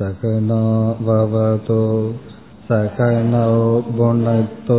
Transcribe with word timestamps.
सकनाववतो 0.00 1.82
सकनौ 2.70 3.58
भुनक्तो 3.96 4.78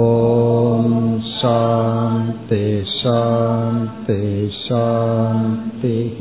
ॐ 0.00 0.90
शान्ति 1.36 2.64
शान्ति 2.96 4.18
शान्तिः 4.64 6.20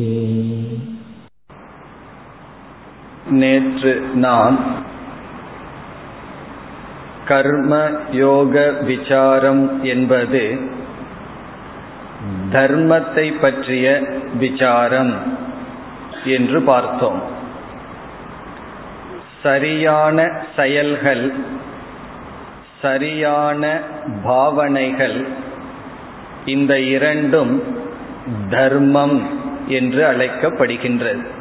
நேற்று 3.30 4.00
நாம் 4.14 4.58
கர்ம 7.28 7.90
யோக 8.10 8.70
விசாரம் 8.70 9.84
என்பது 9.84 10.58
தர்மத்தை 12.52 13.40
பற்றிய 13.40 14.02
விசாரம் 14.38 15.14
என்று 16.24 16.60
பார்த்தோம். 16.60 17.22
சரியான 19.42 20.30
செயல்கள் 20.56 21.32
சரியான 22.82 23.80
பாவனைகள் 24.24 25.26
இந்த 26.44 26.80
இரண்டும் 26.80 27.62
தர்மம் 28.50 29.28
என்று 29.68 30.06
அழைக்கப்படுகின்றது. 30.06 31.33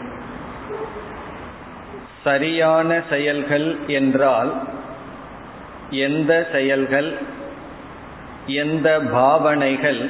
சரியான 2.24 3.02
செயல்கள் 3.10 3.78
என்றால் 3.88 4.52
எந்த 5.90 6.48
செயல்கள் 6.52 7.10
எந்த 8.46 9.00
பாவனைகள் 9.00 10.10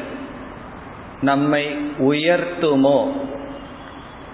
நம்மை 1.21 1.65
உயர்த்துமோ 1.99 2.99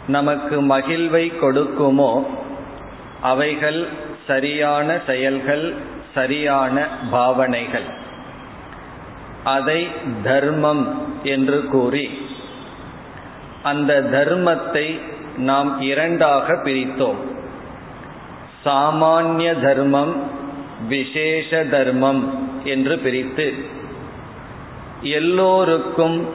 நமக்கு 0.07 0.55
மகிழ்வை 0.61 1.25
கொடுக்குமோ 1.41 2.11
அவைகள் 3.21 3.87
சரியான 4.27 4.99
செயல்கள் 5.05 5.73
சரியான 6.13 6.87
பாவனைகள். 7.11 7.87
அதை 9.43 9.87
தர்மம் 10.23 10.83
என்று 11.23 11.59
கூறி 11.65 12.05
அந்த 13.63 14.01
தர்மத்தை 14.11 14.87
நாம் 15.37 15.81
இரண்டாக 15.81 16.53
பிரித்தோம். 16.53 17.21
சாமானிய 18.65 19.61
தர்மம் 19.61 20.13
விசேஷ 20.87 21.63
தர்மம் 21.63 22.21
என்று 22.63 22.99
பிரித்து 22.99 23.53
எல்லோருக்கும் 25.01 26.27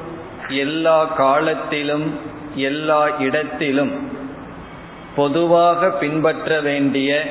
எல்லா 0.48 1.04
காலத்திலும் 1.04 2.18
எல்லா 2.54 3.08
இடத்திலும் 3.18 3.92
பொதுவாக 5.16 5.90
பின்பற்ற 5.90 6.60
வேண்டிய 6.60 7.24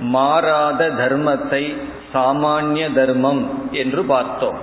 மாறாத 0.00 0.88
தர்மத்தை 0.88 1.76
சாமானிய 2.14 2.92
தர்மம் 2.92 3.68
என்று 3.72 4.02
பார்த்தோம். 4.04 4.58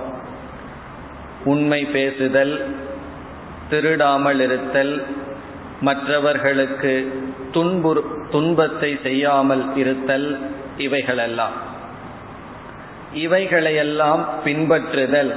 உண்மை 1.44 1.84
பேசுதல் 1.84 2.74
திருடாமல் 3.70 4.40
இருத்தல் 4.40 5.06
மற்றவர்களுக்கு 5.80 7.22
துன்புறு 7.52 8.02
துன்பத்தை 8.30 8.98
செய்யாமல் 9.02 9.76
இருத்தல் 9.76 10.50
இவைகளெல்லாம். 10.76 11.52
இவைகளையெல்லாம் 13.14 14.28
பின்பற்றுதல் 14.44 15.36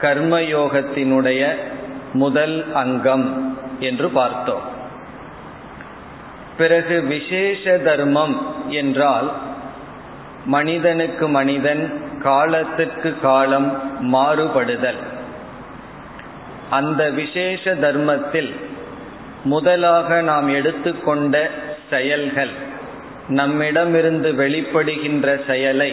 கர்மயோகத்தினுடைய 0.00 1.54
முதல் 2.12 2.72
அங்கம் 2.72 3.56
என்று 3.80 4.08
பார்த்தோம். 4.08 4.72
பிறகு 6.56 7.02
விசேஷ 7.02 7.78
தர்மம் 7.78 8.46
என்றால் 8.68 9.32
மனிதனுக்கு 10.44 11.28
மனிதன் 11.28 12.02
காலத்திற்கு 12.22 13.18
காலம் 13.22 13.80
மாறுபடுதல். 14.12 15.00
அந்த 16.70 17.10
விசேஷ 17.10 17.74
தர்மத்தில் 17.74 18.54
முதலாக 19.44 20.20
நாம் 20.20 20.48
எடுத்துக்கொண்ட 20.54 21.50
செயல்கள் 21.90 22.52
நம்மிடமிருந்து 23.28 24.32
வெளிப்படுகின்ற 24.32 25.46
செயலை 25.46 25.90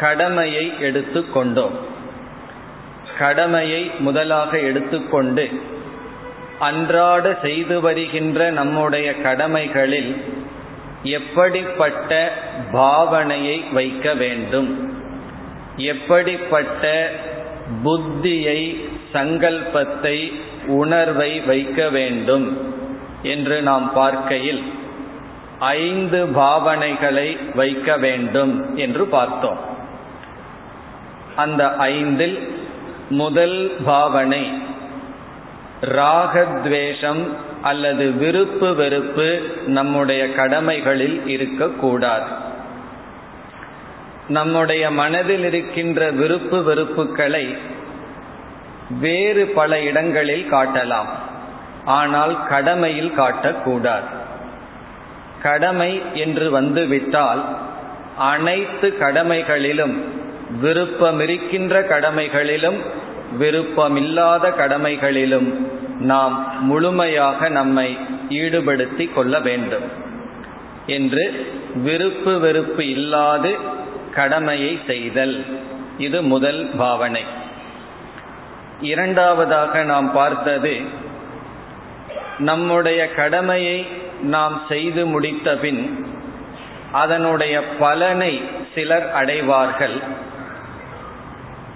கடமையை 0.00 0.72
எடுத்துக்கொண்டோம். 0.80 1.76
கடமையை 3.18 3.90
முதலாக 3.98 4.58
எடுத்துக்கொண்டு 4.58 5.48
அன்றாட 6.58 7.38
செய்து 7.42 7.80
வருகின்ற 7.80 8.50
நம்முடைய 8.50 9.14
கடமைகளில் 9.14 10.12
எப்படிப்பட்ட 11.02 12.32
பாவனையை 12.72 13.72
வைக்க 13.72 14.14
வேண்டும்? 14.14 14.70
எப்படிப்பட்ட 15.76 17.10
புத்தியை 17.84 18.60
சங்கல்பத்தை 19.12 20.16
உணர்வை 20.68 21.40
வைக்க 21.40 21.88
வேண்டும் 21.88 22.74
என்று 23.22 23.62
நாம் 23.62 23.92
பார்க்கையில் 23.92 24.62
ஐந்து 25.58 26.26
பாவனைகளை 26.26 27.54
வைக்க 27.54 27.96
வேண்டும் 27.96 28.76
என்று 28.76 29.06
பார்த்தோம். 29.06 29.58
அந்த 31.36 31.76
ஐந்தில் 31.76 32.38
முதல் 33.10 33.76
பாவனை 33.84 34.62
ராகத்வேஷம் 35.80 37.22
அல்லது 37.62 38.10
விருப்பு 38.10 38.74
வெறுப்பு 38.74 39.42
நம்முடைய 39.66 40.32
கடமைகளில் 40.32 41.26
இருக்கக்கூடாது. 41.26 42.46
நம்முடைய 44.28 44.90
மனதில் 44.90 45.44
இருக்கின்ற 45.44 46.10
விருப்பு 46.10 46.62
வெறுப்புகளை 46.62 47.58
வேறு 48.90 49.46
பல 49.46 49.80
இடங்களில் 49.80 50.52
காட்டலாம். 50.52 51.10
ஆனால் 51.84 52.46
கடமையில் 52.48 53.12
காட்டக்கூடாது. 53.16 54.08
கடமை 55.42 56.02
என்று 56.14 56.50
வந்துவிட்டால் 56.50 57.44
அனைத்து 58.18 58.96
கடமைகளிலும் 59.00 59.96
விருப்பமிருக்கின்ற 60.62 61.80
கடமைகளிலும் 61.80 62.78
விருப்பமில்லாத 63.38 64.48
கடமைகளிலும் 64.48 65.66
நாம் 66.00 66.62
முழுமையாக 66.62 67.48
நம்மை 67.48 67.98
ஈடுபடுத்தி 68.28 69.12
கொள்ள 69.12 69.40
வேண்டும் 69.40 69.82
என்று 70.86 71.46
விருப்பு 71.74 72.40
வெறுப்பு 72.40 72.88
இல்லாது 72.88 73.56
கடமையை 74.14 74.80
செய்தல். 74.86 75.44
இது 75.98 76.22
முதல் 76.22 76.70
பாவனை. 76.78 77.24
இரண்டாவதாக 78.80 79.82
நாம் 79.82 80.12
பார்த்தது 80.12 80.80
நம்முடைய 82.38 83.10
கடமையை 83.10 83.86
நாம் 84.22 84.62
செய்து 84.68 85.20
முடித்தபின் 85.20 86.06
அதனுடைய 86.92 87.62
பலனை 87.64 88.42
சிலர் 88.74 89.12
அடைவார்கள். 89.12 90.00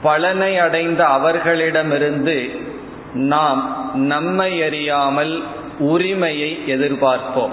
பலனை 0.02 0.58
அடைந்த 0.58 1.04
அவர்களிடமிருந்து 1.04 2.60
நாம் 3.14 3.90
நம்மை 3.94 4.62
அறியாமல் 4.62 5.42
உரிமையை 5.78 6.62
எதிர்பார்ப்போம். 6.66 7.52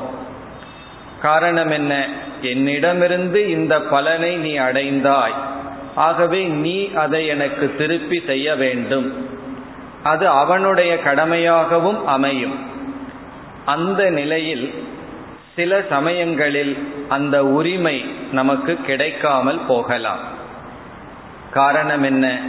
காரணம் 1.22 1.72
என்ன? 1.72 2.08
என்னிடமிருந்து 2.42 3.50
இந்த 3.50 3.82
பலனை 3.82 4.36
நீ 4.36 4.58
அடைந்தாய். 4.58 5.34
ஆகவே 5.96 6.44
நீ 6.44 6.94
அதை 6.94 7.26
எனக்கு 7.26 7.76
திருப்பி 7.78 8.24
செய்ய 8.26 8.56
வேண்டும். 8.56 9.38
அது 10.04 10.28
அவனுடைய 10.28 10.98
கடமையாகவும் 11.06 12.04
அமையும். 12.06 12.56
அந்த 13.66 14.10
நிலையில் 14.10 14.84
சில 15.56 15.82
சமயங்களில் 15.90 16.78
அந்த 17.10 17.46
உரிமை 17.46 18.06
நமக்கு 18.32 18.76
கிடைக்காமல் 18.76 19.60
போகலாம். 19.68 20.20
காரணம் 21.52 22.04
என்ன? 22.04 22.40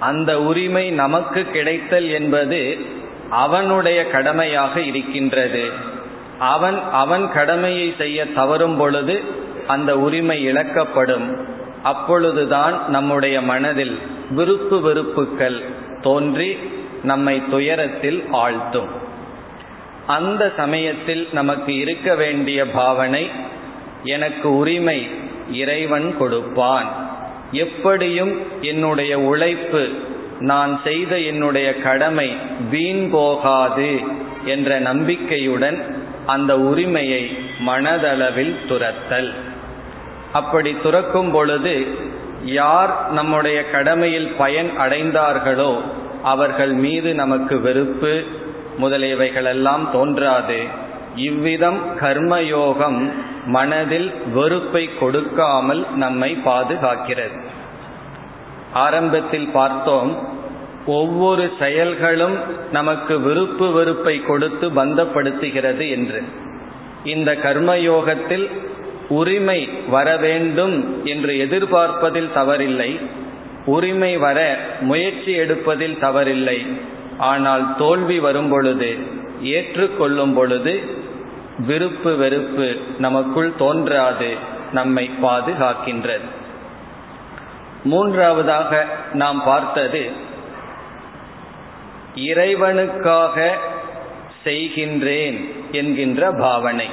அந்த 0.00 0.42
உரிமை 0.42 0.90
நமக்கு 0.90 1.44
கிடைத்தல் 1.44 2.08
என்பது 2.08 2.78
அவனுடைய 3.30 4.06
கடமையாக 4.06 4.80
இருக்கின்றது. 4.80 5.70
அவன் 6.38 6.80
அவன் 6.92 7.32
கடமையை 7.32 7.94
செய்ய 7.98 8.32
தவறும் 8.32 8.76
பொழுது 8.76 9.22
அந்த 9.66 9.98
உரிமை 9.98 10.52
இழக்கப்படும். 10.52 11.38
அப்பொழுதுதான் 11.82 12.88
நம்முடைய 12.88 13.42
மனதில் 13.42 13.98
விருப்பு 14.30 14.76
வெறுப்புக்கள் 14.76 15.64
தோன்றி 16.02 16.56
நம்மை 17.02 17.42
துயரத்தில் 17.50 18.24
ஆழ்த்தும். 18.32 18.90
அந்த 20.06 20.52
சமயத்தில் 20.56 21.28
நமக்கு 21.32 21.76
இருக்க 21.76 22.14
வேண்டிய 22.14 22.70
பாவனை 22.70 23.30
எனக்கு 24.04 24.56
உரிமை 24.56 25.08
இறைவன் 25.52 26.16
கொடுப்பான். 26.18 26.88
எப்படியும் 27.52 28.42
என்னுடைய 28.60 29.18
உழைப்பு 29.18 29.88
நான் 30.38 30.80
செய்த 30.84 31.18
என்னுடைய 31.18 31.76
கடமை 31.76 32.36
வீண் 32.70 33.10
போகாது 33.10 34.00
என்ற 34.44 34.78
நம்பிக்கையுடன் 34.78 35.78
அந்த 36.26 36.58
உரிமையை 36.58 37.36
மனதளவில் 37.66 38.54
துரத்தல். 38.68 39.32
அப்படி 40.32 40.76
துறக்கும் 40.82 41.30
பொழுது 41.30 41.86
யார் 42.44 43.12
நம்முடைய 43.12 43.70
கடமையில் 43.70 44.32
பயன் 44.38 44.70
அடைந்தார்களோ 44.78 45.80
அவர்கள் 46.22 46.72
மீது 46.72 47.14
நமக்கு 47.14 47.60
வெறுப்பு 47.60 48.24
முதலியவைகளெல்லாம் 48.80 49.90
தோன்றாது. 49.92 50.60
இவ்விதம் 51.16 51.78
கர்மயோகம் 52.00 53.10
மனதில் 53.46 54.12
வெறுப்பை 54.34 54.90
கொடுக்காமல் 54.98 55.86
நம்மை 55.96 56.38
பாதுகாக்கிறது. 56.44 57.40
ஆரம்பத்தில் 58.72 59.48
பார்த்தோம் 59.48 60.40
ஒவ்வொரு 60.86 61.52
செயல்களும் 61.58 62.38
நமக்கு 62.72 63.20
விருப்பு 63.20 63.72
வெறுப்பை 63.72 64.20
கொடுத்து 64.20 64.70
பந்தப்படுத்துகிறது 64.70 65.90
என்று. 65.90 66.22
இந்த 67.04 67.32
கர்மயோகத்தில் 67.32 68.50
உரிமை 69.18 69.60
வர 69.88 70.08
வேண்டும் 70.16 70.76
என்று 71.04 71.32
எதிர்பார்ப்பதில் 71.44 72.30
தவறில்லை. 72.34 72.90
உரிமை 73.66 74.12
வர 74.16 74.38
முயற்சி 74.80 75.32
எடுப்பதில் 75.32 75.96
தவறில்லை. 76.00 76.58
ஆனால் 77.30 77.64
தோல்வி 77.78 78.18
வரும் 78.18 78.50
பொழுது 78.50 78.90
ஏற்றுக்கொள்ளும் 79.56 80.34
பொழுது 80.34 80.74
விருப்பு 81.66 82.10
வெறுப்பு 82.16 82.68
நமக்குள் 82.98 83.50
தோன்றாது 83.58 84.30
நம்மை 84.72 85.04
பாதுகாக்கின்றது. 85.22 86.28
மூன்றாவதாக 87.84 88.72
நாம் 89.12 89.40
பார்த்தது 89.44 90.02
இறைவனுக்காக 92.28 93.36
செய்கின்றேன் 94.44 95.38
என்கின்ற 95.72 96.30
பாவனை. 96.40 96.88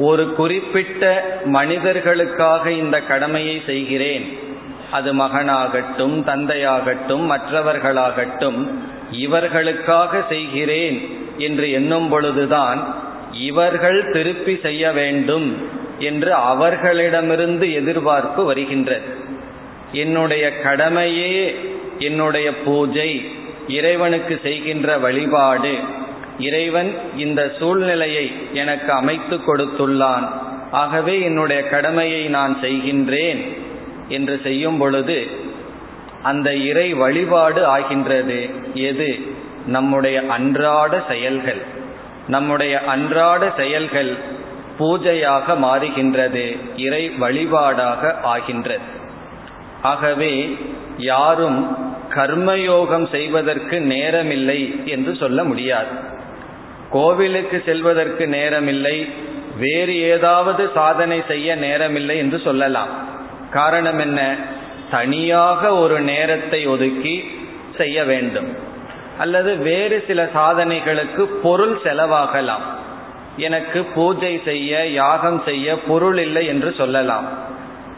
ஒரு 0.00 0.24
குறிப்பிட்ட 0.32 1.04
மனிதர்களுக்காக 1.44 2.64
இந்த 2.72 2.96
கடமையை 3.00 3.56
செய்கிறேன். 3.66 4.24
அது 4.90 5.10
மகனாகட்டும் 5.14 6.16
தந்தையாகட்டும் 6.26 7.24
மற்றவர்களாகட்டும் 7.32 8.60
இவர்களுக்காக 9.12 10.22
செய்கிறேன் 10.28 10.98
என்று 11.38 11.66
எண்ணும் 11.70 12.08
பொழுதுதான் 12.08 12.80
இவர்கள் 13.32 14.00
திருப்பி 14.12 14.54
செய்ய 14.62 14.92
வேண்டும் 14.92 15.48
என்று 15.98 16.32
அவர்களிடமிருந்து 16.34 17.72
எதிர்பார்ப்பு 17.72 18.44
வருகின்றது. 18.44 19.08
என்னுடைய 19.92 20.44
கடமையே 20.60 21.54
என்னுடைய 21.98 22.48
பூஜை 22.64 23.10
இறைவனுக்கு 23.68 24.34
செய்கின்ற 24.42 24.98
வழிபாடு 24.98 25.74
இறைவன் 26.40 26.94
இந்த 27.16 27.52
சூழ்நிலையை 27.58 28.32
எனக்கு 28.52 28.92
அமைத்து 28.92 29.36
கொடுத்துள்ளான். 29.36 30.28
ஆகவே 30.70 31.20
என்னுடைய 31.20 31.68
கடமையை 31.68 32.26
நான் 32.26 32.58
செய்கின்றேன் 32.62 33.58
என்று 34.08 34.40
செய்யும் 34.42 34.78
பொழுது 34.78 35.26
அந்த 36.22 36.56
இறை 36.56 36.94
வழிபாடு 36.94 37.66
ஆகின்றது. 37.66 38.50
எது? 38.74 39.18
நம்முடைய 39.66 40.22
அன்றாட 40.28 41.02
செயல்கள். 41.08 41.62
நம்முடைய 42.28 42.80
அன்றாட 42.80 43.52
செயல்கள் 43.56 44.16
பூஜையாக 44.78 45.58
மாறுகின்றது. 45.62 46.56
இறை 46.76 47.12
வழிபாடாக 47.20 48.14
ஆகின்றது. 48.22 48.84
ஆகவே 49.82 50.56
யாரும் 50.98 51.76
கர்மயோகம் 52.14 53.10
செய்வதற்கு 53.10 53.76
நேரமில்லை 53.78 54.84
என்று 54.84 55.16
சொல்ல 55.16 55.44
முடியாது. 55.44 56.18
கோவிலுக்கு 56.90 57.62
செல்வதற்கு 57.66 58.26
நேரமில்லை 58.26 58.96
வேறு 59.58 59.94
ஏதாவது 60.00 60.70
சாதனை 60.74 61.22
செய்ய 61.28 61.56
நேரமில்லை 61.56 62.16
என்று 62.16 62.38
சொல்லலாம். 62.38 62.88
காரணம் 63.50 63.98
என்ன? 63.98 64.20
தனியாக 64.90 65.74
ஒரு 65.74 66.00
நேரத்தை 66.00 66.66
ஒதுக்கி 66.66 67.14
செய்ய 67.76 68.04
வேண்டும். 68.04 68.56
அல்லது 69.18 69.56
வேறு 69.56 70.04
சில 70.06 70.20
சாதனைகளுக்கு 70.34 71.24
பொருள் 71.42 71.80
செலவாகலாம். 71.84 72.64
எனக்கு 73.36 73.84
பூஜை 73.84 74.40
செய்ய 74.44 74.86
யாகம் 74.86 75.42
செய்ய 75.44 75.76
பொருள் 75.78 76.18
இல்லை 76.18 76.46
என்று 76.46 76.72
சொல்லலாம். 76.72 77.28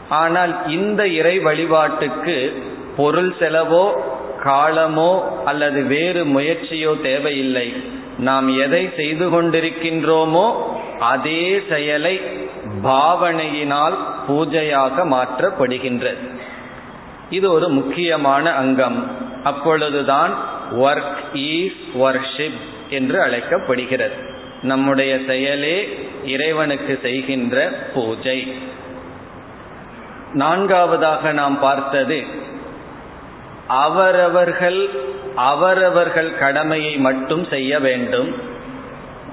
ஆனால் 0.09 0.53
இந்த 0.67 1.07
இறை 1.07 1.39
வழிபாட்டுக்கு 1.39 2.63
பொருள் 2.97 3.33
செலவோ 3.39 3.85
காலமோ 4.43 5.11
அல்லது 5.45 5.83
வேறு 5.83 6.25
முயற்சியோ 6.25 7.01
தேவையில்லை. 7.01 7.67
நாம் 8.17 8.59
எதை 8.59 8.89
செய்து 8.95 9.29
கொண்டிருக்கின்றோமோ 9.29 10.53
அதே 10.99 11.61
செயலை 11.69 12.21
பாவனையினால் 12.83 13.97
பூஜையாக 14.29 15.05
மாற்றப்படுகின்றது. 15.05 16.29
இது 17.29 17.51
ஒரு 17.51 17.69
முக்கியமான 17.69 18.51
அங்கம். 18.51 19.11
அப்பொழுதுதான் 19.43 20.33
ஒர்க் 20.71 21.35
ஈஸ் 21.35 21.81
ஒர்க்ஷிப் 21.95 22.59
என்று 22.89 23.21
அழைக்கப்படுகிறது. 23.21 24.15
நம்முடைய 24.63 25.19
செயலே 25.27 26.07
இறைவனுக்கு 26.25 26.99
செய்கின்ற 27.01 27.69
பூஜை. 27.93 28.53
நான்காவதாக 30.33 31.31
நாம் 31.31 31.59
பார்த்தது 31.59 32.23
அவரவர்கள் 33.67 34.89
அவரவர்கள் 35.35 36.37
கடமையை 36.37 36.97
மட்டும் 36.97 37.45
செய்ய 37.49 37.79
வேண்டும். 37.79 38.35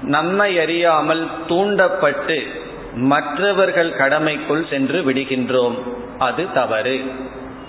நம்மை 0.01 0.59
அறியாமல் 0.59 1.27
தூண்டப்பட்டு 1.47 2.47
மற்றவர்கள் 2.95 3.89
கடமைக்குள் 3.89 4.69
சென்று 4.69 5.01
விடுகின்றோம். 5.01 5.75
அது 6.19 6.53
தவறு. 6.53 7.01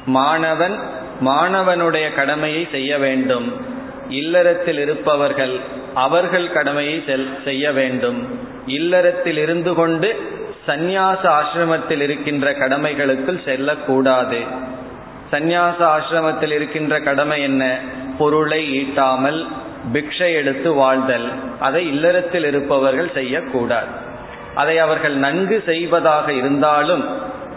மாணவன் 0.07 0.79
மாணவனுடைய 1.21 2.15
கடமையை 2.15 2.69
செய்ய 2.71 2.99
வேண்டும். 2.99 3.53
இல்லறத்தில் 4.09 4.79
இருப்பவர்கள் 4.79 5.57
அவர்கள் 5.95 6.53
கடமையை 6.53 7.05
செய்ய 7.45 7.73
வேண்டும். 7.73 8.39
இல்லறத்தில் 8.67 9.37
இருந்து 9.37 9.75
கொண்டு 9.75 10.31
சந்நியாச 10.67 11.29
ஆசிரமத்தில் 11.29 12.01
இருக்கின்ற 12.01 12.53
கடமைகளுக்குள் 12.53 13.45
செல்லக்கூடாது. 13.45 14.71
சந்நியாச 15.33 15.79
ஆசிரமத்தில் 15.97 16.53
இருக்கின்ற 16.53 17.01
கடமை 17.01 17.43
என்ன? 17.43 17.79
பொருளை 18.19 18.63
ஈட்டாமல் 18.81 19.47
பிக்ஷை 19.93 20.35
எடுத்து 20.35 20.73
வாழ்தல். 20.73 21.29
அதை 21.61 21.87
இல்லறத்தில் 21.87 22.45
இருப்பவர்கள் 22.45 23.11
செய்யக்கூடாது. 23.15 23.93
அதை 24.55 24.79
அவர்கள் 24.79 25.15
நன்கு 25.15 25.63
செய்வதாக 25.67 26.33
இருந்தாலும் 26.33 27.05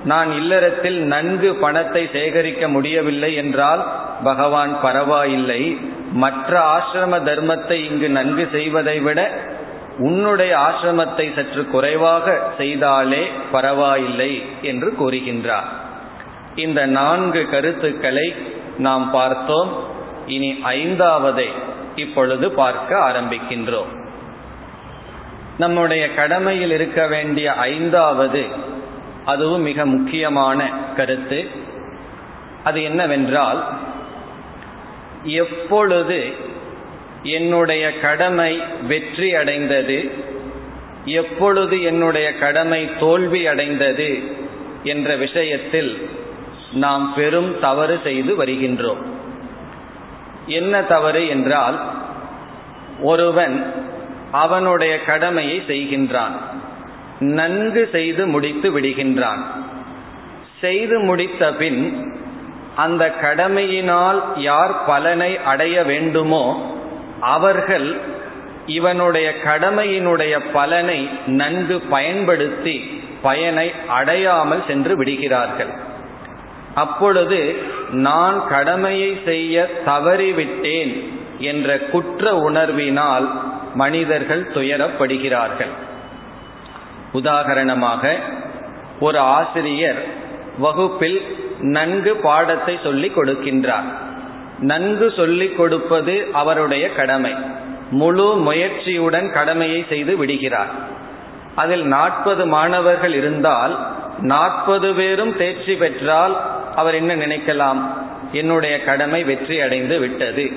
நான் 0.03 0.32
இல்லறத்தில் 0.32 1.00
நன்கு 1.03 1.55
பணத்தை 1.55 2.10
சேகரிக்க 2.13 2.67
முடியவில்லை 2.67 3.36
என்றால் 3.36 3.88
பகவான் 4.24 4.82
பரவாயில்லை. 4.82 5.77
மற்ற 6.12 6.77
ஆசிரம 6.77 7.20
தர்மத்தை 7.24 7.72
இங்கு 7.72 8.10
நன்கு 8.10 8.48
செய்வதை 8.51 9.00
விட 9.00 9.29
உன்னுடைய 9.98 10.58
ஆசிரமத்தை 10.58 11.36
சற்று 11.36 11.65
குறைவாக 11.65 12.39
செய்தாலே 12.58 13.24
பரவாயில்லை 13.51 14.44
என்று 14.62 14.94
கூறுகின்றார். 15.00 15.70
இந்த 16.56 16.86
நான்கு 16.86 17.50
கருத்துக்களை 17.50 18.34
நாம் 18.78 19.12
பார்த்தோம். 19.12 19.84
இனி 20.28 20.60
ஐந்தாவதை 20.64 21.48
இப்பொழுது 21.96 22.52
பார்க்க 22.52 22.98
ஆரம்பிக்கின்றோம். 22.98 23.92
நம்முடைய 25.58 26.14
கடமையில் 26.14 26.72
இருக்க 26.72 27.08
வேண்டிய 27.08 27.54
ஐந்தாவது 27.54 28.46
அதுவும் 29.26 29.62
மிக 29.62 29.86
முக்கியமான 29.86 30.70
கருத்து. 30.96 31.48
அது 32.64 32.84
என்னவென்றால் 32.84 33.64
எப்பொழுது 35.24 36.34
என்னுடைய 37.24 38.00
கடமை 38.00 38.62
வெற்றி 38.88 39.36
அடைந்தது 39.36 40.12
எப்பொழுது 41.06 41.82
என்னுடைய 41.82 42.34
கடமை 42.34 42.90
தோல்வி 43.00 43.48
அடைந்தது 43.48 44.24
என்ற 44.84 45.16
விஷயத்தில் 45.16 46.10
நாம் 46.75 47.13
பெரும் 47.13 47.60
தவறு 47.60 48.00
செய்து 48.03 48.46
வருகின்றோம். 48.46 49.03
என்ன 50.48 50.84
தவறு 50.84 51.27
என்றால் 51.27 51.79
ஒருவன் 53.01 53.74
அவனுடைய 54.32 55.03
கடமையை 55.03 55.63
செய்கின்றான். 55.67 56.36
நன்கு 57.20 57.89
செய்து 57.91 58.27
முடித்து 58.27 58.79
விடுகின்றான். 58.79 59.44
செய்து 60.62 61.00
முடித்த 61.00 61.53
பின் 61.53 62.12
அந்த 62.75 63.13
கடமையினால் 63.22 64.22
யார் 64.36 64.86
பலனை 64.86 65.38
அடைய 65.38 65.84
வேண்டுமோ 65.84 66.75
அவர்கள் 67.20 67.98
இவனுடைய 68.65 69.34
கடமையினுடைய 69.44 70.39
பலனை 70.53 71.10
நன்கு 71.27 71.79
பயன்படுத்தி 71.79 73.03
பயனை 73.22 73.72
அடையாமல் 73.88 74.63
சென்று 74.67 74.98
விடுகிறார்கள். 74.98 75.85
அப்பொழுது 76.75 77.55
நான் 77.91 78.48
கடமையை 78.48 79.22
செய்ய 79.25 79.72
தவறிவிட்டேன் 79.86 81.10
என்ற 81.39 81.77
குற்ற 81.77 82.50
உணர்வினால் 82.50 83.27
மனிதர்கள் 83.74 84.50
துயரப்படுகிறார்கள். 84.53 85.74
உதாகரணமாக 87.13 88.15
ஒரு 89.00 89.20
ஆசிரியர் 89.20 90.05
வகுப்பில் 90.60 91.22
நன்கு 91.60 92.15
பாடத்தை 92.15 92.79
சொல்லிக் 92.84 93.17
கொடுக்கின்றார். 93.17 93.94
நன்கு 94.60 95.13
சொல்லிக் 95.15 95.58
கொடுப்பது 95.58 96.27
அவருடைய 96.34 96.91
கடமை. 96.91 97.36
முழு 97.91 98.36
முயற்சியுடன் 98.38 99.32
கடமையை 99.32 99.86
செய்து 99.89 100.17
விடுகிறார். 100.17 100.70
அதில் 101.55 101.86
நாற்பது 101.86 102.46
மாணவர்கள் 102.46 103.13
இருந்தால் 103.13 103.94
நாற்பது 104.20 104.94
பேரும் 104.94 105.38
தேர்ச்சி 105.38 105.75
பெற்றால் 105.75 106.63
அவர் 106.75 106.96
என்ன 106.96 107.15
நினைக்கலாம்? 107.15 107.82
என்னுடைய 108.32 108.84
கடமை 108.84 109.24
வெற்றி 109.24 109.62
அடைந்து 109.62 110.00
விட்டது. 110.00 110.51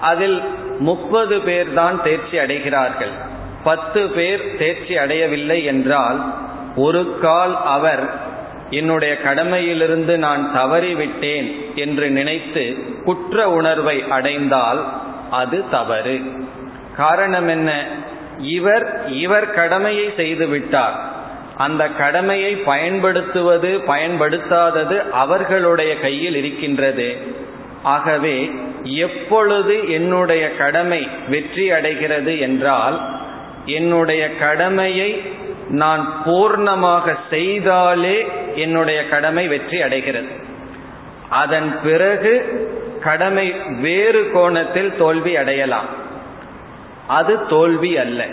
அதில் 0.00 0.42
முப்பது 0.78 1.40
பேர் 1.40 1.74
தான் 1.74 2.02
தேர்ச்சி 2.02 2.38
அடைகிறார்கள். 2.38 3.14
பத்து 3.64 4.08
பேர் 4.08 4.56
தேர்ச்சி 4.56 4.96
அடையவில்லை 4.96 5.64
என்றால் 5.64 6.34
ஒரு 6.76 7.18
கால் 7.22 7.64
அவர் 7.64 8.26
என்னுடைய 8.70 9.16
கடமையிலிருந்து 9.24 10.16
நான் 10.16 10.50
தவறிவிட்டேன் 10.54 11.74
என்று 11.74 12.10
நினைத்து 12.10 12.76
குற்ற 13.04 13.50
உணர்வை 13.50 14.04
அடைந்தால் 14.10 14.84
அது 15.30 15.68
தவறு. 15.70 16.20
காரணம் 16.96 17.48
என்ன? 17.48 17.84
இவர் 18.38 19.08
இவர் 19.08 19.50
கடமையை 19.50 20.06
செய்துவிட்டார் 20.16 20.96
அந்த 21.58 21.88
கடமையை 21.88 22.56
பயன்படுத்துவது 22.56 23.80
பயன்படுத்தாதது 23.86 25.10
அவர்களுடைய 25.10 26.00
கையில் 26.00 26.34
இருக்கின்றது. 26.34 27.16
ஆகவே 27.82 28.50
எப்பொழுது 28.82 29.90
என்னுடைய 29.90 30.56
கடமை 30.56 31.08
வெற்றி 31.28 31.70
அடைகிறது 31.70 32.38
என்றால் 32.38 33.20
என்னுடைய 33.64 34.36
கடமையை 34.36 35.22
நான் 35.68 36.22
பூர்ணமாக 36.26 37.16
செய்தாலே 37.30 38.26
என்னுடைய 38.54 39.08
கடமை 39.08 39.48
வெற்றி 39.48 39.82
அடைகிறது. 39.82 40.28
அதன் 41.28 41.78
பிறகு 41.82 42.34
கடமை 43.00 43.54
வேறு 43.80 44.30
கோணத்தில் 44.32 44.96
தோல்வி 44.98 45.36
அடையலாம். 45.36 45.88
அது 47.06 47.46
தோல்வி 47.46 47.98
அல்ல. 47.98 48.24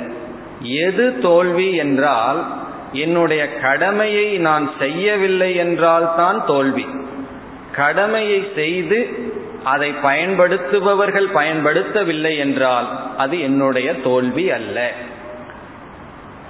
எது 0.62 1.20
தோல்வி 1.20 1.76
என்றால் 1.76 2.64
என்னுடைய 2.96 3.56
கடமையை 3.56 4.38
நான் 4.38 4.72
செய்யவில்லை 4.80 5.56
என்றால் 5.56 6.14
தான் 6.18 6.46
தோல்வி. 6.46 6.86
கடமையை 7.72 8.48
செய்து 8.56 9.10
அதை 9.64 9.94
பயன்படுத்துபவர்கள் 10.04 11.28
பயன்படுத்தவில்லை 11.36 12.38
என்றால் 12.38 13.16
அது 13.18 13.42
என்னுடைய 13.42 13.94
தோல்வி 13.94 14.52
அல்ல. 14.52 14.92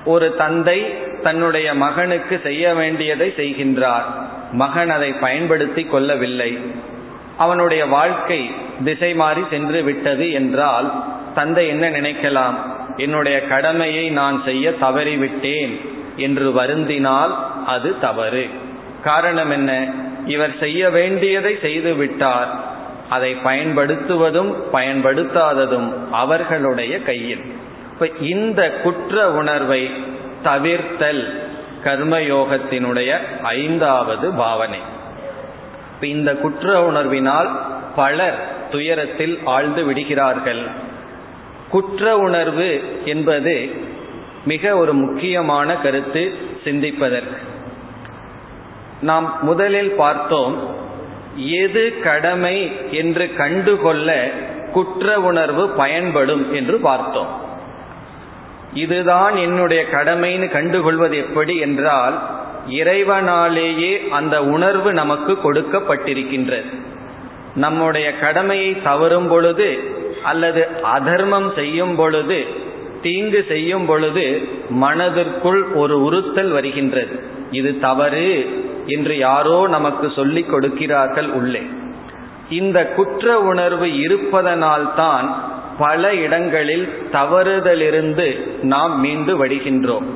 ஒரு 0.06 0.36
தந்தை 0.36 0.82
தன்னுடைய 1.24 1.74
மகனுக்கு 1.74 2.40
செய்ய 2.44 2.74
வேண்டியதை 2.74 3.34
செய்கின்றார். 3.38 4.04
மகன் 4.52 4.90
அதை 4.90 5.14
பயன்படுத்தி 5.14 5.84
கொள்ளவில்லை. 5.84 6.60
அவனுடைய 7.38 7.86
வாழ்க்கை 7.86 8.52
திசை 8.84 9.16
மாறி 9.16 9.42
சென்று 9.50 9.84
விட்டது 9.84 10.32
என்றால் 10.32 11.04
தந்தை 11.36 11.68
என்ன 11.68 11.90
நினைக்கலாம்? 11.90 12.56
என்னுடைய 12.98 13.48
கடமையை 13.48 14.10
நான் 14.10 14.42
செய்ய 14.46 14.74
தவறிவிட்டேன். 14.82 15.95
என்று 16.16 16.52
வருந்தினால் 16.52 17.36
அது 17.66 18.00
தவறு. 18.00 18.50
காரணம் 19.04 19.50
என்ன? 19.50 19.92
இவர் 20.26 20.58
செய்ய 20.60 20.90
வேண்டியதை 20.90 21.58
செய்துவிட்டார் 21.62 22.48
அதை 23.10 23.38
பயன்படுத்துவதும் 23.44 24.54
பயன்படுத்தாததும் 24.74 25.94
அவர்களுடைய 26.12 27.02
கையில். 27.02 27.42
இப்ப 27.94 28.10
இந்த 28.22 28.72
குற்ற 28.72 29.32
உணர்வை 29.32 29.92
தவிர்த்தல் 30.44 31.44
கர்மயோகத்தினுடைய 31.84 33.18
ஐந்தாவது 33.44 34.32
பாவனை. 34.32 34.80
இந்த 36.02 36.36
குற்ற 36.36 36.92
உணர்வினால் 36.92 37.50
பலர் 37.96 38.54
துயரத்தில் 38.72 39.40
ஆழ்ந்து 39.44 39.84
விடுகிறார்கள். 39.84 40.64
குற்ற 41.70 42.18
உணர்வு 42.18 43.02
என்பது 43.06 43.70
மிக 44.46 44.78
ஒரு 44.78 44.94
முக்கியமான 44.94 45.76
கருத்து 45.76 46.34
சிந்திப்பதற்கு. 46.64 47.38
நாம் 49.02 49.38
முதலில் 49.42 49.92
பார்த்தோம் 49.92 50.76
எது 51.36 52.00
கடமை 52.00 52.72
என்று 52.92 53.34
கண்டுகொள்ள 53.34 54.32
குற்ற 54.72 55.20
உணர்வு 55.20 55.70
பயன்படும் 55.70 56.54
என்று 56.54 56.80
பார்த்தோம். 56.80 57.44
இதுதான் 58.74 59.36
என்னுடைய 59.38 59.86
கடமைன்னு 59.92 60.52
கண்டுகொள்வது 60.52 61.16
எப்படி 61.16 61.58
என்றால் 61.58 62.22
இறைவனாலேயே 62.70 64.10
அந்த 64.10 64.44
உணர்வு 64.44 64.94
நமக்கு 64.94 65.38
கொடுக்கப்பட்டிருக்கின்றது. 65.44 66.80
நம்முடைய 67.56 68.18
கடமையை 68.18 68.82
தவறும் 68.82 69.28
பொழுது 69.28 69.80
அல்லது 70.24 70.68
அதர்மம் 70.84 71.52
செய்யும் 71.56 71.96
பொழுது 71.96 72.64
தீங்கு 73.06 73.42
செய்யும் 73.48 73.86
பொழுது 73.86 74.26
மனதிற்குள் 74.84 75.62
ஒரு 75.74 75.96
உறுத்தல் 76.04 76.52
வருகின்றது. 76.52 77.16
இது 77.52 77.72
தவறு 77.80 78.30
என்று 78.88 79.16
யாரோ 79.18 79.58
நமக்கு 79.68 80.08
சொல்லிக் 80.16 80.52
கொடுக்கிறார்கள் 80.52 81.30
உள்ளே. 81.30 81.64
இந்த 82.50 82.80
குற்ற 82.98 83.40
உணர்வு 83.52 83.88
இருப்பதனால்தான் 84.00 85.28
பல 85.80 86.14
இடங்களில் 86.16 86.86
தவறுதலிருந்து 87.14 88.28
நாம் 88.64 88.94
மீண்டு 89.00 89.34
வடிகின்றோம். 89.40 90.08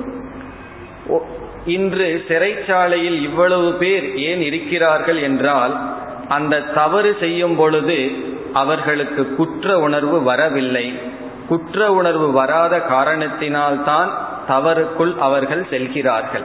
இன்று 1.65 2.07
சிறைச்சாலையில் 2.27 3.17
இவ்வளவு 3.21 3.69
பேர் 3.73 4.05
ஏன் 4.27 4.41
இருக்கிறார்கள் 4.41 5.19
என்றால் 5.21 5.73
அந்த 6.29 6.63
தவறு 6.75 7.11
செய்யும் 7.19 7.55
பொழுது 7.55 7.97
அவர்களுக்கு 8.53 9.23
குற்ற 9.35 9.79
உணர்வு 9.79 10.17
வரவில்லை. 10.23 10.87
குற்ற 11.49 11.93
உணர்வு 11.93 12.31
வராத 12.31 12.77
காரணத்தினால்தான் 12.77 14.09
தவறுக்குள் 14.47 15.17
அவர்கள் 15.19 15.67
செல்கிறார்கள். 15.69 16.43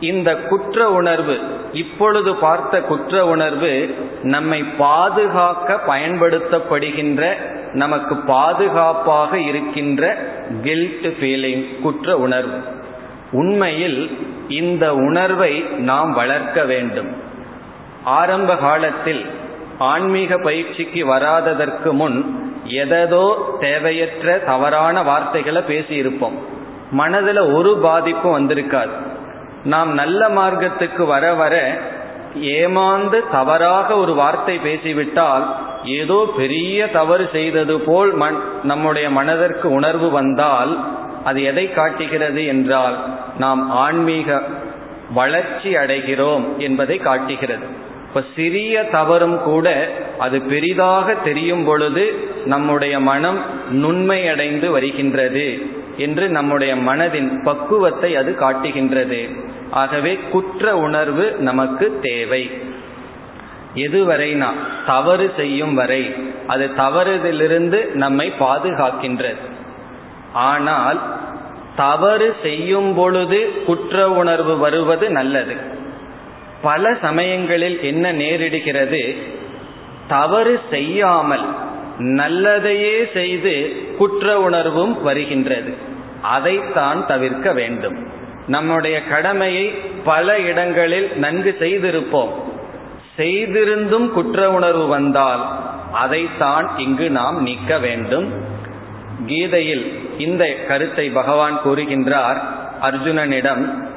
இந்த 0.00 0.36
குற்ற 0.36 0.90
உணர்வு 0.90 1.38
இப்பொழுது 1.72 2.34
பார்த்த 2.34 2.80
குற்ற 2.80 3.26
உணர்வு 3.26 3.94
நம்மை 4.22 4.64
பாதுகாக்க 4.64 5.80
பயன்படுத்தப்படுகின்ற 5.88 7.34
நமக்கு 7.72 8.16
பாதுகாப்பாக 8.16 9.38
இருக்கின்ற 9.38 10.16
கில்ட் 10.62 11.06
ஃபீலிங் 11.06 11.80
குற்ற 11.80 12.16
உணர்வு. 12.16 12.58
உண்மையில் 13.32 14.18
இந்த 14.48 14.94
உணர்வை 14.94 15.60
நாம் 15.60 16.12
வளர்க்க 16.12 16.64
வேண்டும். 16.64 17.10
ஆரம்ப 18.04 18.56
காலத்தில் 18.56 19.26
ஆன்மீக 19.78 20.38
பயிற்சிக்கு 20.38 21.06
வராததற்கு 21.06 21.92
முன் 21.92 22.48
எததோ 22.72 23.56
தேவையற்ற 23.60 24.38
தவறான 24.38 25.02
வார்த்தைகளை 25.02 25.62
பேசியிருப்போம். 25.68 26.36
மனதில் 26.90 27.42
ஒரு 27.54 27.78
பாதிப்பும் 27.82 28.36
வந்திருக்காது. 28.38 28.94
நாம் 29.64 29.90
நல்ல 29.94 30.28
மார்க்கத்துக்கு 30.28 31.02
வர 31.06 31.34
வர 31.34 31.78
ஏமாந்து 32.34 33.18
தவறாக 33.30 33.96
ஒரு 33.96 34.14
வார்த்தை 34.14 34.58
பேசிவிட்டால் 34.58 35.44
ஏதோ 35.84 36.32
பெரிய 36.36 36.88
தவறு 36.90 37.28
செய்தது 37.32 37.80
போல் 37.80 38.12
மண் 38.12 38.38
நம்முடைய 38.62 39.10
மனதிற்கு 39.10 39.70
உணர்வு 39.72 40.10
வந்தால் 40.10 40.72
அது 41.24 41.42
எதை 41.42 41.72
காட்டுகிறது 41.72 42.46
என்றால் 42.46 42.96
நாம் 43.38 43.70
ஆன்மீக 43.70 44.42
வளர்ச்சி 45.14 45.70
அடைகிறோம் 45.74 46.44
என்பதை 46.56 46.98
காட்டுகிறது. 46.98 47.66
இப்ப 48.10 48.24
சிறிய 48.36 48.84
தவறும் 48.84 49.42
கூட 49.42 49.88
அது 50.18 50.40
பெரிதாக 50.40 51.14
தெரியும் 51.14 51.64
பொழுது 51.64 52.14
நம்முடைய 52.44 53.00
மனம் 53.00 53.44
நுண்மையடைந்து 53.72 54.70
வருகின்றது 54.70 55.58
என்று 55.96 56.28
நம்முடைய 56.28 56.76
மனதின் 56.76 57.42
பக்குவத்தை 57.42 58.16
அது 58.16 58.34
காட்டுகின்றது. 58.34 59.28
ஆகவே 59.70 60.18
குற்ற 60.32 60.76
உணர்வு 60.76 61.34
நமக்கு 61.38 61.98
தேவை. 62.02 62.50
எதுவரைனா 63.74 64.50
தவறு 64.86 65.32
செய்யும் 65.36 65.74
வரை 65.74 66.14
அது 66.46 66.70
தவறுதிலிருந்து 66.76 67.92
நம்மை 67.94 68.32
பாதுகாக்கின்றது. 68.40 69.42
ஆனால் 70.32 71.00
தவறு 71.76 72.36
செய்யும் 72.42 72.94
பொழுது 72.94 73.64
குற்ற 73.66 74.10
உணர்வு 74.10 74.58
வருவது 74.58 75.10
நல்லது. 75.10 75.78
பல 76.62 76.94
சமயங்களில் 77.02 77.82
என்ன 77.82 78.12
நேரிடுகிறது? 78.12 79.16
தவறு 80.08 80.60
செய்யாமல் 80.70 81.44
நல்லதையே 81.98 83.12
செய்து 83.12 83.76
குற்ற 83.98 84.40
உணர்வும் 84.40 85.02
வருகின்றது. 85.02 85.74
அதைத்தான் 86.22 87.06
தவிர்க்க 87.06 87.52
வேண்டும். 87.52 88.06
நம்முடைய 88.46 89.04
கடமையை 89.04 89.66
பல 90.04 90.38
இடங்களில் 90.38 91.16
நன்கு 91.16 91.56
செய்திருப்போம். 91.60 92.30
செய்திருந்தும் 93.16 94.10
குற்ற 94.10 94.50
உணர்வு 94.50 94.86
வந்தால் 94.86 95.58
அதைத்தான் 95.92 96.78
இங்கு 96.78 97.10
நாம் 97.10 97.42
நீக்க 97.42 97.78
வேண்டும். 97.78 98.32
கீதையில் 99.26 100.00
இந்த 100.18 100.54
கருத்தை 100.68 101.10
பகவான் 101.10 101.60
கூறுகின்றார் 101.64 102.40
அர்ஜுனனிடம் 102.82 103.89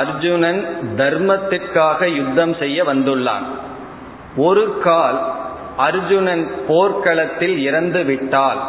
அர்ஜுனன் 0.00 0.60
தர்மத்திற்காக 0.96 2.08
யுத்தம் 2.14 2.54
செய்ய 2.54 2.78
வந்துள்ளான். 2.84 3.46
ஒரு 4.36 4.64
கால் 4.82 5.18
அர்ஜுனன் 5.76 6.44
போர்க்களத்தில் 6.68 7.56
இறந்து 7.58 8.02
விட்டால். 8.04 8.60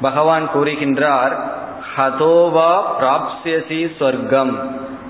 பகவான் 0.00 0.46
கூறுகின்றார் 0.54 1.34
ஹதோவா 1.96 2.72
பிராப்சியசி 3.00 3.80
சொர்க்கம் 3.98 4.52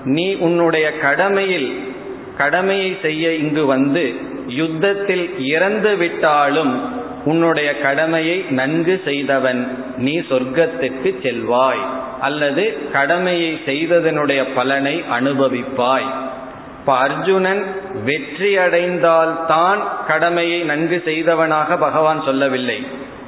நீ 0.03 0.27
உன்னுடைய 0.35 0.85
கடமையில் 0.99 1.69
கடமையை 2.37 2.91
செய்ய 3.01 3.33
இங்கு 3.35 3.63
வந்து 3.65 4.03
யுத்தத்தில் 4.47 5.25
இறந்து 5.45 5.91
விட்டாலும் 5.95 6.73
உன்னுடைய 7.25 7.69
கடமையை 7.79 8.37
நன்கு 8.49 8.95
செய்தவன் 9.05 9.61
நீ 9.97 10.13
சொர்க்கத்திற்கு 10.29 11.09
செல்வாய். 11.23 11.83
அல்லது 12.21 12.63
கடமையை 12.91 13.51
செய்ததனுடைய 13.65 14.41
பலனை 14.55 14.95
அனுபவிப்பாய். 15.11 16.09
இப்ப 16.79 16.97
அர்ஜுனன் 16.97 17.63
வெற்றி 18.03 18.57
அடைந்தால்தான் 18.57 19.79
கடமையை 20.07 20.59
நன்கு 20.61 21.01
செய்தவனாக 21.05 21.77
பகவான் 21.77 22.21
சொல்லவில்லை. 22.23 22.79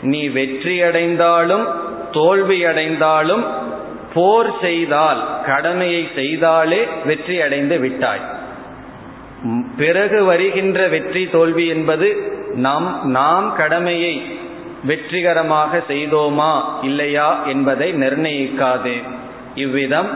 நீ 0.02 0.22
வெற்றி 0.28 0.76
அடைந்தாலும் 0.82 1.66
தோல்வி 2.12 2.60
அடைந்தாலும் 2.66 3.44
போர் 4.14 4.52
செய்தால் 4.62 5.22
கடமையை 5.46 6.04
செய்தாலே 6.16 6.82
வெற்றி 7.06 7.42
அடைந்து 7.42 7.78
விட்டாய். 7.78 8.24
பிறகு 9.78 10.20
வருகின்ற 10.26 10.88
வெற்றி 10.88 11.24
தோல்வி 11.30 11.66
என்பது 11.68 12.08
நாம் 12.56 12.88
நாம் 13.04 13.48
கடமையை 13.56 14.14
வெற்றிகரமாக 14.84 15.84
செய்தோமா 15.88 16.62
இல்லையா 16.82 17.44
என்பதை 17.46 17.94
நிர்ணயிக்காது. 17.94 18.94
இவ்விதம் 19.56 20.10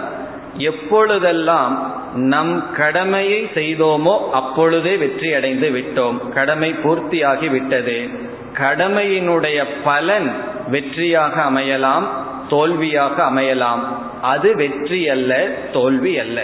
எப்பொழுதெல்லாம் 0.58 2.01
நம் 2.15 2.72
கடமையை 2.72 3.50
செய்தோமோ 3.55 4.29
அப்பொழுதே 4.32 4.96
வெற்றி 4.96 5.34
அடைந்து 5.34 5.70
விட்டோம். 5.70 6.29
கடமை 6.29 6.75
பூர்த்தியாகி 6.84 7.50
விட்டது. 7.50 8.10
கடமையினுடைய 8.53 9.65
பலன் 9.84 10.32
வெற்றியாக 10.72 11.36
அமையலாம் 11.51 12.03
தோல்வியாக 12.50 13.24
அமையலாம். 13.24 13.79
அது 14.22 14.55
வெற்றி 14.55 15.10
அல்ல 15.10 15.48
தோல்வி 15.74 16.20
அல்ல. 16.20 16.43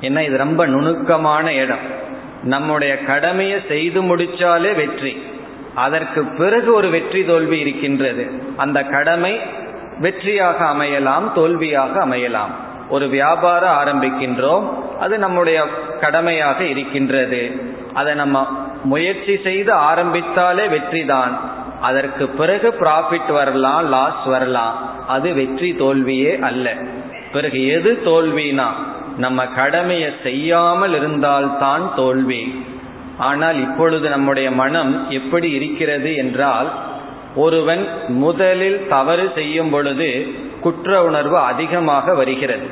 ஏன்னா 0.00 0.20
இது 0.20 0.36
ரொம்ப 0.36 0.66
நுணுக்கமான 0.66 1.54
இடம். 1.54 2.00
நம்முடைய 2.42 2.98
கடமையை 2.98 3.60
செய்து 3.68 4.02
முடிச்சாலே 4.02 4.74
வெற்றி. 4.74 5.22
அதற்கு 5.74 6.24
பிறகு 6.24 6.74
ஒரு 6.74 6.90
வெற்றி 6.90 7.24
தோல்வி 7.24 7.58
இருக்கின்றது. 7.58 8.30
அந்த 8.56 8.82
கடமை 8.82 9.40
வெற்றியாக 10.00 10.58
அமையலாம் 10.74 11.32
தோல்வியாக 11.32 12.06
அமையலாம். 12.06 12.52
ஒரு 12.88 13.08
வியாபாரம் 13.08 13.76
ஆரம்பிக்கின்றோம் 13.82 14.64
அது 15.00 15.18
நம்முடைய 15.18 15.64
கடமையாக 16.00 16.64
இருக்கின்றது. 16.64 17.60
அதை 17.94 18.14
நம்ம 18.14 18.48
முயற்சி 18.84 19.36
செய்து 19.36 19.72
ஆரம்பித்தாலே 19.72 20.68
வெற்றி 20.68 21.04
தான் 21.04 21.40
அதற்கு 21.80 22.28
பிறகு 22.28 22.74
ப்ராஃபிட் 22.80 23.32
வரலாம் 23.32 23.88
லாஸ் 23.88 24.24
வரலாம். 24.24 24.90
அது 25.06 25.34
வெற்றி 25.34 25.74
தோல்வியே 25.74 26.38
அல்ல. 26.38 26.74
பிறகு 27.32 27.66
எது 27.66 28.02
தோல்வினா 28.04 28.66
நம்ம 29.16 29.46
கடமையை 29.46 30.10
செய்யாமல் 30.22 30.94
இருந்தால்தான் 30.94 31.94
தோல்வி. 31.96 32.66
ஆனால் 33.22 33.58
இப்பொழுது 33.66 34.06
நம்முடைய 34.08 34.48
மனம் 34.62 34.92
எப்படி 35.10 35.48
இருக்கிறது 35.50 36.10
என்றால் 36.14 36.68
ஒருவன் 37.36 37.82
முதலில் 38.22 38.78
தவறு 38.88 39.26
செய்யும் 39.34 39.70
பொழுது 39.70 40.10
குற்ற 40.60 40.90
உணர்வு 41.04 41.38
அதிகமாக 41.50 42.14
வருகிறது. 42.14 42.66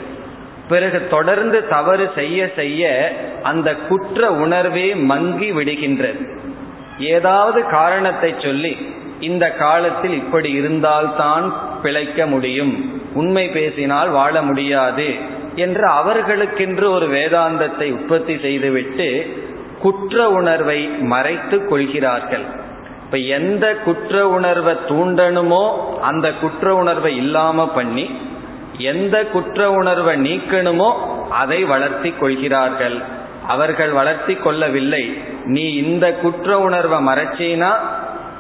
பிறகு 0.69 0.99
தொடர்ந்து 1.09 1.59
தவறு 1.69 2.05
செய்ய 2.15 2.41
செய்ய 2.57 2.91
அந்த 3.43 3.69
குற்ற 3.89 4.31
உணர்வே 4.45 4.89
மங்கி 5.11 5.49
விடுகின்றது. 5.53 6.23
ஏதாவது 7.15 7.61
காரணத்தை 7.71 8.31
சொல்லி 8.39 8.73
இந்த 9.29 9.45
காலத்தில் 9.63 10.15
இப்படி 10.15 10.51
இருந்தால்தான் 10.61 11.47
பிழைக்க 11.83 12.27
முடியும் 12.27 12.73
உண்மை 13.15 13.45
பேசினால் 13.57 14.11
வாழ 14.11 14.35
முடியாது 14.43 15.09
என்று 15.55 15.87
அவர்களுக்கென்று 15.99 16.87
ஒரு 16.97 17.07
வேதாந்தத்தை 17.17 17.89
உற்பத்தி 17.97 18.35
செய்துவிட்டு 18.45 19.09
குற்ற 19.83 20.31
உணர்வை 20.31 20.87
மறைத்து 20.87 21.69
கொள்கிறார்கள். 21.69 22.45
இப்ப 23.05 23.17
எந்த 23.17 23.75
குற்ற 23.85 24.29
உணர்வை 24.29 24.75
தூண்டணுமோ 24.89 25.99
அந்த 26.01 26.33
குற்ற 26.33 26.75
உணர்வை 26.75 27.17
இல்லாம 27.17 27.69
பண்ணி 27.69 28.11
எந்த 28.79 29.25
குற்ற 29.25 29.71
உணர்வை 29.71 30.15
நீக்கணுமோ 30.17 30.93
அதை 31.31 31.65
வளர்த்தி 31.65 32.11
கொள்கிறார்கள். 32.11 33.03
அவர்கள் 33.47 33.91
வளர்த்தி 33.91 34.35
கொள்ளவில்லை. 34.35 35.23
நீ 35.45 35.73
இந்த 35.73 36.15
குற்ற 36.15 36.61
உணர்வை 36.61 36.99
மறைச்சினா? 36.99 37.71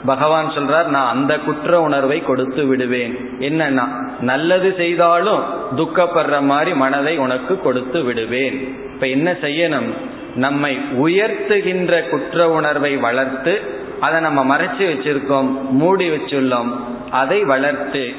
பகவான் 0.06 0.46
சொல்றார் 0.46 0.86
நான் 0.86 1.12
அந்த 1.12 1.38
குற்ற 1.38 1.80
உணர்வை 1.80 2.20
கொடுத்து 2.20 2.66
விடுவேன். 2.66 3.36
என்னன்னா 3.38 3.88
நல்லது 4.20 4.74
செய்தாலும் 4.76 5.42
துக்கப்படுற 5.76 6.42
மாதிரி 6.42 6.74
மனதை 6.74 7.18
உனக்கு 7.18 7.60
கொடுத்து 7.60 8.02
விடுவேன். 8.02 8.88
இப்ப 9.00 9.12
என்ன 9.12 9.32
செய்யணும்? 9.32 9.92
நம்மை 10.34 10.78
உயர்த்துகின்ற 10.98 12.08
குற்ற 12.08 12.50
உணர்வை 12.50 12.96
வளர்த்து 12.96 13.60
அதை 14.00 14.20
நம்ம 14.20 14.56
மறைச்சு 14.56 14.80
வச்சிருக்கோம் 14.80 15.70
மூடி 15.70 16.10
வச்சுள்ளோம் 16.10 16.70
அதை 17.10 17.44
வளர்த்து 17.44 18.12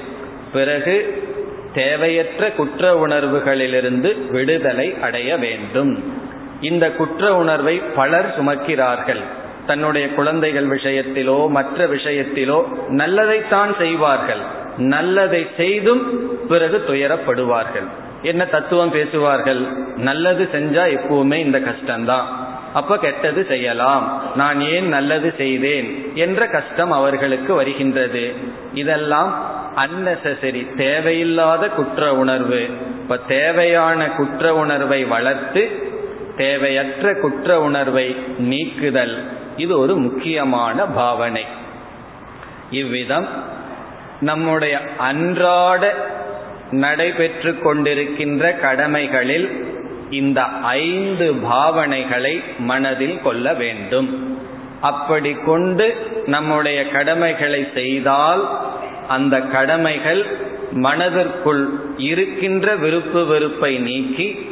பிறகு 0.54 1.24
தேவையற்ற 1.74 2.52
குற்ற 2.52 3.08
உணர்வுகளிலிருந்து 3.08 4.32
விடுதலை 4.32 4.96
அடைய 5.02 5.38
வேண்டும். 5.38 6.04
இந்த 6.62 6.92
குற்ற 6.92 7.36
உணர்வை 7.36 7.82
பலர் 7.96 8.36
சுமக்கிறார்கள். 8.40 9.22
தன்னுடைய 9.68 10.10
குழந்தைகள் 10.10 10.68
விஷயத்திலோ 10.68 11.50
மற்ற 11.50 11.88
விஷயத்திலோ 11.88 12.64
நல்லதைத்தான் 12.88 13.78
செய்வார்கள். 13.78 14.42
நல்லதை 14.78 15.48
செய்தும் 15.58 16.04
பிறகு 16.48 16.84
துயரப்படுவார்கள். 16.88 17.88
என்ன 18.24 18.46
தத்துவம் 18.46 18.92
பேசுவார்கள்? 18.92 19.62
நல்லது 19.98 20.50
செஞ்சா 20.54 21.00
எப்பவுமே 21.00 21.34
இந்த 21.34 21.60
கஷ்டம்தான். 21.60 22.24
அப்ப 22.74 22.98
கெட்டது 22.98 23.46
செய்யலாம். 23.46 24.22
நான் 24.36 24.62
ஏன் 24.62 24.88
நல்லது 24.88 25.34
செய்தேன் 25.38 26.12
என்ற 26.16 26.48
கஷ்டம் 26.48 26.92
அவர்களுக்கு 26.92 27.54
வருகின்றது. 27.54 28.34
இதெல்லாம் 28.74 29.60
அன்னெசரி 29.76 30.76
தேவையில்லாத 30.76 31.68
குற்ற 31.68 32.16
உணர்வு. 32.16 32.70
இப்ப 33.02 33.18
தேவையான 33.18 34.10
குற்ற 34.10 34.56
உணர்வை 34.56 35.06
வளர்த்து 35.06 35.70
தேவையற்ற 36.38 37.16
குற்ற 37.16 37.62
உணர்வை 37.62 38.16
நீக்குதல். 38.38 39.24
இது 39.58 39.80
ஒரு 39.80 39.96
முக்கியமான 39.96 40.86
பாவனை. 40.86 41.46
இவ்விதம் 42.72 43.28
நம்முடைய 44.20 44.80
அன்றாட 44.98 45.94
நடைபெற்று 46.72 47.52
கொண்டிருக்கின்ற 47.52 48.60
கடமைகளில் 48.60 49.66
இந்த 50.10 50.42
ஐந்து 50.64 51.34
பாவனைகளை 51.34 52.44
மனதில் 52.60 53.22
கொள்ள 53.22 53.54
வேண்டும். 53.54 54.38
அப்படி 54.82 55.38
கொண்டு 55.46 55.96
நம்முடைய 56.26 56.90
கடமைகளை 56.90 57.68
செய்தால் 57.74 58.50
அந்த 59.08 59.42
கடமைகள் 59.42 60.26
மனதிற்குள் 60.72 61.70
இருக்கின்ற 61.98 62.76
விருப்பு 62.76 63.26
வெறுப்பை 63.26 63.78
நீக்கி 63.78 64.50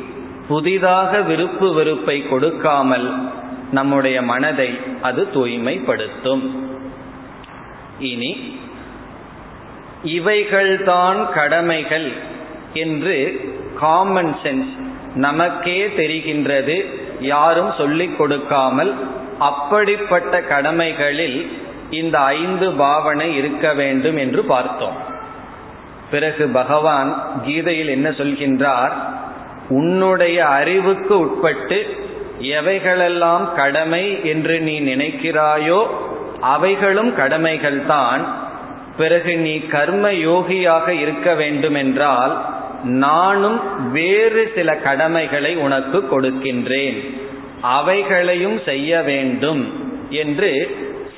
புதிதாக 0.47 1.21
விருப்பு 1.21 1.73
வெறுப்பை 1.73 2.27
கொடுக்காமல் 2.27 3.29
நம்முடைய 3.71 4.21
மனதை 4.21 4.69
அது 5.01 5.27
தூய்மைப்படுத்தும். 5.33 6.49
இனி 7.99 8.58
இவைகள்தான் 10.03 11.31
கடமைகள் 11.31 12.11
என்று 12.73 13.39
காமன் 13.79 14.35
சென்ஸ் 14.43 14.77
நமக்கே 15.15 15.87
தெரிகின்றது 15.87 16.85
யாரும் 17.19 17.73
சொல்லிக் 17.77 18.17
கொடுக்காமல் 18.17 18.93
அப்படிப்பட்ட 19.39 20.41
கடமைகளில் 20.41 21.57
இந்த 21.89 22.19
ஐந்து 22.19 22.71
பாவனை 22.71 23.35
இருக்க 23.35 23.73
வேண்டும் 23.73 24.17
என்று 24.17 24.43
பார்த்தோம். 24.43 24.97
பிறகு 26.11 26.47
பகவான் 26.47 27.41
கீதையில் 27.45 27.87
என்ன 27.87 28.09
சொல்கின்றார்? 28.09 28.91
உன்னுடைய 29.69 30.45
அறிவுக்கு 30.45 31.19
உட்பட்டு 31.19 32.07
எவைகளெல்லாம் 32.39 33.53
கடமை 33.53 34.25
என்று 34.25 34.59
நீ 34.59 34.81
நினைக்கிறாயோ 34.81 35.87
அவைகளும் 36.41 37.17
கடமைகள்தான். 37.17 38.47
பிறகு 38.99 39.33
நீ 39.37 39.55
கர்ம 39.59 40.11
யோகியாக 40.11 40.87
இருக்க 41.03 41.33
வேண்டும் 41.33 41.77
என்றால் 41.83 42.33
நானும் 42.83 43.59
வேறு 43.91 44.43
சில 44.55 44.69
கடமைகளை 44.87 45.51
உனக்கு 45.55 45.99
கொடுக்கின்றேன். 46.11 46.97
அவைகளையும் 47.61 48.59
செய்ய 48.65 49.01
வேண்டும் 49.01 49.63
என்று 50.21 50.51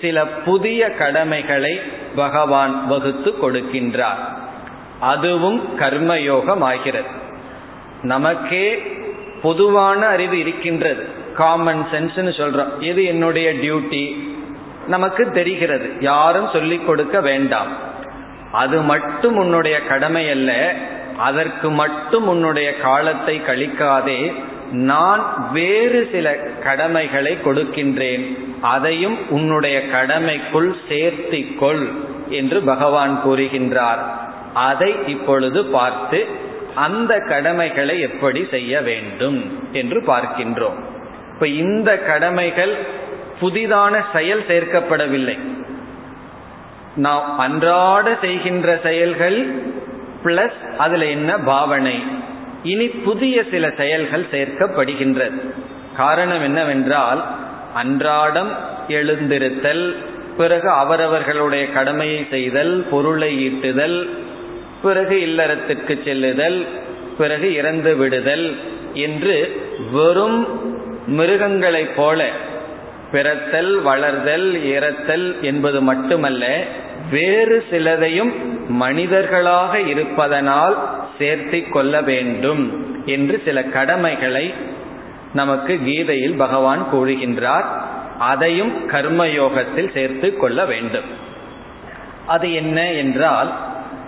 சில 0.02 0.26
புதிய 0.46 0.82
கடமைகளை 1.02 1.74
பகவான் 2.16 2.88
வகுத்து 2.88 3.32
கொடுக்கின்றார். 3.42 4.22
அதுவும் 5.00 5.60
கர்மயோகம் 5.80 6.64
ஆகிறது 6.72 7.12
நமக்கே 8.04 8.68
பொதுவான 9.42 10.02
அறிவு 10.06 10.38
இருக்கின்றது. 10.40 11.04
காமன் 11.36 11.84
சென்ஸ்னு 11.92 12.32
சொல்றோம். 12.40 12.72
இது 12.84 13.02
என்னுடைய 13.06 13.48
டியூட்டி 13.54 14.04
நமக்கு 14.88 15.32
தெரிகிறது. 15.32 15.92
யாரும் 16.00 16.50
சொல்லிக் 16.54 16.88
கொடுக்க 16.88 17.22
வேண்டாம். 17.22 17.68
அது 18.52 18.82
மட்டும் 18.82 19.36
உன்னுடைய 19.36 19.82
கடமை 19.82 20.30
அல்ல. 20.30 20.74
அதற்கு 21.18 21.72
மட்டும் 21.72 22.28
உன்னுடைய 22.28 22.78
காலத்தை 22.78 23.42
கழிக்காதே. 23.48 24.34
நான் 24.72 25.50
வேறு 25.52 26.10
சில 26.12 26.34
கடமைகளை 26.36 27.38
கொடுக்கின்றேன். 27.46 28.38
அதையும் 28.62 29.30
உன்னுடைய 29.30 29.82
கடமைக்குள் 29.94 30.76
சேர்த்திக்கொள் 30.90 31.88
என்று 32.30 32.62
பகவான் 32.62 33.22
கூறுகின்றார். 33.28 34.00
அதை 34.54 34.96
இப்பொழுது 35.08 35.66
பார்த்து 35.66 36.26
அந்த 36.76 37.18
கடமைகளை 37.28 38.00
எப்படி 38.00 38.48
செய்ய 38.52 38.82
வேண்டும் 38.82 39.70
என்று 39.72 40.02
பார்க்கின்றோம். 40.02 40.80
இப்ப 41.34 41.48
இந்த 41.48 41.98
கடமைகள் 41.98 42.78
புதிதான 43.42 44.04
செயல் 44.14 44.44
சேர்க்கப்படவில்லை. 44.48 45.38
நாம் 46.96 47.40
அன்றாட 47.40 48.18
செய்கின்ற 48.22 48.80
செயல்கள் 48.84 49.40
பிளஸ் 50.24 50.60
அதுல 50.78 51.06
என்ன 51.06 51.38
பாவனை? 51.38 52.04
இனி 52.64 52.88
புதிய 52.88 53.44
சில 53.52 53.70
செயல்கள் 53.78 54.26
சேர்க்கப்படுகின்றது. 54.32 55.40
காரணம் 55.98 56.44
என்னவென்றால் 56.44 57.26
அன்றாடம் 57.74 58.52
எழுந்திருத்தல் 58.88 59.96
பிறகு 60.38 60.70
அவரவர்களுடைய 60.70 61.72
கடமையை 61.72 62.28
செய்தல் 62.30 62.86
பொருளை 62.90 63.32
ஈட்டுதல் 63.48 64.10
பிறகு 64.82 65.16
இல்லறத்துக்கு 65.16 66.04
செல்லுதல் 66.04 66.66
பிறகு 67.18 67.54
இறந்து 67.54 67.96
விடுதல் 67.96 68.56
என்று 68.94 69.62
வெறும் 69.92 70.40
மிருகங்களைப் 71.08 71.96
போல 71.96 72.30
பிறத்தல் 73.12 73.86
வளர்தல் 73.86 74.48
இறத்தல் 74.66 75.40
என்பது 75.42 75.82
மட்டுமல்ல 75.82 76.64
வேறு 77.10 77.66
சிலதையும் 77.72 78.34
மனிதர்களாக 78.68 79.80
இருப்பதனால் 79.80 80.90
சேர்த்தி 81.20 81.70
கொள்ள 81.70 82.02
வேண்டும் 82.02 82.86
என்று 83.06 83.42
சில 83.46 83.64
கடமைகளை 83.64 84.54
நமக்கு 85.34 85.80
கீதையில் 85.86 86.38
பகவான் 86.38 86.88
கூறுகின்றார். 86.94 87.66
அதையும் 88.20 88.92
கர்மயோகத்தில் 88.92 89.92
சேர்த்து 89.94 90.38
கொள்ள 90.38 90.66
வேண்டும். 90.66 91.10
அது 92.28 92.54
என்ன 92.54 92.92
என்றால் 92.92 93.52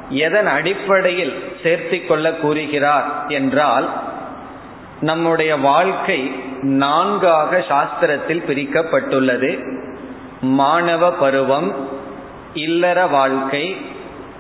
எதன் 0.10 0.48
அடிப்படையில் 0.48 1.34
சேர்த்தி 1.64 2.06
கொள்ள 2.06 2.32
கூறுகிறார் 2.32 3.26
என்றால் 3.28 3.90
நம்முடைய 5.04 5.56
வாழ்க்கை 5.58 6.20
நான்காக 6.62 7.58
சாஸ்திரத்தில் 7.70 8.44
பிரிக்கப்பட்டுள்ளது. 8.48 9.52
மாணவ 10.42 11.12
பருவம் 11.12 11.70
இல்லற 12.54 13.06
வாழ்க்கை 13.08 13.66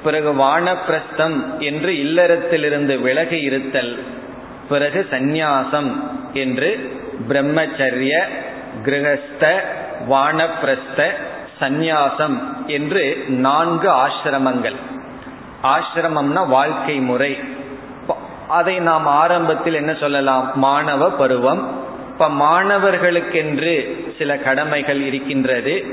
பிறகு 0.03 0.31
வானப்பிரஸ்தம் 0.33 1.37
என்று 1.59 1.91
இல்லறத்திலிருந்து 2.05 2.95
விலகி 3.01 3.39
இருத்தல் 3.41 3.93
பிறகு 4.69 5.07
சந்நியாசம் 5.11 5.91
என்று 6.33 6.69
பிரம்மச்சரிய 7.29 8.13
கிரகஸ்த 8.85 9.43
வானப்பிரஸ்த 10.09 11.09
சந்நியாசம் 11.61 12.37
என்று 12.67 13.03
நான்கு 13.27 13.89
ஆசிரமங்கள். 14.05 14.79
ஆசிரமம்னா 15.63 16.47
வாழ்க்கை 16.47 16.95
முறை. 16.99 17.33
அதை 18.53 18.79
நாம் 18.79 19.05
ஆரம்பத்தில் 19.05 19.73
என்ன 19.73 19.93
சொல்லலாம்? 19.93 20.51
மாணவ 20.55 21.11
பருவம். 21.11 21.85
இப்ப 22.11 22.29
மாணவர்களுக்கென்று 22.29 23.75
சில 24.17 24.37
கடமைகள் 24.37 25.01
இருக்கின்றது. 25.01 25.85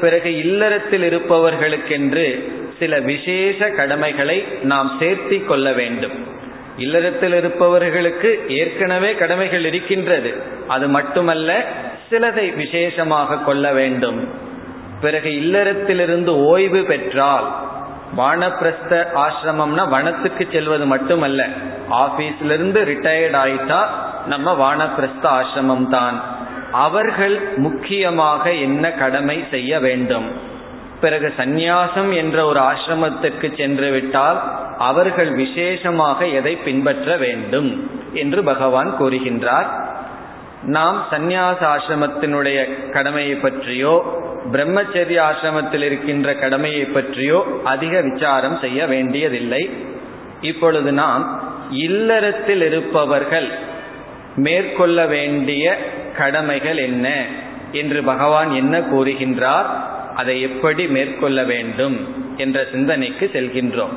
பிறகு 0.00 0.36
இல்லறத்தில் 0.36 1.02
இருப்பவர்களுக்கென்று 1.02 2.52
சில 2.78 2.98
விசேஷ 3.00 3.70
கடமைகளை 3.70 4.44
நாம் 4.62 4.96
சேர்த்தி 5.00 5.44
கொள்ள 5.44 5.72
வேண்டும். 5.72 6.26
இல்லறத்தில் 6.76 7.32
இருப்பவர்களுக்கு 7.32 8.44
ஏற்கனவே 8.48 9.14
கடமைகள் 9.14 9.64
இருக்கின்றது. 9.64 10.34
அது 10.68 10.88
மட்டுமல்ல 10.88 11.64
சிலதை 12.10 12.56
விசேஷமாக 12.56 13.36
கொள்ள 13.36 13.72
வேண்டும். 13.72 14.28
பிறகு 15.00 15.30
இல்லறத்திலிருந்து 15.30 16.28
ஓய்வு 16.28 16.82
பெற்றால் 16.82 17.69
வானப்பிரஸ்த 18.16 19.06
ஆசிரமம்னா 19.14 19.88
வனத்துக்கு 19.88 20.48
செல்வது 20.52 20.86
மட்டுமல்ல. 20.86 21.46
ஆபீஸ்ல 21.90 22.44
இருந்து 22.44 22.80
ரிட்டையர்ட் 22.84 23.36
ஆயிட்டா 23.36 23.80
நம்ம 24.26 24.52
வானப்பிரஸ்த 24.52 25.22
ஆசிரமம் 25.22 25.88
தான். 25.88 26.22
அவர்கள் 26.72 27.40
முக்கியமாக 27.56 28.52
என்ன 28.52 28.92
கடமை 28.92 29.44
செய்ய 29.50 29.80
வேண்டும்? 29.80 30.28
பிறகு 31.00 31.32
சந்நியாசம் 31.36 32.14
என்ற 32.14 32.44
ஒரு 32.44 32.60
ஆசிரமத்திற்கு 32.60 33.56
சென்று 33.56 33.90
விட்டால் 33.90 34.42
அவர்கள் 34.78 35.30
விசேஷமாக 35.30 36.26
எதை 36.26 36.56
பின்பற்ற 36.56 37.16
வேண்டும்? 37.16 37.90
என்று 38.12 38.44
பகவான் 38.44 38.94
கூறுகின்றார். 39.00 39.66
நாம் 40.62 41.06
சந்நியாச 41.10 41.58
ஆசிரமத்தினுடைய 41.60 42.90
கடமையை 42.90 43.34
பற்றியோ 43.34 44.22
பிரம்மச்சரிய 44.52 45.22
ஆசிரமத்தில் 45.30 45.82
இருக்கின்ற 45.82 46.34
கடமையை 46.34 46.84
பற்றியோ 46.84 47.60
அதிக 47.64 48.00
விசாரம் 48.00 48.58
செய்ய 48.58 48.86
வேண்டியதில்லை. 48.86 49.70
இப்பொழுது 50.40 50.92
நாம் 50.92 51.42
இல்லறத்தில் 51.70 52.62
இருப்பவர்கள் 52.62 53.48
மேற்கொள்ள 54.36 55.06
வேண்டிய 55.06 55.78
கடமைகள் 56.16 56.76
என்ன 56.76 57.24
என்று 57.72 58.02
பகவான் 58.02 58.50
என்ன 58.50 58.80
கூறுகின்றார்? 58.80 59.66
அதை 60.16 60.40
எப்படி 60.40 60.86
மேற்கொள்ள 60.86 61.42
வேண்டும் 61.42 62.14
என்ற 62.36 62.66
சிந்தனைக்கு 62.72 63.30
செல்கின்றோம். 63.32 63.96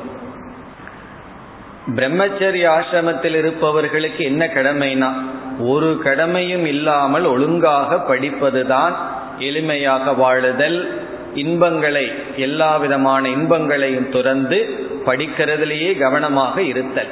பிரம்மச்சரிய 1.90 2.82
ஆசிரமத்தில் 2.82 3.34
இருப்பவர்களுக்கு 3.34 4.24
என்ன 4.24 4.46
கடமைனா 4.46 5.12
ஒரு 5.58 6.00
கடமையும் 6.02 6.64
இல்லாமல் 6.64 7.24
ஒழுங்காக 7.24 8.14
படிப்பதுதான் 8.14 8.92
எளிமையாக 9.38 10.16
வாழுதல். 10.16 10.88
இன்பங்களை 11.34 12.12
எல்லா 12.36 12.76
விதமான 12.76 13.28
இன்பங்களையும் 13.28 14.08
துறந்து 14.08 14.86
படிக்கிறதுலேயே 15.06 15.98
கவனமாக 15.98 16.62
இருத்தல். 16.62 17.08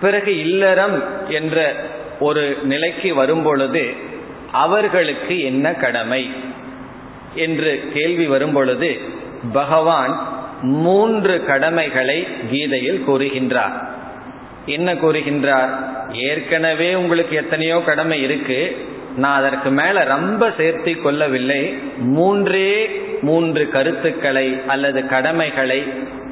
பிறகு 0.00 0.38
இல்லறம் 0.38 1.02
என்ற 1.28 1.74
ஒரு 2.20 2.58
நிலைக்கு 2.62 3.14
வரும்பொழுது 3.14 3.92
அவர்களுக்கு 4.52 5.40
என்ன 5.40 5.74
கடமை? 5.74 6.30
என்று 7.34 7.90
கேள்வி 7.94 8.26
வரும்பொழுது 8.26 9.00
பகவான் 9.52 10.33
மூன்று 10.60 11.44
கடமைகளை 11.44 12.26
கீதையில் 12.50 13.04
கூறுகின்றார். 13.08 13.72
என்ன 14.66 14.94
கூறுகின்றார்? 14.94 15.68
ஏற்கனவே 16.12 16.94
உங்களுக்கு 16.94 17.36
எத்தனையோ 17.36 17.82
கடமை 17.86 18.22
இருக்கு. 18.22 18.86
நான் 19.16 19.38
அதற்கு 19.38 19.70
மேல 19.70 20.04
ரொம்ப 20.04 20.48
சேர்த்தி 20.48 21.02
கொள்ளவில்லை. 21.02 21.78
மூன்றே 21.98 23.02
மூன்று 23.20 23.68
கருத்துக்களை 23.68 24.60
அல்லது 24.66 25.06
கடமைகளை 25.06 25.84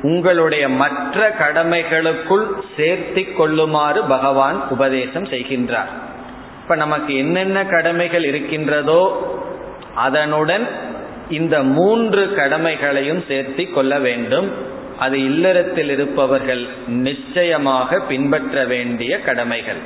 உங்களுடைய 0.02 0.68
மற்ற 0.68 1.37
கடமைகளுக்குள் 1.38 2.46
சேர்த்தி 2.76 3.32
கொள்ளுமாறு 3.32 4.02
பகவான் 4.02 4.68
உபதேசம் 4.68 5.24
செய்கின்றார். 5.24 5.90
இப்ப 6.62 6.76
நமக்கு 6.76 7.16
என்னென்ன 7.16 7.64
கடமைகள் 7.64 8.24
இருக்கின்றதோ 8.24 9.30
அதனுடன் 9.94 10.68
இந்த 11.33 11.57
மூன்று 11.62 12.23
கடமைகளையும் 12.35 13.25
சேர்த்தி 13.29 13.64
கொள்ள 13.71 13.99
வேண்டும். 13.99 14.49
அது 14.99 15.16
இல்லறத்தில் 15.25 15.90
இருப்பவர்கள் 15.90 16.64
நிச்சயமாக 16.87 18.01
பின்பற்ற 18.01 18.64
வேண்டிய 18.64 19.21
கடமைகள். 19.21 19.83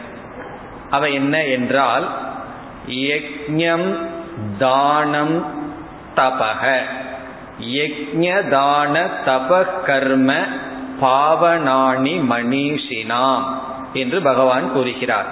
அவை 0.91 1.15
என்ன 1.15 1.45
என்றால் 1.45 2.07
யக்ஞம் 2.89 3.89
தானம் 4.59 5.37
தபக 6.17 6.63
யக்ஞ 7.75 8.49
தான 8.49 8.95
தப 9.27 9.51
கர்ம 9.85 10.31
பாவனாணி 11.01 12.15
மணிஷினாம் 12.31 13.45
என்று 13.93 14.19
பகவான் 14.23 14.73
கூறுகிறார். 14.73 15.29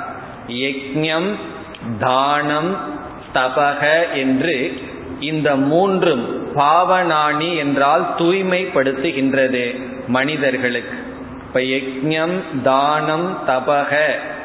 யக்ஞம் 0.49 1.31
தானம் 1.99 2.73
தபக 3.35 3.83
என்று 4.15 4.57
இந்த 5.21 5.57
மூன்றும் 5.57 6.53
பாவனாணி 6.57 7.57
என்றால் 7.57 8.15
தூய்மைப்படுத்துகின்றது 8.19 9.81
மனிதர்களுக்கு. 10.07 10.99
இப்ப 11.47 11.61
யஜ்யம் 11.61 12.41
தானம் 12.63 13.39
தபக 13.47 14.01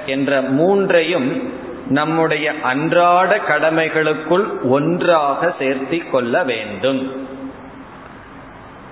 என்ற 0.05 0.41
மூன்றையும் 0.41 1.53
நம்முடைய 1.87 2.53
அன்றாட 2.63 3.37
கடமைகளுக்குள் 3.37 4.45
ஒன்றாக 4.63 5.53
சேர்த்தி 5.59 6.09
கொள்ள 6.09 6.43
வேண்டும். 6.43 7.27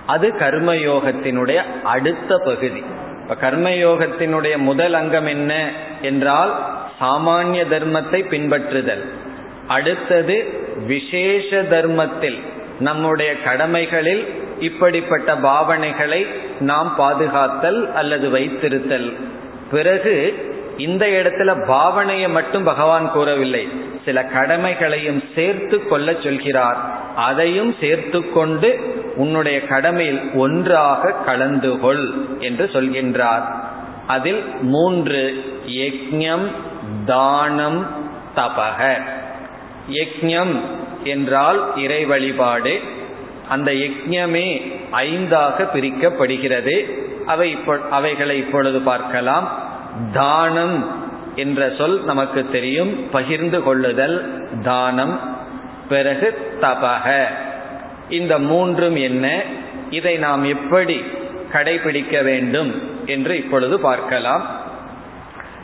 அது 0.06 0.34
கர்மயோகத்தினுடைய 0.38 1.82
அடுத்த 1.82 2.38
பகுதி. 2.38 2.82
இப்ப 3.22 3.50
கர்மயோகத்தினுடைய 3.50 4.56
முதல் 4.56 4.94
அங்கம் 4.94 5.26
என்ன 5.26 5.70
என்றால் 6.02 6.66
சாமானிய 7.00 7.64
தர்மத்தை 7.70 8.28
பின்பற்றுதல். 8.28 9.04
அடுத்தது 9.68 10.36
விசேஷ 10.86 11.62
தர்மத்தில் 11.62 12.38
நம்முடைய 12.80 13.42
கடமைகளில் 13.42 14.26
இப்படிப்பட்ட 14.58 15.36
பாவனைகளை 15.36 16.26
நாம் 16.60 16.94
பாதுகாத்தல் 16.98 17.92
அல்லது 17.92 18.30
வைத்திருத்தல். 18.30 19.12
பிறகு 19.70 20.14
இந்த 20.76 21.06
இடத்துல 21.06 21.50
பாவனையை 21.68 22.28
மட்டும் 22.28 22.64
பகவான் 22.64 23.10
கூறவில்லை. 23.10 23.68
சில 24.04 24.24
கடமைகளையும் 24.24 25.22
சேர்த்து 25.34 25.88
கொள்ள 25.88 26.14
சொல்கிறார். 26.22 26.76
அதையும் 27.16 27.74
சேர்த்து 27.80 28.32
கொண்டு 28.32 28.96
உன்னுடைய 29.16 29.66
கடமையில் 29.66 30.20
ஒன்றாக 30.34 31.12
கலந்து 31.12 31.80
கொள் 31.80 32.12
என்று 32.38 32.70
சொல்கின்றார். 32.72 33.44
அதில் 34.06 34.44
மூன்று 34.60 35.44
யஜ்யம் 35.66 36.46
தானம் 37.06 37.86
தபக 38.36 39.02
யக்ஞம் 39.90 40.60
என்றால் 41.04 41.76
இறை 41.76 42.04
வழிபாடு. 42.04 42.80
அந்த 43.48 43.72
யக்ஞமே 43.72 44.72
ஐந்தாக 44.92 45.68
பிரிக்கப்படுகிறது. 45.74 46.90
அவை 47.26 47.58
அவைகளை 47.90 48.38
இப்பொழுது 48.38 48.80
பார்க்கலாம். 48.80 49.62
தானம் 50.12 51.06
என்ற 51.36 51.72
சொல் 51.78 52.04
நமக்கு 52.04 52.50
தெரியும். 52.50 53.10
பகிர்ந்து 53.10 53.62
கொள்ளுதல் 53.62 54.48
தானம். 54.62 55.36
பிறகு 55.88 56.52
தபக 56.60 57.24
இந்த 58.08 58.38
மூன்றும் 58.38 58.96
என்ன? 58.96 59.42
இதை 59.90 60.16
நாம் 60.16 60.44
எப்படி 60.44 61.02
கடைபிடிக்க 61.52 62.22
வேண்டும் 62.22 62.82
என்று 63.06 63.36
இப்பொழுது 63.36 63.80
பார்க்கலாம். 63.80 64.46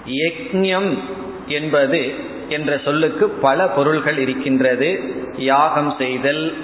யக்ஞம் 0.08 0.98
என்பது 1.46 2.32
என்ற 2.48 2.80
சொல்லுக்கு 2.84 3.28
பல 3.28 3.66
பொருள்கள் 3.66 4.18
இருக்கின்றது. 4.18 5.00
யாகம் 5.36 5.94
செய்தல் 5.98 6.54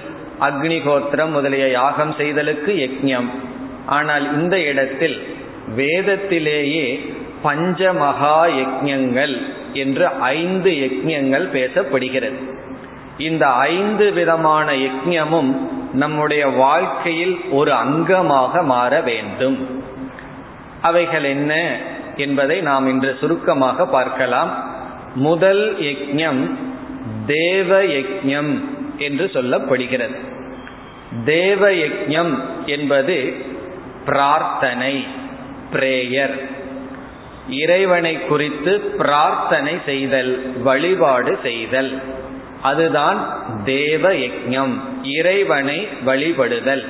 அக்னிகோத்திரம் 0.40 1.30
முதலிய 1.30 1.70
யாகம் 1.70 2.12
செய்தலுக்கு 2.12 2.72
யக்ஞம் 2.72 3.28
ஆனால் 3.86 4.40
இந்த 4.40 4.60
இடத்தில் 4.60 5.26
வேதத்திலேயே 5.76 7.14
பஞ்சமகா 7.44 8.40
யஜ்யங்கள் 8.44 9.42
என்று 9.72 10.08
ஐந்து 10.08 10.70
யஜ்யங்கள் 10.70 11.46
பேசப்படுகிறது. 11.52 12.34
இந்த 13.18 13.48
ஐந்து 13.48 14.12
விதமான 14.12 14.72
யஜ்யமும் 14.72 15.56
நம்முடைய 15.92 16.46
வாழ்க்கையில் 16.46 17.40
ஒரு 17.50 17.72
அங்கமாக 17.72 18.64
மாற 18.64 19.00
வேண்டும். 19.00 19.80
அவைகள் 20.80 21.24
என்ன 21.24 21.76
என்பதை 22.16 22.60
நாம் 22.60 22.86
இன்று 22.86 23.16
சுருக்கமாக 23.20 23.86
பார்க்கலாம். 23.86 24.69
முதல் 25.14 25.76
யஜ்யம் 25.80 26.50
தேவ 27.26 27.82
யஜ்யம் 27.82 28.60
என்று 28.98 29.30
சொல்லப்படுகிறது. 29.34 30.16
தேவ 31.24 31.70
யஜ்யம் 31.70 32.38
என்பது 32.66 33.32
பிரார்த்தனை 34.04 35.06
பிரேயர். 35.72 36.40
இறைவனை 37.48 38.26
குறித்து 38.26 38.80
பிரார்த்தனை 38.80 39.78
செய்தல் 39.84 40.52
வழிபாடு 40.62 41.38
செய்தல். 41.42 41.98
அதுதான் 42.62 43.42
தேவ 43.64 44.12
யஜ்யம் 44.12 44.78
இறைவனை 45.02 45.88
வழிபடுதல். 46.06 46.84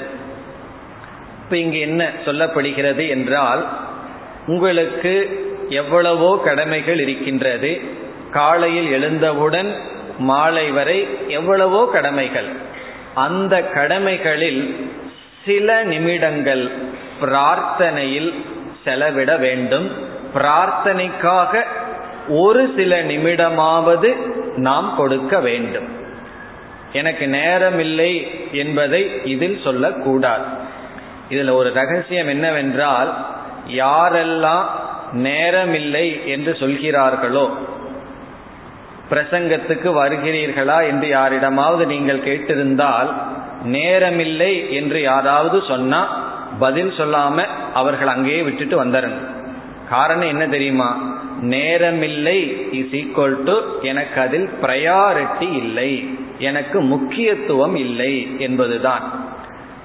இப்ப 1.42 1.56
இங்கு 1.56 1.78
என்ன 1.78 2.12
சொல்லப்படுகிறது 2.24 3.08
என்றால் 3.08 3.68
உங்களுக்கு 4.46 5.44
எவ்வளவோ 5.68 6.40
கடமைகள் 6.44 7.00
இருக்கின்றது. 7.00 7.98
காலையில் 8.32 8.90
எழுந்தவுடன் 8.90 9.74
மாலை 10.18 10.70
வரை 10.70 11.08
எவ்வளவோ 11.28 11.88
கடமைகள். 11.92 12.48
அந்த 13.14 13.62
கடமைகளில் 13.62 14.90
சில 15.44 15.84
நிமிடங்கள் 15.84 16.70
பிரார்த்தனையில் 17.20 18.34
செலவிட 18.84 19.36
வேண்டும். 19.36 19.92
பிரார்த்தனைக்காக 20.34 21.62
ஒரு 22.28 22.72
சில 22.76 23.02
நிமிடமாவது 23.02 24.16
நாம் 24.56 24.94
கொடுக்க 24.96 25.40
வேண்டும். 25.40 25.88
எனக்கு 26.92 27.28
நேரம் 27.28 27.78
இல்லை 27.78 28.30
என்பதை 28.52 29.20
இதில் 29.24 29.60
சொல்லக்கூடாது. 29.64 30.44
இதில் 31.28 31.48
ஒரு 31.48 31.72
ரகசியம் 31.72 32.28
என்னவென்றால் 32.28 33.26
யாரெல்லாம் 33.68 34.64
நேரமில்லை 35.12 36.26
என்று 36.26 36.56
சொல்கிறார்களோ 36.60 37.44
பிரசங்கத்துக்கு 39.10 39.88
வருகிறீர்களா 40.00 40.86
என்று 40.86 41.08
யாரிடமாவது 41.08 41.86
நீங்கள் 41.86 42.18
கேட்டிருந்தால் 42.18 43.10
நேரமில்லை 43.64 44.70
என்று 44.70 45.00
யாராவது 45.00 45.62
சொன்னா 45.68 46.28
பதில் 46.58 46.92
சொல்லாம 46.98 47.46
அவர்கள் 47.74 48.08
அங்கேயே 48.08 48.42
விட்டுட்டு 48.42 48.84
வந்துடணும் 48.84 49.28
காரணம் 49.88 50.28
என்ன 50.28 50.46
தெரியுமா? 50.46 50.88
நேரமில்லை 51.42 52.38
இஸ் 52.70 52.94
ஈக்குவல் 53.00 53.42
டு 53.42 53.78
எனக்கு 53.82 54.20
அதில் 54.20 54.48
ப்ரையாரிட்டி 54.62 55.52
இல்லை. 55.52 56.08
எனக்கு 56.38 56.80
முக்கியத்துவம் 56.80 57.76
இல்லை 57.76 58.36
என்பதுதான். 58.38 59.04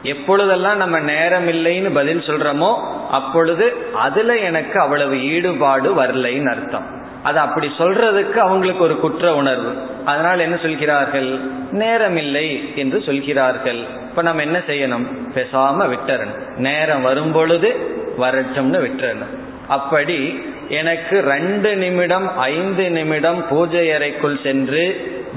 எப்பொழுதெல்லாம் 0.04 0.78
நம்ம 0.78 1.00
நேரம் 1.00 1.48
இல்லைன்னு 1.48 1.94
பதில் 1.94 2.20
சொல்றோமோ 2.20 2.72
அப்பொழுது 3.12 3.74
அதுல 3.94 4.38
எனக்கு 4.38 4.80
அவ்வளவு 4.80 5.24
ஈடுபாடு 5.24 6.02
வரலைன்னு 6.02 6.50
அர்த்தம். 6.50 7.04
அது 7.26 7.40
அப்படி 7.40 7.68
சொல்றதுக்கு 7.78 8.38
அவங்களுக்கு 8.38 8.84
ஒரு 8.84 9.00
குற்ற 9.00 9.36
உணர்வு. 9.36 9.74
அதனால் 10.06 10.40
என்ன 10.40 10.58
சொல்கிறார்கள்? 10.58 11.40
நேரம் 11.72 12.18
இல்லை 12.18 12.74
என்று 12.76 13.02
சொல்கிறார்கள். 13.02 13.80
இப்ப 14.10 14.22
நம்ம 14.22 14.42
என்ன 14.42 14.58
செய்யணும்? 14.68 15.06
பேசாம 15.36 15.88
விட்டுறணும். 15.88 16.58
நேரம் 16.58 17.02
வரும் 17.02 17.32
பொழுது 17.32 17.70
வரட்டும்னு 18.18 18.80
விட்டுறணும். 18.80 19.34
அப்படி 19.68 20.44
எனக்கு 20.70 21.20
ரெண்டு 21.20 21.76
நிமிடம் 21.76 22.38
ஐந்து 22.38 22.90
நிமிடம் 22.90 23.48
பூஜை 23.48 23.94
அறைக்குள் 23.94 24.40
சென்று 24.44 24.84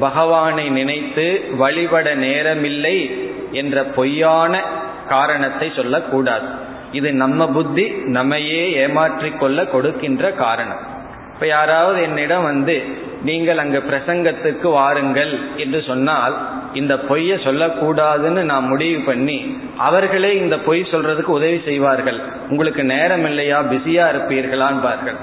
பகவானை 0.00 0.68
நினைத்து 0.68 1.42
வழிபட 1.56 2.16
நேரமில்லை 2.16 3.28
என்ற 3.52 3.82
பொய்யான 3.82 4.62
காரணத்தை 5.08 5.72
சொல்லக்கூடாது. 5.76 6.46
இது 6.92 7.12
நம்ம 7.12 7.48
புத்தி 7.48 7.92
நம்மையே 8.04 8.86
ஏமாற்றிக்கொள்ள 8.86 9.70
கொடுக்கின்ற 9.70 10.30
காரணம். 10.30 10.96
இப்ப 11.38 11.50
யாராவது 11.50 12.02
என்னிடம் 12.02 12.42
வந்து 12.42 12.82
நீங்கள் 13.22 13.58
அங்கு 13.58 13.82
பிரசங்கத்துக்கு 13.90 14.70
வாருங்கள் 14.70 15.38
என்று 15.56 15.84
சொன்னால் 15.86 16.48
இந்த 16.74 16.98
பொய்யை 16.98 17.38
சொல்லக்கூடாதுன்னு 17.38 18.42
நான் 18.42 18.64
முடிவு 18.64 19.00
பண்ணி 19.00 19.58
அவர்களே 19.76 20.36
இந்த 20.36 20.58
பொய் 20.58 20.82
சொல்றதுக்கு 20.82 21.34
உதவி 21.38 21.60
செய்வார்கள். 21.64 22.20
உங்களுக்கு 22.48 22.84
நேரம் 22.84 23.24
இல்லையா? 23.24 23.62
பிஸியா 23.62 24.04
இருப்பீர்களான்பார்கள் 24.14 25.16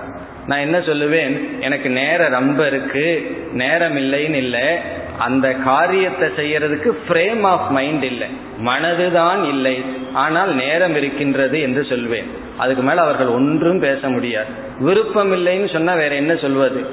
நான் 0.46 0.60
என்ன 0.60 0.80
சொல்லுவேன்? 0.80 1.60
எனக்கு 1.60 1.90
நேரம் 1.90 2.32
ரொம்ப 2.32 2.68
இருக்கு. 2.68 3.38
நேரம் 3.54 3.98
இல்லைன்னு 3.98 4.34
இல்லை. 4.34 4.80
அந்த 5.20 5.54
காரியத்தை 5.54 6.30
செய்யறதுக்கு 6.30 6.98
ஃப்ரேம் 7.08 7.42
ஆஃப் 7.42 7.70
மைண்ட் 7.70 8.04
இல்லை. 8.04 8.28
மனதுதான் 8.60 9.48
இல்லை. 9.48 9.84
ஆனால் 10.14 10.56
நேரம் 10.56 10.96
இருக்கின்றது 10.96 11.62
என்று 11.62 11.86
சொல்வேன். 11.86 12.26
அதுக்கு 12.58 12.84
மேல 12.84 13.02
அவர்கள் 13.02 13.28
ஒன்றும் 13.28 13.80
பேச 13.80 14.10
முடியாது. 14.10 14.48
விருப்பம் 14.80 15.32
இல்லைன்னு 15.32 15.74
சொன்னா 15.74 15.94
வேற 15.94 16.16
என்ன 16.16 16.36
சொல்வது? 16.36 16.86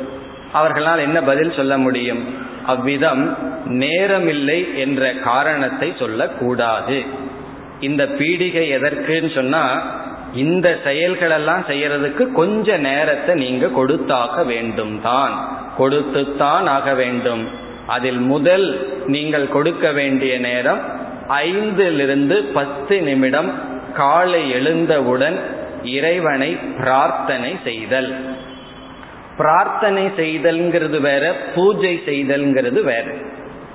அவர்களால் 0.52 0.98
என்ன 0.98 1.22
பதில் 1.22 1.52
சொல்ல 1.52 1.78
முடியும்? 1.78 2.34
அவ்விதம் 2.66 3.36
நேரமில்லை 3.68 4.74
என்ற 4.74 5.12
காரணத்தை 5.12 5.92
சொல்லக்கூடாது. 5.98 7.02
இந்த 7.80 8.04
பீடிகை 8.04 8.70
எதற்குன்னு 8.70 9.34
சொன்னா 9.34 9.82
இந்த 10.34 10.78
செயல்களெல்லாம் 10.84 11.64
செய்யறதுக்கு 11.68 12.32
கொஞ்ச 12.32 12.76
நேரத்தை 12.76 13.34
நீங்க 13.34 13.68
கொடுத்தாக 13.68 14.44
வேண்டும் 14.44 15.00
தான் 15.02 15.58
கொடுத்துத்தான் 15.78 16.66
ஆக 16.66 16.94
வேண்டும். 16.94 17.61
அதில் 17.86 18.18
முதல் 18.18 18.86
நீங்கள் 19.06 19.48
கொடுக்க 19.48 19.92
வேண்டிய 19.92 20.38
நேரம் 20.38 21.00
ஐந்திலிருந்து 21.28 22.52
பத்து 22.52 23.02
நிமிடம் 23.02 23.52
காலை 23.92 24.50
எழுந்தவுடன் 24.50 25.40
இறைவனை 25.84 26.54
பிரார்த்தனை 26.54 27.56
செய்தல். 27.64 28.14
பிரார்த்தனை 29.36 30.06
செய்தல்ங்கிறது 30.06 31.00
வேற 31.00 31.36
பூஜை 31.54 32.02
செய்தல்ங்கிறது 32.06 32.82
வேற. 32.82 33.04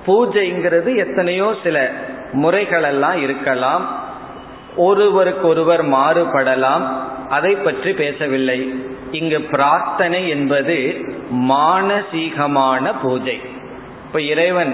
பூஜைங்கிறது 0.06 0.96
எத்தனையோ 0.96 1.54
சில 1.62 1.90
முறைகளெல்லாம் 2.32 3.22
இருக்கலாம். 3.22 4.00
ஒருவருக்கொருவர் 4.76 5.84
மாறுபடலாம். 5.84 6.88
அதை 7.28 7.54
பற்றி 7.54 7.92
பேசவில்லை. 7.92 8.74
இங்கு 9.10 9.40
பிரார்த்தனை 9.40 10.28
என்பது 10.28 11.04
மானசீகமான 11.34 12.92
பூஜை. 13.02 13.40
இப்ப 14.08 14.20
இறைவன் 14.20 14.70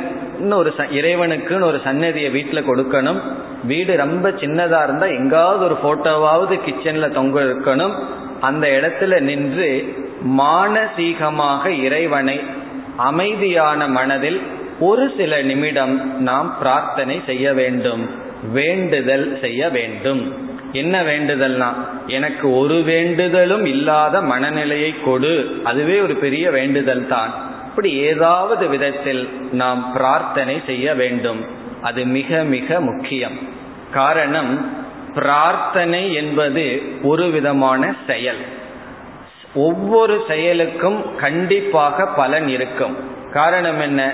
ஒரு 0.57 0.71
இறைவனுக்குன்னு 0.99 1.69
ஒரு 1.69 1.79
சன்னதியை 1.85 2.31
வீட்டில் 2.31 2.67
கொடுக்கணும். 2.67 3.21
வீடு 3.65 3.97
ரொம்ப 3.97 4.31
சின்னதா 4.43 4.81
இருந்தா 4.83 5.07
எங்காவது 5.21 5.63
ஒரு 5.69 5.77
போட்டோவாவது 5.85 6.57
கிச்சன்ல 6.67 7.07
தொங்க 7.13 7.41
இருக்கணும். 7.41 7.95
அந்த 8.41 8.67
இடத்துல 8.69 9.21
நின்று 9.21 9.71
மானசீகமாக 10.39 11.65
இறைவனை 11.87 12.41
அமைதியான 12.97 13.89
மனதில் 13.89 14.39
ஒரு 14.81 15.13
சில 15.17 15.43
நிமிடம் 15.43 15.95
நாம் 16.21 16.51
பிரார்த்தனை 16.59 17.17
செய்ய 17.27 17.53
வேண்டும். 17.53 18.05
வேண்டுதல் 18.53 19.27
செய்ய 19.41 19.69
வேண்டும். 19.69 20.23
என்ன 20.73 21.03
வேண்டுதல்னா 21.03 21.71
எனக்கு 22.07 22.47
ஒரு 22.57 22.75
வேண்டுதலும் 22.75 23.65
இல்லாத 23.65 24.23
மனநிலையை 24.23 24.95
கொடு. 25.05 25.35
அதுவே 25.65 25.99
ஒரு 26.01 26.15
பெரிய 26.15 26.51
வேண்டுதல் 26.51 27.07
தான் 27.07 27.35
அப்படி 27.75 27.95
ஏதாவது 27.95 28.69
விதத்தில் 28.69 29.29
நாம் 29.53 29.93
பிரார்த்தனை 29.93 30.63
செய்ய 30.67 30.95
வேண்டும். 30.95 31.45
அது 31.83 32.05
மிக 32.05 32.45
மிக 32.45 32.81
முக்கியம். 32.81 33.39
காரணம் 33.91 34.85
பிரார்த்தனை 35.15 36.15
என்பது 36.15 36.83
ஒரு 37.03 37.31
விதமான 37.31 37.95
செயல். 38.07 38.37
ஒவ்வொரு 39.55 40.25
செயலுக்கும் 40.29 41.17
கண்டிப்பாக 41.17 42.07
பலன் 42.07 42.49
இருக்கும். 42.49 42.97
காரணம் 43.33 43.81
என்ன? 43.81 44.13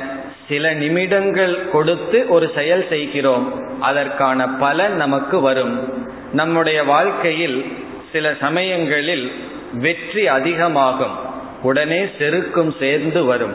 சில 0.48 0.74
நிமிடங்கள் 0.74 1.70
கொடுத்து 1.70 2.28
ஒரு 2.28 2.52
செயல் 2.54 2.86
செய்கிறோம். 2.88 3.80
அதற்கான 3.80 4.48
பலன் 4.48 4.96
நமக்கு 4.96 5.40
வரும். 5.40 6.06
நம்முடைய 6.32 6.84
வாழ்க்கையில் 6.84 7.76
சில 8.12 8.34
சமயங்களில் 8.40 9.32
வெற்றி 9.72 10.28
அதிகமாகும். 10.28 11.29
உடனே 11.62 12.00
செருக்கும் 12.18 12.72
சேர்ந்து 12.78 13.20
வரும். 13.24 13.54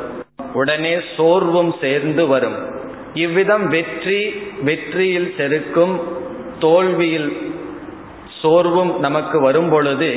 உடனே 0.54 0.94
சோர்வும் 1.16 1.72
சேர்ந்து 1.82 2.24
வரும். 2.28 2.58
இவ்விதம் 3.14 3.66
வெற்றி 3.68 4.22
வெற்றியில் 4.68 5.30
செருக்கும் 5.38 5.96
தோல்வியில் 6.60 7.30
சோர்வும் 8.42 8.92
நமக்கு 9.00 9.38
வரும் 9.40 9.70
பொழுது 9.70 10.10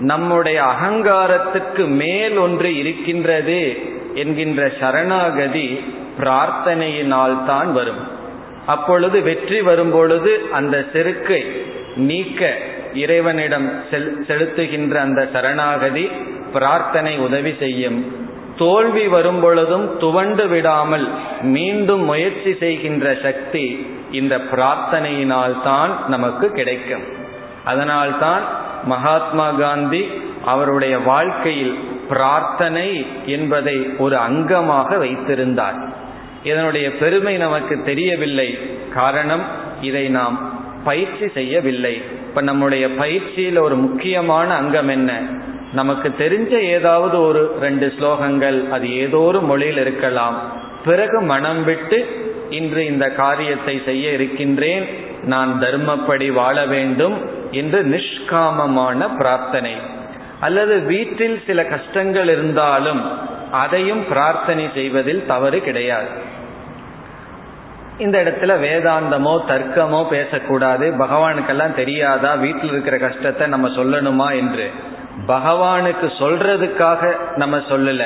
நம்முடைய 0.00 0.58
அகங்காரத்துக்கு 0.62 1.84
மேல் 2.02 2.36
ஒன்று 2.36 2.70
இருக்கின்றது 2.76 3.60
என்கின்ற 4.14 4.68
சரணாகதி 4.80 5.68
பிரார்த்தனையினால் 6.20 7.36
தான் 7.46 7.72
வரும். 7.72 8.02
அப்பொழுது 8.74 9.22
வெற்றி 9.22 9.60
வரும் 9.60 9.90
பொழுது 9.90 10.32
அந்த 10.52 10.76
செருக்கை 10.92 11.42
நீக்க 12.08 12.52
இறைவனிடம் 12.94 13.68
செலுத்துகின்ற 14.28 14.94
அந்த 15.06 15.20
சரணாகதி 15.32 16.04
பிரார்த்தனை 16.54 17.18
உதவி 17.18 17.54
செய்யும். 17.58 17.98
தோல்வி 18.56 19.08
வரும் 19.08 19.40
பொழுதும் 19.40 19.98
துவண்டு 19.98 20.48
விடாமல் 20.48 21.08
மீண்டும் 21.42 22.04
முயற்சி 22.04 22.56
செய்கின்ற 22.60 23.16
சக்தி 23.22 23.86
இந்த 24.10 24.34
பிரார்த்தனையினால் 24.52 25.62
தான் 25.64 26.08
நமக்கு 26.08 26.48
கிடைக்கும். 26.50 27.02
அதனால்தான் 27.64 28.42
மகாத்மா 28.84 29.50
காந்தி 29.50 30.02
அவருடைய 30.44 30.98
வாழ்க்கையில் 30.98 31.74
பிரார்த்தனை 32.08 33.06
என்பதை 33.26 33.76
ஒரு 33.98 34.16
அங்கமாக 34.16 34.98
வைத்திருந்தார். 34.98 35.78
இதனுடைய 36.42 36.96
பெருமை 36.96 37.36
நமக்கு 37.36 37.82
தெரியவில்லை. 37.82 38.58
காரணம் 38.94 39.44
இதை 39.80 40.08
நாம் 40.08 40.36
பயிற்சி 40.84 41.28
செய்யவில்லை. 41.28 41.94
இப்ப 42.28 42.40
நம்முடைய 42.40 42.90
பயிற்சியில் 42.90 43.56
ஒரு 43.56 43.76
முக்கியமான 43.76 44.54
அங்கம் 44.54 44.88
என்ன? 44.88 45.10
நமக்கு 45.74 46.08
தெரிஞ்ச 46.18 46.52
ஏதாவது 46.76 47.16
ஒரு 47.22 47.42
ரெண்டு 47.60 47.86
ஸ்லோகங்கள் 47.96 48.58
அது 48.68 48.86
ஏதோ 48.96 49.18
ஒரு 49.18 49.40
மொழியில் 49.40 49.76
இருக்கலாம். 49.76 50.36
பிறகு 50.84 51.18
மனம் 51.32 51.64
விட்டு 51.64 51.98
இன்று 52.50 52.82
இந்த 52.86 53.06
காரியத்தை 53.22 53.74
செய்ய 53.84 54.12
இருக்கின்றேன் 54.12 54.86
நான் 55.24 55.52
தர்மப்படி 55.60 56.28
வாழ 56.32 56.56
வேண்டும் 56.66 57.16
என்று 57.50 57.80
நிஷ்காமமான 57.84 59.08
பிரார்த்தனை. 59.18 59.74
அல்லது 60.40 60.74
வீட்டில் 60.92 61.36
சில 61.46 61.60
கஷ்டங்கள் 61.64 62.28
இருந்தாலும் 62.28 63.02
அதையும் 63.62 64.02
பிரார்த்தனை 64.08 64.64
செய்வதில் 64.74 65.26
தவறு 65.26 65.58
கிடையாது. 65.60 66.10
இந்த 67.98 68.16
இடத்துல 68.24 68.52
வேதாந்தமோ 68.66 69.34
தர்க்கமோ 69.50 70.00
பேசக்கூடாது. 70.08 70.86
பகவானுக்கெல்லாம் 71.02 71.74
தெரியாதா? 71.74 72.32
வீட்டில் 72.34 72.70
இருக்கிற 72.70 72.96
கஷ்டத்தை 72.98 73.46
நம்ம 73.46 73.68
சொல்லணுமா 73.68 74.28
என்று. 74.42 74.66
பகவானுக்கு 75.26 76.06
சொல்றதுக்காக 76.18 77.16
நம்ம 77.36 77.56
சொல்லல. 77.56 78.04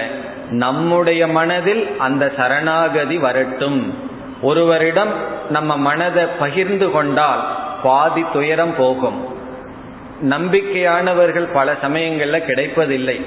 நம்முடைய 0.51 1.27
மனதில் 1.27 1.97
அந்த 1.99 2.33
சரணாகதி 2.37 3.18
வரட்டும். 3.18 3.94
ஒருவரிடம் 4.42 5.12
நம்ம 5.51 5.77
மனதை 5.77 6.25
பகிர்ந்து 6.38 6.90
கொண்டால் 6.90 7.57
பாதி 7.83 8.25
துயரம் 8.33 8.75
போகும். 8.77 9.37
நம்பிக்கையானவர்கள் 10.23 11.53
பல 11.53 11.75
சமயங்களில் 11.81 12.44
கிடைப்பதில்லை. 12.44 13.27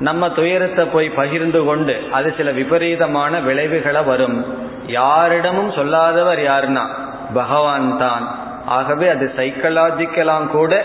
நம்ம 0.00 0.30
துயரத்தை 0.30 0.84
போய் 0.84 1.10
பகிர்ந்து 1.10 1.64
கொண்டு 1.64 2.02
அது 2.12 2.34
சில 2.36 2.50
விபரீதமான 2.50 3.40
விளைவுகளை 3.40 4.02
வரும். 4.02 4.46
யாரிடமும் 4.86 5.72
சொல்லாதவர் 5.72 6.38
யாருன்னா 6.38 6.86
பகவான் 7.34 7.98
தான். 7.98 8.38
ஆகவே 8.66 9.08
அது 9.08 9.32
சைக்கலாஜிக்கலாம் 9.36 10.46
கூட 10.46 10.84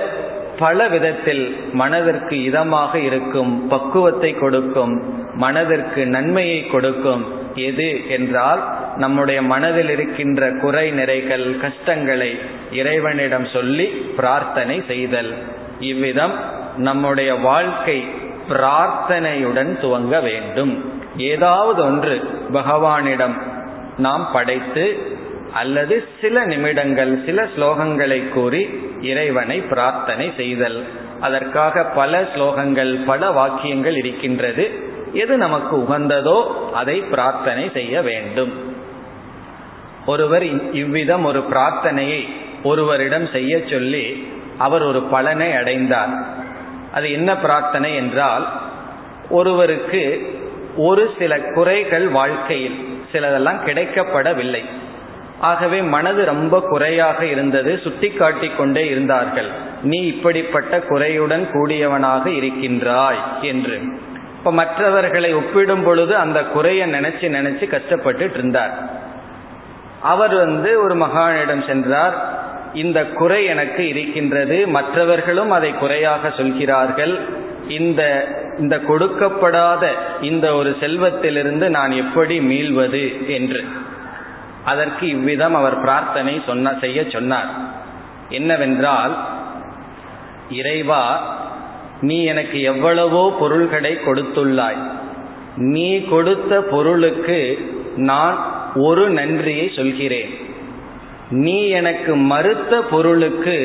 பல 0.60 0.88
விதத்தில் 0.88 1.44
மனதிற்கு 1.74 2.36
இதமாக 2.50 2.96
இருக்கும் 2.96 3.68
பக்குவத்தை 3.68 4.32
கொடுக்கும் 4.34 4.94
மனதிற்கு 5.36 6.08
நன்மையை 6.08 6.60
கொடுக்கும் 6.66 7.24
எது 7.56 8.10
என்றால் 8.10 8.62
நம்முடைய 8.96 9.42
மனதில் 9.42 9.90
இருக்கின்ற 9.90 10.50
குறை 10.62 10.86
நிறைகள் 10.92 11.46
கஷ்டங்களை 11.60 12.32
இறைவனிடம் 12.72 13.46
சொல்லி 13.46 13.86
பிரார்த்தனை 14.16 14.84
செய்தல். 14.88 15.32
இவ்விதம் 15.80 16.34
நம்முடைய 16.78 17.36
வாழ்க்கை 17.36 18.06
பிரார்த்தனையுடன் 18.50 19.72
துவங்க 19.82 20.22
வேண்டும். 20.22 20.74
ஏதாவது 21.18 21.84
ஒன்று 21.84 22.16
பகவானிடம் 22.54 23.36
நாம் 23.98 24.28
படைத்து 24.34 24.86
அல்லது 25.54 25.96
சில 26.22 26.46
நிமிடங்கள் 26.46 27.14
சில 27.26 27.48
ஸ்லோகங்களை 27.58 28.30
கூறி 28.30 28.70
இறைவனை 29.02 29.60
பிரார்த்தனை 29.60 30.34
செய்தல். 30.38 30.86
அதற்காக 31.20 31.84
பல 31.84 32.22
ஸ்லோகங்கள் 32.22 33.06
பல 33.06 33.32
வாக்கியங்கள் 33.32 33.96
இருக்கின்றது. 33.96 34.72
எது 35.14 35.38
நமக்கு 35.38 35.78
உகந்ததோ 35.78 36.72
அதை 36.74 37.00
பிரார்த்தனை 37.00 37.70
செய்ய 37.74 38.02
வேண்டும். 38.02 38.54
ஒருவர் 40.06 40.74
இவ்விதம் 40.74 41.26
ஒரு 41.26 41.44
பிரார்த்தனையை 41.52 42.28
ஒருவரிடம் 42.64 43.28
செய்ய 43.28 43.60
சொல்லி 43.70 44.28
அவர் 44.58 44.82
ஒரு 44.82 45.02
பலனை 45.02 45.54
அடைந்தார். 45.54 46.26
அது 46.94 47.12
என்ன 47.12 47.38
பிரார்த்தனை 47.38 47.96
என்றால் 47.96 48.48
ஒருவருக்கு 49.30 50.34
ஒரு 50.78 51.16
சில 51.20 51.40
குறைகள் 51.40 52.08
வாழ்க்கையில் 52.08 52.86
சிலதெல்லாம் 53.12 53.66
கிடைக்கப்படவில்லை. 53.66 54.64
ஆகவே 55.40 55.82
மனது 55.82 56.26
ரொம்ப 56.26 56.62
குறையாக 56.62 57.26
இருந்தது 57.26 57.80
சுட்டி 57.84 58.10
காட்டி 58.10 58.50
கொண்டே 58.50 58.88
இருந்தார்கள். 58.88 59.48
நீ 59.84 59.98
இப்படிப்பட்ட 59.98 60.80
குறையுடன் 60.80 61.48
கூடியவனாக 61.52 62.30
இருக்கின்றாய் 62.30 63.24
என்று. 63.42 63.82
இப்ப 64.38 64.52
மற்றவர்களை 64.52 65.36
ஒப்பிடும் 65.36 65.84
பொழுது 65.84 66.16
அந்த 66.16 66.44
குறைய 66.44 66.88
நினைச்சு 66.88 67.22
நினைச்சு 67.22 67.68
கஷ்டப்பட்டு 67.68 68.30
இருந்தார். 68.34 68.90
அவர் 70.02 70.36
வந்து 70.36 70.84
ஒரு 70.84 70.96
மகானிடம் 70.96 71.68
சென்றார் 71.68 72.36
இந்த 72.74 73.06
குறை 73.06 73.46
எனக்கு 73.46 73.88
இருக்கின்றது 73.88 74.68
மற்றவர்களும் 74.68 75.52
அதை 75.52 75.74
குறையாக 75.74 76.30
சொல்கிறார்கள். 76.30 77.20
இந்த 77.68 78.28
இந்த 78.60 78.78
கொடுக்கப்படாத 78.78 79.88
இந்த 80.22 80.54
ஒரு 80.54 80.76
செல்வத்திலிருந்து 80.80 81.70
நான் 81.70 81.92
எப்படி 81.92 82.40
மீள்வது? 82.40 83.28
என்று. 83.28 83.64
அதற்கு 84.72 85.06
இவ்விதம் 85.16 85.56
அவர் 85.60 85.78
பிரார்த்தனை 85.86 86.34
சொன்ன 86.46 86.74
செய்ய 86.84 87.00
சொன்னார். 87.16 87.50
என்னவென்றால் 88.38 89.14
இறைவா 90.60 91.04
நீ 92.08 92.18
எனக்கு 92.32 92.58
எவ்வளவோ 92.72 93.24
பொருள்களை 93.40 93.94
கொடுத்துள்ளாய். 94.06 94.82
நீ 95.74 95.90
கொடுத்த 96.12 96.60
பொருளுக்கு 96.74 97.40
நான் 98.10 98.36
ஒரு 98.88 99.06
நன்றியை 99.20 99.68
சொல்கிறேன். 99.78 100.32
நீ 101.46 101.58
எனக்கு 101.80 102.12
மறுத்த 102.32 102.74
பொருளுக்கு 102.92 103.56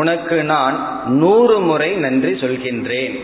உனக்கு 0.00 0.38
நான் 0.52 0.76
நூறு 1.22 1.56
முறை 1.68 1.90
நன்றி 2.04 2.32
சொல்கின்றேன். 2.42 3.14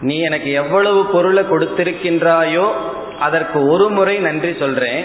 நீ 0.00 0.16
எனக்கு 0.28 0.50
எவ்வளவு 0.62 1.02
பொருளை 1.14 1.42
கொடுத்திருக்கின்றாயோ 1.50 2.66
அதற்கு 3.26 3.58
ஒரு 3.72 3.86
முறை 3.96 4.16
நன்றி 4.28 4.52
சொல்றேன். 4.62 5.02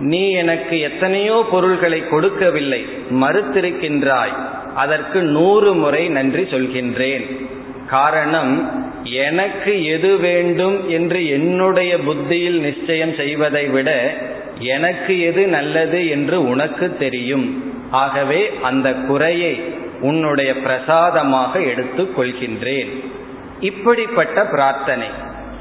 நீ 0.00 0.30
எனக்கு 0.30 0.80
எத்தனையோ 0.80 1.46
பொருள்களை 1.50 2.08
கொடுக்கவில்லை 2.08 2.86
மறுத்திருக்கின்றாய். 3.10 4.34
அதற்கு 4.74 5.22
நூறு 5.22 5.74
முறை 5.74 6.08
நன்றி 6.08 6.42
சொல்கின்றேன். 6.42 7.48
காரணம் 7.86 8.78
எனக்கு 9.04 9.84
எது 9.84 10.16
வேண்டும் 10.16 10.88
என்று 10.88 11.28
என்னுடைய 11.28 11.98
புத்தியில் 11.98 12.60
நிச்சயம் 12.60 13.14
செய்வதை 13.14 13.66
விட 13.66 14.14
எனக்கு 14.58 15.20
எது 15.20 15.46
நல்லது 15.46 16.08
என்று 16.08 16.48
உனக்கு 16.48 16.96
தெரியும். 16.96 17.64
ஆகவே 17.90 18.50
அந்த 18.62 18.94
குறையை 18.94 19.62
உன்னுடைய 20.00 20.54
பிரசாதமாக 20.54 21.60
எடுத்துக் 21.60 22.18
கொள்கின்றேன். 22.18 22.88
இப்படிப்பட்ட 23.60 24.44
பிரார்த்தனை 24.44 25.08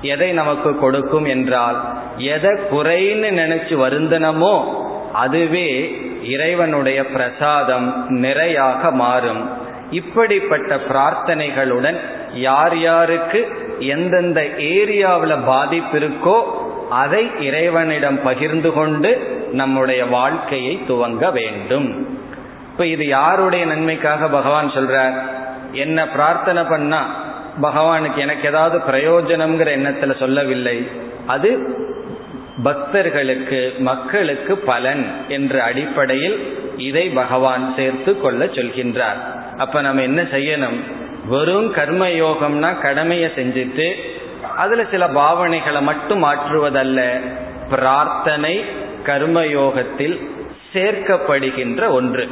எதை 0.01 0.31
நமக்கு 0.31 0.79
கொடுக்கும் 0.79 1.25
என்றால் 1.25 1.99
எதை 2.20 2.51
குறைன்னு 2.51 3.30
நினைச்சு 3.41 3.76
வருந்தனமோ 3.84 4.63
அதுவே 5.13 5.70
இறைவனுடைய 6.24 7.05
பிரசாதம் 7.05 8.05
நிறையாக 8.09 8.91
மாறும். 8.91 9.49
இப்படிப்பட்ட 9.91 10.80
பிரார்த்தனைகளுடன் 10.89 11.97
யார் 12.34 12.78
யாருக்கு 12.78 13.47
எந்தெந்த 13.80 14.41
ஏரியாவில் 14.57 15.45
பாதிப்பு 15.45 15.99
இருக்கோ 15.99 16.43
அதை 16.89 17.32
இறைவனிடம் 17.39 18.24
பகிர்ந்து 18.24 18.74
கொண்டு 18.74 19.09
நம்முடைய 19.51 20.05
வாழ்க்கையை 20.05 20.80
துவங்க 20.88 21.32
வேண்டும். 21.32 22.17
இப்ப 22.72 22.86
இது 22.86 23.07
யாருடைய 23.07 23.65
நன்மைக்காக 23.65 24.28
பகவான் 24.28 24.72
சொல்றார்? 24.72 25.15
என்ன 25.72 26.07
பிரார்த்தனை 26.07 26.63
பண்ணா 26.63 27.01
பகவானுக்கு 27.61 28.17
எனக்கு 28.17 28.47
ஏதாவது 28.47 28.78
பிரயோஜனம்ங்கிற 28.91 29.70
எண்ணத்துல 29.80 30.20
சொல்லவில்லை. 30.20 30.88
அது 31.28 31.49
பக்தர்களுக்கு 32.64 33.74
மக்களுக்கு 33.78 34.57
பலன் 34.57 35.12
என்ற 35.28 35.64
அடிப்படையில் 35.64 36.57
இதை 36.78 37.10
பகவான் 37.10 37.74
சேர்த்து 37.76 38.20
கொள்ள 38.20 38.45
சொல்கின்றார். 38.45 39.20
அப்ப 39.57 39.82
நம்ம 39.82 40.01
என்ன 40.01 40.22
செய்யணும்? 40.22 40.80
வெறும் 41.26 41.72
கர்ம 41.72 42.07
யோகம்னா 42.07 42.80
கடமையை 42.80 43.30
செஞ்சுட்டு 43.36 43.93
அதுல 44.55 44.86
சில 44.91 45.07
பாவனைகளை 45.07 45.82
மட்டும் 45.82 46.24
மாற்றுவதல்ல 46.24 47.20
பிரார்த்தனை 47.70 48.64
கர்மயோகத்தில் 49.05 50.28
சேர்க்கப்படுகின்ற 50.74 51.89
ஒன்று. 51.89 52.28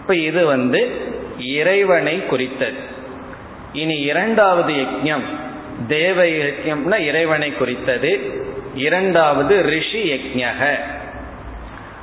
இப்ப 0.00 0.16
இது 0.16 0.46
வந்து 0.46 0.90
இறைவனை 1.38 2.26
குறித்தது. 2.26 2.76
இனி 3.72 4.00
இரண்டாவது 4.00 4.72
யஜ்யம் 4.72 5.26
தேவ 5.88 6.24
யஜ்யம்னா 6.24 6.98
இறைவனை 6.98 7.52
குறித்தது. 7.52 8.40
இரண்டாவது 8.74 9.62
ரிஷி 9.62 10.12
யஜக 10.12 10.70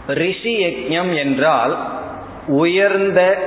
ரிஷி 0.07 0.65
யஜம் 0.65 1.15
என்றால் 1.15 1.77
உயர்ந்த 2.47 3.37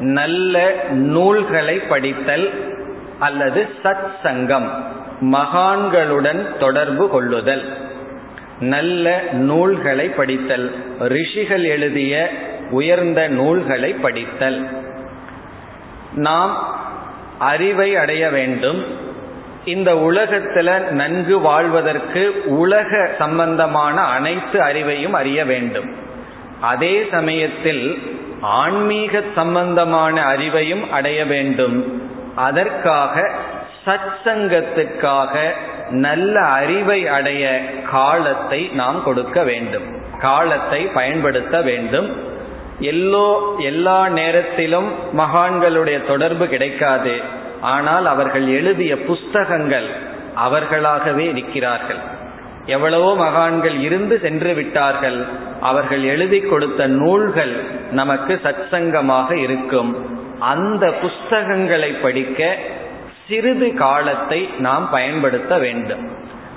நல்ல 0.00 0.74
நூல்களை 0.90 1.76
படித்தல் 1.76 2.76
அல்லது 3.18 3.68
சத் 3.84 4.10
சங்கம் 4.22 4.96
மகான்களுடன் 5.20 6.58
தொடர்பு 6.58 7.08
கொள்ளுதல். 7.08 7.76
நல்ல 8.60 9.22
நூல்களை 9.32 10.08
படித்தல் 10.08 10.74
ரிஷிகள் 10.98 11.64
எழுதிய 11.64 12.30
உயர்ந்த 12.70 13.28
நூல்களை 13.28 13.92
படித்தல். 13.92 14.66
நாம் 16.14 16.76
அறிவை 17.38 17.96
அடைய 17.96 18.28
வேண்டும் 18.28 18.84
இந்த 19.68 19.92
உலகத்துல 20.08 20.68
நன்கு 20.90 21.40
வாழ்வதற்கு 21.40 22.42
உலக 22.46 23.10
சம்பந்தமான 23.18 24.00
அனைத்து 24.00 24.60
அறிவையும் 24.60 25.10
அறிய 25.10 25.44
வேண்டும். 25.44 25.88
அதே 26.60 26.94
சமயத்தில் 27.10 27.84
ஆன்மீக 28.40 29.20
சம்பந்தமான 29.34 30.16
அறிவையும் 30.34 30.84
அடைய 30.90 31.24
வேண்டும். 31.24 31.76
அதற்காக 32.36 33.30
சத்சங்கத்துக்காக 33.86 35.34
நல்ல 35.90 36.40
அறிவை 36.40 37.00
அடைய 37.08 37.44
காலத்தை 37.90 38.60
நாம் 38.72 39.04
கொடுக்க 39.04 39.42
வேண்டும். 39.42 39.86
காலத்தை 40.20 40.82
பயன்படுத்த 40.82 41.60
வேண்டும். 41.60 42.08
எல்லோ 42.80 43.28
எல்லா 43.58 44.08
நேரத்திலும் 44.08 44.88
மகான்களுடைய 45.18 46.06
தொடர்பு 46.06 46.46
கிடைக்காது. 46.46 47.14
ஆனால் 47.60 48.06
அவர்கள் 48.06 48.46
எழுதிய 48.48 48.98
புஸ்தகங்கள் 48.98 49.88
அவர்களாகவே 50.34 51.24
இருக்கிறார்கள். 51.24 51.98
எவ்வளவோ 52.66 53.16
மகான்கள் 53.16 53.80
இருந்து 53.80 54.20
சென்று 54.20 54.54
விட்டார்கள். 54.54 55.26
அவர்கள் 55.60 56.02
எழுதி 56.02 56.40
கொடுத்த 56.40 56.86
நூல்கள் 56.86 57.64
நமக்கு 57.90 58.40
சத்சங்கமாக 58.42 59.32
இருக்கும். 59.32 60.06
அந்த 60.38 60.92
புஸ்தகங்களை 60.92 61.90
படிக்க 61.90 62.56
சிறிது 63.28 63.74
காலத்தை 63.74 64.48
நாம் 64.58 64.90
பயன்படுத்த 64.90 65.58
வேண்டும். 65.58 66.10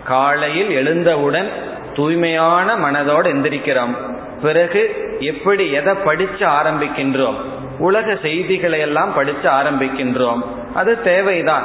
காலையில் 0.04 0.70
எழுந்தவுடன் 0.70 1.50
தூய்மையான 1.94 2.76
மனதோடு 2.76 3.28
எந்திரிக்கிறோம். 3.34 3.96
பிறகு 4.42 5.16
எப்படி 5.20 5.72
எதை 5.72 5.94
படிச்சு 5.94 6.46
ஆரம்பிக்கின்றோம்? 6.46 7.36
உலக 7.80 8.16
செய்திகளை 8.22 8.80
எல்லாம் 8.80 9.14
படிச்சு 9.14 9.50
ஆரம்பிக்கின்றோம். 9.50 10.44
அது 10.74 11.02
தேவைதான். 11.02 11.64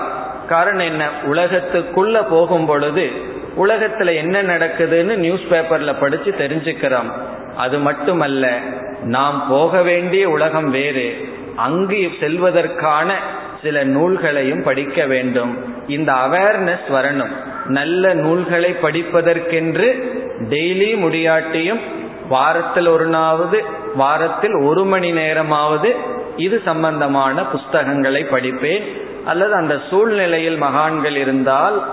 காரணம் 0.49 0.87
என்ன? 0.87 1.09
உலகத்துக்குள்ள 1.27 2.29
போகும் 2.29 2.67
பொழுது 2.67 3.11
உலகத்துல 3.59 4.15
என்ன 4.15 4.43
நடக்குதுன்னு 4.43 5.17
நியூஸ் 5.17 5.41
பேப்பர்ல 5.41 5.95
படிச்சு 6.01 6.35
தெரிஞ்சுக்கிறோம். 6.39 7.11
அது 7.57 7.79
மட்டுமல்ல 7.79 8.59
நாம் 9.03 9.47
போக 9.49 9.83
வேண்டிய 9.83 10.31
உலகம் 10.31 10.71
வேறு. 10.71 11.29
அங்கு 11.57 12.11
செல்வதற்கான 12.21 13.13
சில 13.63 13.85
நூல்களையும் 13.85 14.63
படிக்க 14.63 15.07
வேண்டும். 15.07 15.75
இந்த 15.89 16.13
அவேர்னஸ் 16.13 16.93
வரணும். 16.93 17.31
நல்ல 17.67 18.15
நூல்களை 18.15 18.77
படிப்பதற்கென்று 18.83 20.13
டெய்லி 20.49 20.97
முடியாட்டியும் 20.97 21.81
வாரத்தில் 22.29 22.87
ஒரு 22.87 23.07
நாவது 23.07 23.65
வாரத்தில் 23.95 24.55
ஒரு 24.55 24.85
மணி 24.85 25.11
நேரமாவது 25.11 25.97
இது 26.37 26.63
சம்பந்தமான 26.65 27.45
புஸ்தகங்களை 27.45 28.25
படிப்பேன். 28.25 28.85
அல்லது 29.25 29.55
அந்த 29.55 29.81
சூழ்நிலையில் 29.91 30.57
மகான்கள் 30.57 31.17
இருந்தால் 31.17 31.85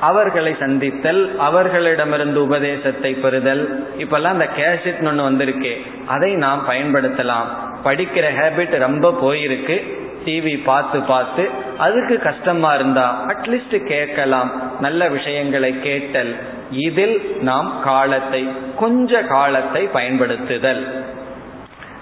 அவர்களை 0.00 0.56
சந்தித்தல் 0.58 1.36
அவர்களிடமிருந்து 1.38 2.42
உபதேசத்தை 2.42 3.14
பெறுதல். 3.14 3.86
இப்பெல்லாம் 3.98 4.36
அந்த 4.36 4.48
கேசட் 4.56 5.06
ஒன்று 5.06 5.28
வந்திருக்கே 5.30 5.74
அதை 6.06 6.34
நாம் 6.34 6.68
பயன்படுத்தலாம். 6.68 7.46
படிக்கிற 7.84 8.26
ஹேபிட் 8.38 8.78
ரொம்ப 8.78 9.10
போயிருக்கு. 9.22 10.00
டிவி 10.24 10.64
பார்த்து 10.64 11.00
பார்த்து 11.00 11.50
அதுக்கு 11.78 12.18
கஷ்டமா 12.18 12.74
இருந்தா 12.74 13.24
அட்லீஸ்ட் 13.28 13.86
கேட்கலாம். 13.86 14.50
நல்ல 14.80 15.08
விஷயங்களை 15.08 15.80
கேட்டல். 15.80 16.36
இதில் 16.70 17.36
நாம் 17.40 17.80
காலத்தை 17.84 18.48
கொஞ்ச 18.76 19.22
காலத்தை 19.22 19.88
பயன்படுத்துதல். 19.92 21.04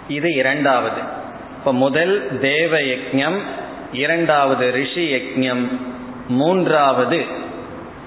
இது 0.09 0.35
இரண்டாவது. 0.35 1.19
இப்ப 1.61 1.73
முதல் 1.73 2.39
தேவ 2.41 2.79
யஜம் 2.79 3.39
இரண்டாவது 3.93 4.71
ரிஷி 4.71 5.15
யஜம் 5.15 5.67
மூன்றாவது 6.29 7.25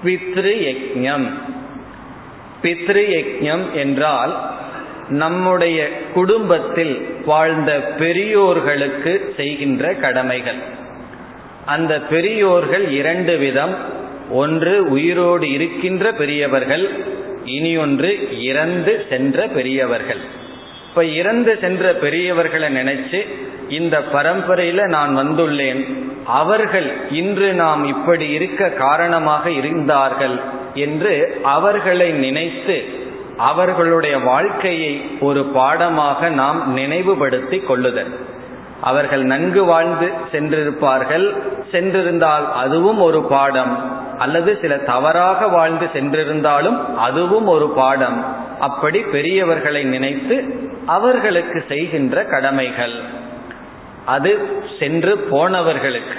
பித்ரு 0.04 0.76
யஜம் 0.76 1.30
பித்ரு 2.62 3.02
யஜம் 3.08 3.72
என்றால் 3.74 4.54
நம்முடைய 5.08 5.88
குடும்பத்தில் 6.14 7.14
வாழ்ந்த 7.24 7.72
பெரியோர்களுக்கு 7.98 9.34
செய்கின்ற 9.36 9.94
கடமைகள். 9.94 10.58
அந்த 11.66 12.00
பெரியோர்கள் 12.00 12.90
இரண்டு 12.90 13.36
விதம். 13.36 13.74
ஒன்று 14.30 14.90
உயிரோடு 14.90 15.50
இருக்கின்ற 15.50 16.12
பெரியவர்கள் 16.12 16.90
இனி 17.44 17.76
ஒன்று 17.76 18.42
இறந்து 18.42 19.06
சென்ற 19.08 19.46
பெரியவர்கள். 19.46 20.42
இப்ப 20.94 21.06
இறந்து 21.06 21.58
சென்ற 21.60 21.92
பெரியவர்களை 21.92 22.76
நினைச்சு 22.76 23.28
இந்த 23.68 24.02
பரம்பரையில 24.12 24.86
நான் 24.86 25.18
வந்துள்ளேன். 25.18 26.02
அவர்கள் 26.24 26.92
இன்று 27.10 27.52
நாம் 27.52 27.84
இப்படி 27.84 28.28
இருக்க 28.28 28.68
காரணமாக 28.68 29.50
இருந்தார்கள் 29.50 30.40
என்று 30.74 31.40
அவர்களை 31.42 32.10
நினைத்து 32.10 32.84
அவர்களுடைய 33.36 34.18
வாழ்க்கையை 34.18 35.10
ஒரு 35.20 35.44
பாடமாக 35.44 36.28
நாம் 36.28 36.72
நினைவுபடுத்தி 36.72 37.58
கொள்ளுதல். 37.58 38.18
அவர்கள் 38.80 39.22
நன்கு 39.22 39.64
வாழ்ந்து 39.64 40.10
சென்றிருப்பார்கள். 40.32 41.36
சென்றிருந்தால் 41.72 42.52
அதுவும் 42.52 43.00
ஒரு 43.00 43.22
பாடம். 43.22 44.02
அல்லது 44.18 44.58
சில 44.60 44.76
தவறாக 44.76 45.48
வாழ்ந்து 45.48 45.86
சென்றிருந்தாலும் 45.94 46.94
அதுவும் 46.94 47.46
ஒரு 47.46 47.68
பாடம். 47.68 48.42
அப்படி 48.66 49.00
பெரியவர்களை 49.00 49.82
நினைத்து 49.82 50.36
அவர்களுக்கு 50.86 51.64
செய்கின்ற 51.68 52.24
கடமைகள். 52.24 52.96
அது 54.04 54.30
சென்று 54.78 55.12
போனவர்களுக்கு. 55.30 56.18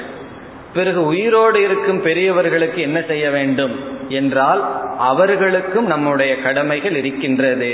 பிறகு 0.73 1.05
உயிரோடு 1.05 1.61
இருக்கும் 1.61 2.01
பெரியவர்களுக்கு 2.01 2.81
என்ன 2.81 2.99
செய்ய 3.01 3.29
வேண்டும்? 3.29 3.75
என்றால் 4.09 4.61
அவர்களுக்கும் 4.97 5.85
நம்முடைய 5.85 6.41
கடமைகள் 6.41 6.95
இருக்கின்றது. 6.95 7.71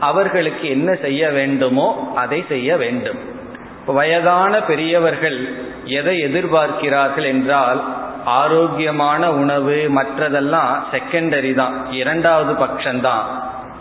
அவர்களுக்கு 0.00 0.68
என்ன 0.68 0.94
செய்ய 0.94 1.30
வேண்டுமோ 1.30 2.12
அதை 2.14 2.44
செய்ய 2.48 2.76
வேண்டும். 2.76 3.20
வயதான 3.86 4.62
பெரியவர்கள் 4.62 5.38
எதை 5.84 6.24
எதிர்பார்க்கிறார்கள் 6.24 7.26
என்றால் 7.26 7.80
ஆரோக்கியமான 8.24 9.32
உணவு 9.32 9.76
மற்றதெல்லாம் 9.94 10.74
செகண்டரி 10.92 11.54
தான் 11.54 11.92
இரண்டாவது 11.92 12.52
பட்சம்தான். 12.64 13.26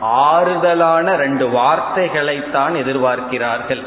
ஆறுதலான 0.02 1.16
ரெண்டு 1.16 1.48
வார்த்தைகளைத்தான் 1.48 2.74
எதிர்பார்க்கிறார்கள். 2.76 3.84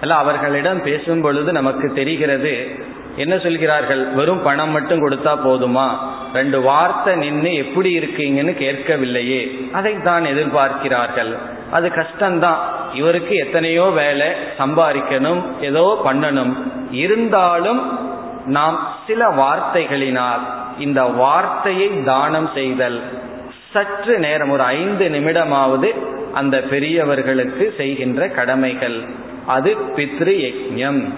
அல்ல 0.00 0.14
அவர்களிடம் 0.14 0.82
பேசும் 0.82 1.20
பொழுது 1.20 1.52
நமக்கு 1.52 1.92
தெரிகிறது 1.92 2.78
என்ன 3.16 3.38
சொல்கிறார்கள்? 3.38 4.06
வெறும் 4.06 4.42
பணம் 4.42 4.70
மட்டும் 4.70 5.10
கொடுத்தா 5.10 5.38
போதுமா? 5.44 5.96
ரெண்டு 6.32 6.60
வார்த்தை 6.60 7.14
நின்று 7.14 7.54
எப்படி 7.54 7.98
இருக்கீங்கன்னு 7.98 8.54
கேட்கவில்லையே. 8.54 9.70
அதை 9.72 10.02
தான் 10.02 10.24
எதிர்பார்க்கிறார்கள். 10.24 11.36
அது 11.70 11.88
கஷ்டம்தான். 11.88 12.56
இவருக்கு 12.94 13.36
எத்தனையோ 13.36 13.82
வேலை 13.82 14.26
சம்பாதிக்கணும் 14.58 15.42
ஏதோ 15.60 16.00
பண்ணணும். 16.04 16.56
இருந்தாலும் 16.90 17.98
நாம் 18.46 18.88
சில 19.06 19.28
வார்த்தைகளினால் 19.28 20.40
இந்த 20.78 21.02
வார்த்தையை 21.02 22.04
தானம் 22.04 22.50
செய்தல் 22.54 23.02
சற்று 23.72 24.18
நேரம் 24.18 24.50
ஒரு 24.50 24.62
ஐந்து 24.62 25.08
நிமிடமாவது 25.08 25.94
அந்த 26.32 26.60
பெரியவர்களுக்கு 26.60 27.74
செய்கின்ற 27.76 28.28
கடமைகள். 28.28 29.00
அது 29.46 29.76
பித்ரு 29.96 30.54
யஜ்யம் 30.54 31.08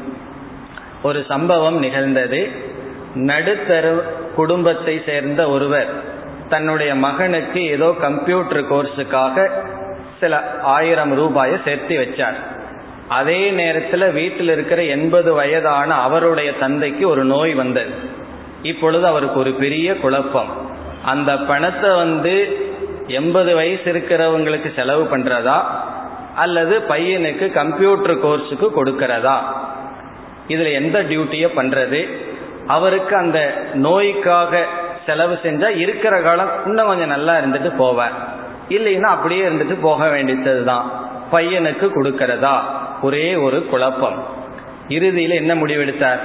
ஒரு 1.03 1.25
சம்பவம் 1.29 1.79
நிகழ்ந்தது. 1.79 2.49
நடுத்தர 3.15 3.93
குடும்பத்தை 4.35 5.03
சேர்ந்த 5.07 5.49
ஒருவர் 5.49 5.87
தன்னுடைய 6.49 6.95
மகனுக்கு 6.95 7.63
ஏதோ 7.63 7.97
கம்ப்யூட்டர் 8.01 8.73
கோர்ஸுக்காக 8.73 9.51
சில 10.21 10.59
ஆயிரம் 10.61 11.15
ரூபாயை 11.15 11.59
சேர்த்து 11.65 11.99
வச்சார். 11.99 12.35
அதே 13.09 13.51
நேரத்தில் 13.51 14.11
வீட்டில் 14.11 14.49
இருக்கிற 14.49 14.85
எண்பது 14.85 15.35
வயதான 15.35 15.95
அவருடைய 15.95 16.53
தந்தைக்கு 16.53 17.09
ஒரு 17.09 17.25
நோய் 17.25 17.55
வந்தது. 17.55 17.91
இப்பொழுது 18.63 19.07
அவருக்கு 19.07 19.41
ஒரு 19.41 19.53
பெரிய 19.53 19.97
குழப்பம். 19.97 20.72
அந்த 21.05 21.37
பணத்தை 21.37 21.91
வந்து 21.91 22.57
எண்பது 23.07 23.55
வயசு 23.55 23.93
இருக்கிறவங்களுக்கு 23.93 24.75
செலவு 24.75 25.17
பண்றதா? 25.17 25.63
அல்லது 26.37 26.83
பையனுக்கு 26.89 27.53
கம்ப்யூட்டர் 27.53 28.25
கோர்ஸுக்கு 28.25 28.69
கொடுக்கறதா? 28.77 29.37
இதுல 30.49 30.73
எந்த 30.73 31.03
டியூட்டியை 31.03 31.49
பண்றது? 31.57 32.09
அவருக்கு 32.67 33.17
அந்த 33.17 33.65
நோய்க்காக 33.75 34.65
செலவு 35.07 35.39
செஞ்சா 35.43 35.77
இருக்கிற 35.77 36.21
காலம் 36.21 36.51
இன்னும் 36.67 36.87
கொஞ்சம் 36.87 37.09
நல்லா 37.09 37.37
இருந்துட்டு 37.37 37.73
போவார். 37.79 38.13
இல்லைன்னா 38.69 39.03
அப்படியே 39.03 39.47
இருந்துட்டு 39.47 39.77
போக 39.81 40.09
வேண்டியது 40.09 40.65
தான் 40.65 40.91
பையனுக்கு 41.33 41.91
கொடுக்கறதா? 41.95 42.61
ஒரே 43.03 43.35
ஒரு 43.35 43.67
குழப்பம். 43.67 44.27
இறுதியில் 44.89 45.31
என்ன 45.31 45.55
முடிவெடுத்தார்? 45.55 46.19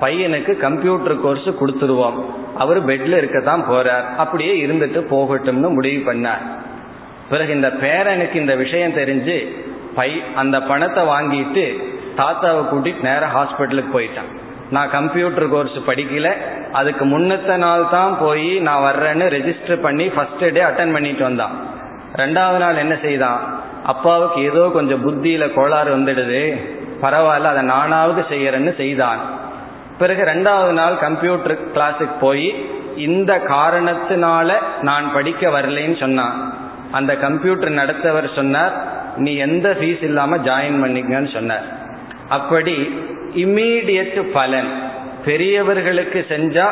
பையனுக்கு 0.00 0.56
கம்ப்யூட்டர் 0.56 1.20
கோர்ஸ் 1.20 1.48
கொடுத்துருவோம். 1.60 2.24
அவர் 2.58 2.86
பெட்ல 2.86 3.16
இருக்கத்தான் 3.16 3.64
போறார். 3.70 4.16
அப்படியே 4.16 4.66
இருந்துட்டு 4.66 5.00
போகட்டும்னு 5.10 5.72
முடிவு 5.72 6.12
பண்ணார். 6.12 6.44
பிறகு 7.30 7.54
இந்த 7.54 7.68
பேரனுக்கு 7.68 8.34
இந்த 8.34 8.54
விஷயம் 8.54 8.94
தெரிஞ்சு 8.94 9.56
பை 9.94 10.22
அந்த 10.34 10.62
பணத்தை 10.62 11.04
வாங்கிட்டு 11.04 11.94
தாத்தாவை 12.16 12.64
கூட்டிட்டு 12.72 13.02
நேராக 13.02 13.38
ஹாஸ்பிட்டலுக்கு 13.38 13.88
போயிட்டான். 13.94 14.30
நான் 14.70 14.90
கம்ப்யூட்டர் 14.90 15.48
கோர்ஸ் 15.48 15.76
படிக்கல. 15.86 16.32
அதுக்கு 16.72 17.04
முன்னத்த 17.04 17.56
நாள் 17.56 17.88
தான் 17.90 18.16
போய் 18.20 18.58
நான் 18.58 18.92
வர்றேன்னு 18.92 19.26
ரெஜிஸ்டர் 19.26 19.82
பண்ணி 19.82 20.08
ஃபர்ஸ்ட் 20.08 20.52
டே 20.52 20.60
அட்டன் 20.62 20.92
பண்ணிட்டு 20.92 21.22
வந்தான். 21.22 21.68
ரெண்டாவது 22.16 22.56
நாள் 22.56 22.76
என்ன 22.76 22.96
செய்தான்? 23.02 23.64
அப்பாவுக்கு 23.84 24.42
ஏதோ 24.42 24.70
கொஞ்சம் 24.72 25.02
புத்தியில 25.06 25.54
கோளாறு 25.54 25.96
வந்துடுது. 25.96 26.56
பரவாயில்ல 27.02 27.42
அதை 27.42 27.62
நானாவது 27.62 28.24
செய்யறேன்னு 28.28 28.76
செய்தான். 28.76 29.44
பிறகு 29.98 30.22
ரெண்டாவது 30.24 30.72
நாள் 30.72 30.98
கம்ப்யூட்டர் 30.98 31.58
கிளாஸுக்கு 31.74 32.18
போய் 32.20 32.68
இந்த 32.96 33.38
காரணத்தினால 33.38 34.52
நான் 34.82 35.12
படிக்க 35.12 35.48
வரலைன்னு 35.48 36.00
சொன்னான். 36.00 36.54
அந்த 36.92 37.16
கம்ப்யூட்டர் 37.16 37.72
நடத்தவர் 37.72 38.34
சொன்னார் 38.34 38.74
நீ 39.16 39.36
எந்த 39.36 39.76
ஃபீஸ் 39.80 40.02
இல்லாம 40.02 40.36
ஜாயின் 40.36 40.82
பண்ணிக்கன்னு 40.84 41.32
சொன்னார். 41.32 41.64
அப்படி 42.28 43.00
இம்மீடியட் 43.34 44.22
பலன். 44.32 44.70
பெரியவர்களுக்கு 45.24 46.26
செஞ்சா 46.28 46.66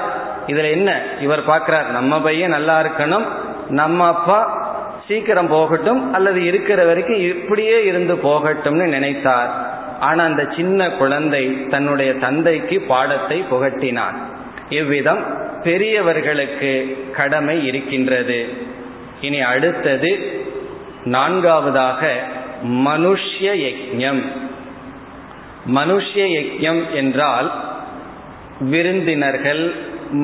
இதுல 0.46 0.70
என்ன? 0.70 1.02
இவர் 1.20 1.44
பார்க்கிறார் 1.44 1.90
நம்ம 1.90 2.20
பையன் 2.20 2.50
நல்லா 2.50 2.80
இருக்கணும் 2.80 3.24
நம்ம 3.68 4.06
அப்பா 4.06 4.62
சீக்கிரம் 5.08 5.48
போகட்டும் 5.48 6.12
அல்லது 6.12 6.44
இருக்கிற 6.44 6.84
வரைக்கும் 6.84 7.16
இப்படியே 7.16 7.84
இருந்து 7.84 8.14
போகட்டும்னு 8.14 8.86
நினைத்தார். 8.86 9.50
ஆனா 10.06 10.22
அந்த 10.24 10.42
சின்ன 10.56 10.88
குழந்தை 11.00 11.44
தன்னுடைய 11.68 12.10
தந்தைக்கு 12.24 12.76
பாடத்தை 12.92 13.38
புகட்டினான். 13.52 14.16
இவ்விதம் 14.70 15.22
பெரியவர்களுக்கு 15.62 16.72
கடமை 17.18 17.56
இருக்கின்றது. 17.66 18.38
இனி 19.20 19.40
அடுத்தது 19.52 20.10
நான்காவதாக 21.14 22.00
மனுஷ்ய 22.86 23.48
யஜம் 23.64 24.22
மனுஷ்ய 25.76 26.22
யஜம் 26.36 26.82
என்றால் 26.92 27.48
விருந்தினர்கள் 28.70 29.62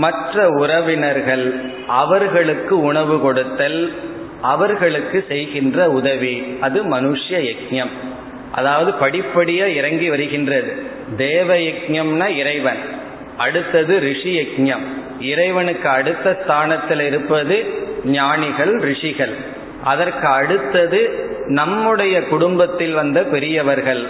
மற்ற 0.03 0.35
உறவினர்கள் 0.63 1.47
அவர்களுக்கு 2.03 2.75
உணவு 2.91 3.17
கொடுத்தல் 3.21 3.81
அவர்களுக்கு 4.53 5.19
செய்கின்ற 5.29 5.79
உதவி. 5.99 6.35
அது 6.61 6.79
மனுஷ்ய 6.95 7.39
யஜம் 7.49 7.93
அதாவது 8.51 8.93
படிப்படியா 9.01 9.67
இறங்கி 9.67 10.09
வருகின்றது. 10.09 10.83
தேவ 11.17 11.55
யஜ்யம்னா 11.55 12.37
இறைவன். 12.37 12.79
அடுத்தது 13.37 13.99
ரிஷி 13.99 14.39
யஜ்யம் 14.39 14.87
இறைவனுக்கு 15.21 15.89
அடுத்த 15.89 16.41
ஸ்தானத்தில் 16.43 17.01
இருப்பது 17.01 17.65
ஞானிகள் 18.05 18.75
ரிஷிகள். 18.75 19.35
அதற்கு 19.85 20.27
அடுத்தது 20.27 21.29
நம்முடைய 21.47 22.23
குடும்பத்தில் 22.23 22.93
வந்த 22.93 23.23
பெரியவர்கள். 23.23 24.05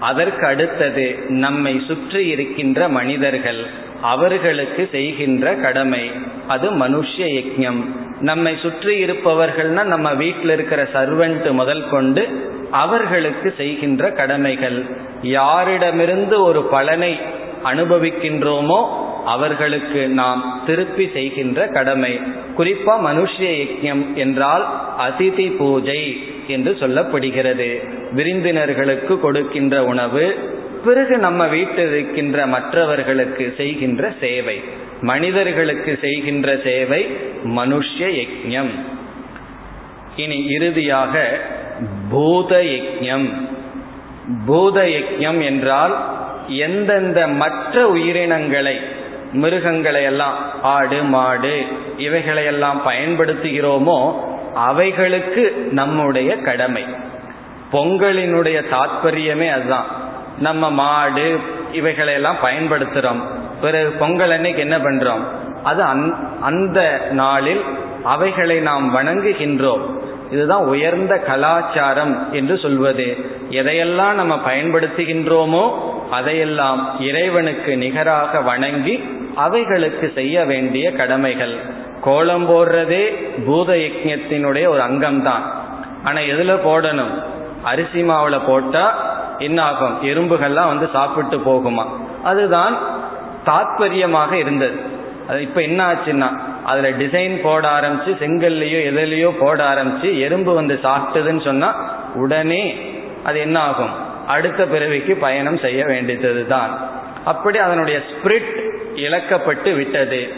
அதற்கு 0.00 0.46
அடுத்தது 0.46 1.18
நம்மை 1.28 1.82
சுற்றி 1.86 2.26
இருக்கின்ற 2.26 2.88
மனிதர்கள். 2.88 3.66
அவர்களுக்கு 4.00 4.88
செய்கின்ற 4.92 5.54
கடமை. 5.54 6.10
அது 6.46 6.70
மனுஷ்ய 6.70 7.24
யஜ்யம் 7.24 7.82
நம்மை 8.20 8.56
சுற்றி 8.62 9.04
இருப்பவர்கள்னா 9.04 9.84
நம்ம 9.84 10.14
வீட்டில் 10.14 10.50
இருக்கிற 10.50 10.88
சர்வெண்ட் 10.92 11.52
முதல் 11.52 11.88
கொண்டு 11.88 12.52
அவர்களுக்கு 12.70 13.54
செய்கின்ற 13.56 14.10
கடமைகள். 14.10 14.84
யாரிடமிருந்து 15.22 16.38
ஒரு 16.42 16.62
பலனை 16.62 17.18
அனுபவிக்கின்றோமோ 17.64 18.86
அவர்களுக்கு 19.24 20.08
நாம் 20.08 20.62
திருப்பி 20.66 21.10
செய்கின்ற 21.12 21.66
கடமை. 21.66 22.20
குறிப்பா 22.58 22.94
மனுஷிய 23.06 23.50
யஜ்யம் 23.62 24.14
என்றால் 24.14 24.66
அதிதி 24.98 25.56
பூஜை 25.56 26.26
என்று 26.46 26.76
சொல்லப்படுகிறது. 26.80 27.82
விருந்தினர்களுக்கு 28.12 29.20
கொடுக்கின்ற 29.20 29.84
உணவு 29.84 30.34
பிறகு 30.84 31.18
நம்ம 31.18 31.46
வீட்டில் 31.46 31.86
இருக்கின்ற 31.86 32.46
மற்றவர்களுக்கு 32.46 33.54
செய்கின்ற 33.56 34.12
சேவை. 34.20 34.60
மனிதர்களுக்கு 35.04 35.98
செய்கின்ற 36.00 36.60
சேவை 36.64 37.02
மனுஷ்ய 37.44 38.06
யஜ்யம். 38.20 38.70
இனி 40.16 40.38
இறுதியாக 40.46 41.38
பூத 42.10 42.56
யஜ்யம். 42.62 43.28
பூத 44.46 44.82
யஜ்யம் 44.82 45.44
என்றால் 45.44 45.94
எந்தெந்த 46.48 47.28
மற்ற 47.28 47.88
உயிரினங்களை 47.88 48.76
மிருகங்களை 49.32 50.02
எல்லாம் 50.02 50.36
ஆடு 50.62 51.02
மாடு 51.02 51.54
இவைகளையெல்லாம் 51.98 52.82
பயன்படுத்துகிறோமோ 52.86 53.98
அவைகளுக்கு 54.54 55.68
நம்முடைய 55.70 56.36
கடமை. 56.36 56.84
பொங்கலினுடைய 57.72 58.58
தாத்பரியமே 58.70 59.50
அதுதான். 59.50 59.86
நம்ம 60.38 60.70
மாடு 60.70 61.40
இவைகளையெல்லாம் 61.72 62.42
பயன்படுத்துகிறோம் 62.42 63.33
பிறகு 63.64 63.90
பொங்கல் 64.00 64.34
அன்னைக்கு 64.36 64.60
என்ன 64.60 64.76
பண்றோம்? 64.78 65.22
அது 65.62 65.82
அந்த 66.40 66.80
நாளில் 67.10 67.62
அவைகளை 68.14 68.56
நாம் 68.60 68.86
வணங்குகின்றோம். 68.96 69.84
இதுதான் 70.30 70.64
உயர்ந்த 70.72 71.14
கலாச்சாரம் 71.28 72.14
என்று 72.32 72.54
சொல்வது. 72.58 73.06
எதையெல்லாம் 73.50 74.18
நம்ம 74.20 74.34
பயன்படுத்துகின்றோமோ 74.48 75.64
அதையெல்லாம் 76.10 76.80
இறைவனுக்கு 77.00 77.72
நிகராக 77.76 78.40
வணங்கி 78.40 78.94
அவைகளுக்கு 79.36 80.06
செய்ய 80.14 80.44
வேண்டிய 80.44 80.86
கடமைகள். 80.92 81.54
கோலம் 82.06 82.46
போடுறதே 82.50 83.04
பூத 83.46 83.72
யஜத்தினுடைய 83.84 84.66
ஒரு 84.74 84.82
அங்கம்தான். 84.88 85.44
ஆனா 86.04 86.20
எதுல 86.32 86.52
போடணும்? 86.68 87.12
அரிசி 87.62 88.00
மாவுல 88.02 88.36
போட்டா 88.46 88.84
என்ன 89.38 89.58
ஆகும் 89.62 89.94
எறும்புகள்லாம் 90.02 90.70
வந்து 90.72 90.88
சாப்பிட்டு 90.92 91.36
போகுமா? 91.46 91.84
அதுதான் 92.24 92.74
தாத்பரியமாக 93.46 94.32
இருந்தது. 94.32 94.76
அது 95.28 95.42
இப்ப 95.42 95.62
என்ன 95.62 95.80
ஆச்சுன்னா 95.92 96.28
அதுல 96.64 96.90
டிசைன் 96.90 97.40
போட 97.42 97.68
ஆரம்பிச்சு 97.80 98.10
செங்கல்லையோ 98.20 98.80
எதுலையோ 98.90 99.30
போட 99.38 99.74
ஆரம்பிச்சு 99.74 100.18
எறும்பு 100.18 100.54
வந்து 100.54 100.78
சாப்பிட்டதுன்னு 100.82 101.44
சொன்னா 101.44 101.68
உடனே 102.14 102.64
அது 103.24 103.38
என்ன 103.38 103.60
ஆகும்? 103.60 103.94
அடுத்த 104.26 104.66
பிறவிக்கு 104.66 105.16
பயணம் 105.16 105.58
செய்ய 105.58 105.84
வேண்டியது 105.84 106.46
தான் 106.46 106.72
அப்படி 107.24 107.58
அதனுடைய 107.58 108.00
ஸ்பிரிட் 108.10 108.52
இழக்கப்பட்டு 108.94 109.76
விட்டது. 109.76 110.28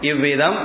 இவ்விதம் 0.00 0.58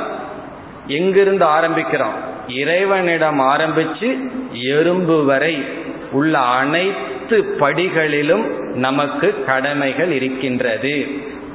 எங்கிருந்து 0.88 1.46
ஆரம்பிக்கிறோம்? 1.46 2.18
இறைவனிடம் 2.48 3.40
ஆரம்பிச்சு 3.40 4.10
எறும்பு 4.52 5.26
வரை 5.26 5.66
உள்ள 6.12 6.40
அனைத்து 6.40 7.38
படிகளிலும் 7.60 8.46
நமக்கு 8.76 9.44
கடமைகள் 9.46 10.12
இருக்கின்றது. 10.12 10.96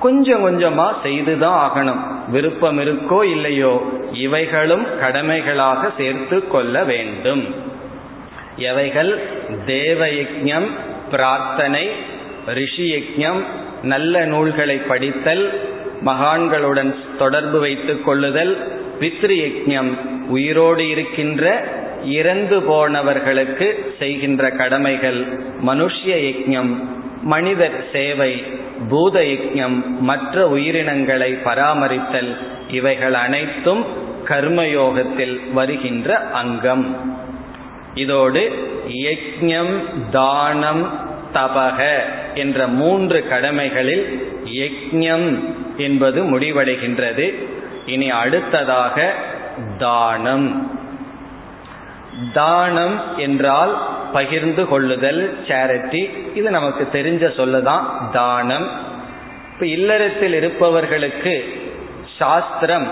கொஞ்சம் 0.07 0.43
கொஞ்சமா 0.47 0.89
செய்துதான் 1.03 1.61
ஆகணும். 1.67 2.31
விருப்பம் 2.31 2.79
இருக்கோ 2.79 3.25
இல்லையோ 3.25 3.73
இவைகளும் 4.13 4.85
கடமைகளாக 4.99 5.91
சேர்த்து 5.97 6.49
கொள்ள 6.49 6.85
வேண்டும். 6.85 7.55
எவைகள்? 8.57 9.11
தேவயஜம் 9.67 10.69
பிரார்த்தனை 11.11 11.91
ரிஷி 12.47 12.87
யஜம் 12.95 13.41
நல்ல 13.83 14.25
நூல்களை 14.25 14.77
படித்தல் 14.77 15.45
மகான்களுடன் 16.05 16.95
தொடர்பு 17.19 17.59
வைத்துக் 17.61 18.05
கொள்ளுதல் 18.05 18.53
பித்ரு 19.01 19.37
யஜம் 19.45 19.91
உயிரோடு 20.29 20.89
இருக்கின்ற 20.89 21.45
இறந்து 22.05 22.59
போனவர்களுக்கு 22.61 23.69
செய்கின்ற 23.99 24.51
கடமைகள் 24.51 25.21
மனுஷ்ய 25.67 26.15
யஜம் 26.29 26.73
மனிதர் 27.23 27.79
சேவை 27.93 28.33
பூத 28.89 29.20
யஜம் 29.20 29.85
மற்ற 30.01 30.49
உயிரினங்களை 30.49 31.33
பராமரித்தல் 31.33 32.37
இவைகள் 32.68 33.14
அனைத்தும் 33.14 33.85
கர்மயோகத்தில் 34.24 35.53
வருகின்ற 35.53 36.18
அங்கம். 36.18 36.97
இதோடு 37.95 38.68
யஜ்யம் 38.89 39.83
தானம் 40.11 40.91
தபக 41.35 41.99
என்ற 42.35 42.66
மூன்று 42.66 43.29
கடமைகளில் 43.29 44.33
யஜ்யம் 44.45 45.45
என்பது 45.77 46.39
முடிவடைகின்றது. 46.39 47.35
இனி 47.87 48.11
அடுத்ததாக 48.11 49.14
தானம். 49.79 50.70
தானம் 52.33 53.01
என்றால் 53.16 53.95
பகிர்ந்து 54.13 54.69
கொள்ளுதல் 54.69 55.39
சேரிட்டி 55.49 56.11
இது 56.35 56.51
நமக்கு 56.51 56.89
தெரிஞ்ச 56.93 57.25
சொல்லுதான் 57.41 57.83
தானம். 58.13 58.71
இப்ப 59.55 59.67
இல்லறத்தில் 59.67 60.35
இருப்பவர்களுக்கு 60.35 61.45
சாஸ்திரம் 62.19 62.89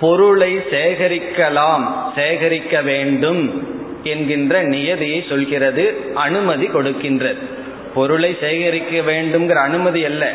பொருளை 0.00 0.56
சேகரிக்கலாம் 0.56 1.86
சேகரிக்க 2.14 2.82
வேண்டும் 2.82 3.68
என்கின்ற 4.02 4.62
நியதியை 4.62 5.24
சொல்கிறது 5.28 6.10
அனுமதி 6.14 6.66
கொடுக்கின்றது. 6.66 7.42
பொருளை 7.94 8.36
சேகரிக்க 8.40 9.12
வேண்டும்ங்கிற 9.12 9.54
அனுமதி 9.54 10.04
அல்ல. 10.04 10.32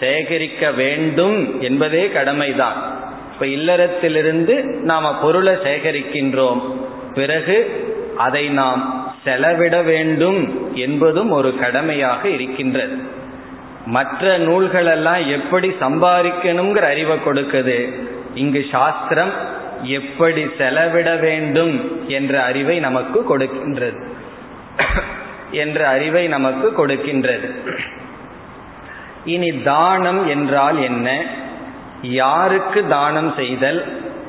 சேகரிக்க 0.00 0.70
வேண்டும் 0.70 1.60
என்பதே 1.60 2.08
கடமைதான். 2.08 3.02
இப்ப 3.32 3.46
இல்லறத்திலிருந்து 3.46 4.62
நாம 4.62 5.18
பொருளை 5.18 5.54
சேகரிக்கின்றோம். 5.54 6.60
பிறகு 7.14 7.56
அதை 8.16 8.48
நாம் 8.48 8.93
செலவிட 9.24 9.82
வேண்டும் 9.82 10.70
என்பதும் 10.76 11.30
ஒரு 11.30 11.58
கடமையாக 11.58 12.28
இருக்கின்றது. 12.28 12.96
மற்ற 13.86 14.38
நூல்களெல்லாம் 14.38 15.26
எப்படி 15.26 15.68
சம்பாதிக்கணுங்கிற 15.80 16.80
அறிவை 16.80 17.16
கொடுக்குது? 17.16 17.92
இங்கு 18.34 18.64
சாஸ்திரம் 18.70 19.30
எப்படி 19.82 20.46
செலவிட 20.58 21.16
வேண்டும் 21.16 22.08
என்ற 22.08 22.42
அறிவை 22.42 22.78
நமக்கு 22.78 23.38
கொடுக்கின்றது. 23.38 24.02
என்ற 25.50 25.88
அறிவை 25.88 26.28
நமக்கு 26.28 26.86
கொடுக்கின்றது. 26.86 27.50
இனி 29.24 29.62
தானம் 29.62 30.28
என்றால் 30.28 30.82
என்ன? 30.82 31.22
யாருக்கு 32.02 32.86
தானம் 32.86 33.32
செய்தல்? 33.36 33.84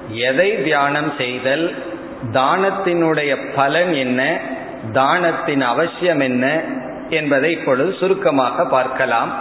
எதை 0.09 0.63
தியானம் 0.63 1.13
செய்தல்? 1.17 1.75
தானத்தினுடைய 2.33 3.37
பலன் 3.55 3.93
என்ன? 3.93 4.39
தானத்தின் 4.93 5.61
அவசியம் 5.61 6.19
என்ன 6.19 6.61
என்பதை 7.09 7.51
இப்பொழுது 7.51 7.95
சுருக்கமாக 7.99 8.65
பார்க்கலாம். 8.65 9.33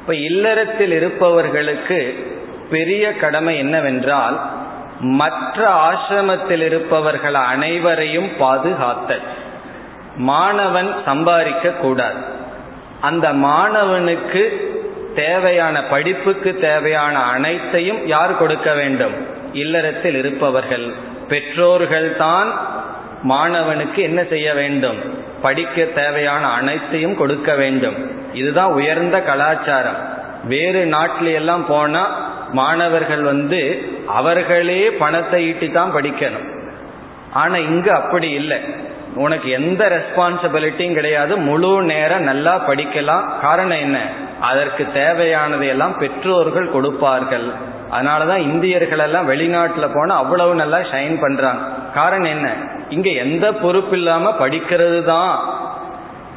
இப்ப 0.00 0.14
இல்லறத்தில் 0.14 0.90
இருப்பவர்களுக்கு 0.90 2.26
பெரிய 2.70 3.12
கடமை 3.12 3.58
என்னவென்றால் 3.58 4.40
மற்ற 5.00 5.68
ஆசிரமத்தில் 5.74 6.64
இருப்பவர்கள் 6.64 7.34
அனைவரையும் 7.34 8.30
பாதுகாத்தல். 8.40 9.22
மாணவன் 10.16 10.94
சம்பாதிக்க 11.04 11.70
கூடாது. 11.70 12.22
அந்த 13.00 13.32
மாணவனுக்கு 13.32 14.48
தேவையான 15.14 15.82
படிப்புக்கு 15.82 16.58
தேவையான 16.60 17.22
அனைத்தையும் 17.22 18.06
யார் 18.06 18.38
கொடுக்க 18.38 18.74
வேண்டும்? 18.74 19.14
இல்லறத்தில் 19.52 20.14
இருப்பவர்கள். 20.14 20.92
பெற்றோர்கள்தான் 21.28 22.50
மாணவனுக்கு 23.28 24.02
என்ன 24.02 24.24
செய்ய 24.24 24.54
வேண்டும்? 24.54 24.98
படிக்க 25.42 25.84
தேவையான 25.84 26.48
அனைத்தையும் 26.48 27.16
கொடுக்க 27.16 27.54
வேண்டும். 27.54 28.10
இதுதான் 28.32 28.72
உயர்ந்த 28.72 29.20
கலாச்சாரம். 29.20 29.96
வேறு 30.44 30.84
நாட்டில 30.84 31.32
எல்லாம் 31.32 31.66
போனா 31.66 32.34
மாணவர்கள் 32.52 33.22
வந்து 33.22 33.88
அவர்களே 34.06 34.90
பணத்தை 34.90 35.46
ஈட்டி 35.46 35.70
தான் 35.70 35.94
படிக்கணும். 35.94 36.48
ஆனா 37.32 37.56
இங்கு 37.56 37.92
அப்படி 37.92 38.30
இல்லை. 38.30 38.58
உனக்கு 39.14 39.50
எந்த 39.50 39.82
ரெஸ்பான்சிபிலிட்டியும் 39.88 40.92
கிடையாது. 40.92 41.36
முழு 41.36 41.82
நேரம் 41.82 42.22
நல்லா 42.22 42.68
படிக்கலாம். 42.68 43.24
காரணம் 43.40 43.78
என்ன? 43.78 43.98
அதற்கு 44.40 44.86
தேவையானதையெல்லாம் 44.94 45.98
பெற்றோர்கள் 45.98 46.70
கொடுப்பார்கள். 46.70 47.52
அதனாலதான் 47.92 48.38
இந்தியர்கள் 48.38 48.98
எல்லாம் 48.98 49.30
வெளிநாட்டில் 49.30 49.94
போனால் 49.94 50.18
அவ்வளவு 50.18 50.54
நல்லா 50.54 50.78
ஷைன் 50.78 51.20
பண்றாங்க. 51.20 51.62
காரணம் 51.94 52.30
என்ன? 52.30 52.50
இங்க 52.90 53.10
எந்த 53.10 53.52
பொறுப்பு 53.52 53.96
இல்லாம 53.96 54.34
படிக்கிறது 54.38 55.02
தான் 55.02 55.38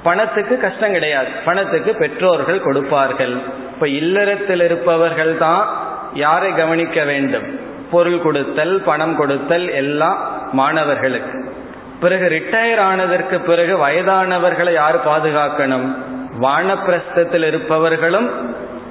பணத்துக்கு 0.03 0.59
கஷ்டம் 0.59 0.91
கிடையாது. 0.91 1.27
பணத்துக்கு 1.45 1.95
பெற்றோர்கள் 1.95 2.61
கொடுப்பார்கள். 2.61 3.37
இப்ப 3.73 3.87
இல்லறத்தில் 3.87 4.61
இருப்பவர்கள் 4.61 5.37
தான் 5.37 5.67
யாரை 6.13 6.55
கவனிக்க 6.55 7.03
வேண்டும்? 7.03 7.59
பொருள் 7.91 8.21
கொடுத்தல் 8.21 8.81
பணம் 8.85 9.15
கொடுத்தல் 9.15 9.69
எல்லாம் 9.69 10.17
மாணவர்களுக்கு. 10.51 11.53
பிறகு 11.99 12.29
ரிட்டையர் 12.29 12.79
ஆனதற்கு 12.79 13.39
பிறகு 13.39 13.87
வயதானவர்களை 13.87 14.73
யார் 14.73 15.07
பாதுகாக்கணும்? 15.07 15.95
வானப்பிரஸ்தத்தில் 16.41 17.43
இருப்பவர்களும் 17.43 18.29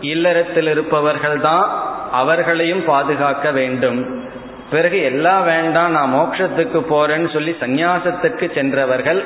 இல்லறத்தில் 0.01 0.67
இருப்பவர்கள் 0.67 1.41
தான் 1.41 1.71
அவர்களையும் 2.13 2.85
பாதுகாக்க 2.85 3.51
வேண்டும். 3.51 4.28
பிறகு 4.71 4.99
எல்லாம் 5.03 5.45
வேண்டாம் 5.45 5.91
நான் 5.91 6.15
மோட்சத்துக்கு 6.15 6.81
போறேன்னு 6.91 7.33
சொல்லி 7.33 7.57
சந்நியாசத்துக்கு 7.61 8.55
சென்றவர்கள் 8.55 9.21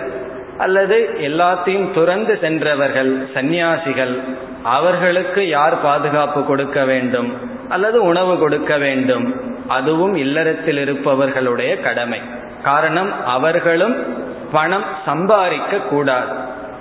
அல்லது 0.59 0.97
எல்லாத்தையும் 1.19 1.93
துறந்து 1.95 2.39
சென்றவர்கள் 2.39 3.29
சந்நியாசிகள் 3.35 4.15
அவர்களுக்கு 4.63 5.49
யார் 5.49 5.81
பாதுகாப்பு 5.81 6.45
கொடுக்க 6.45 6.85
வேண்டும் 6.85 7.31
அல்லது 7.69 8.03
உணவு 8.03 8.39
கொடுக்க 8.39 8.77
வேண்டும் 8.77 9.27
அதுவும் 9.69 10.15
இல்லறத்தில் 10.15 10.77
இருப்பவர்களுடைய 10.77 11.81
கடமை. 11.81 12.21
காரணம் 12.63 13.25
அவர்களும் 13.27 13.97
பணம் 14.53 14.85
சம்பாதிக்க 15.05 15.79
கூடாது. 15.79 16.33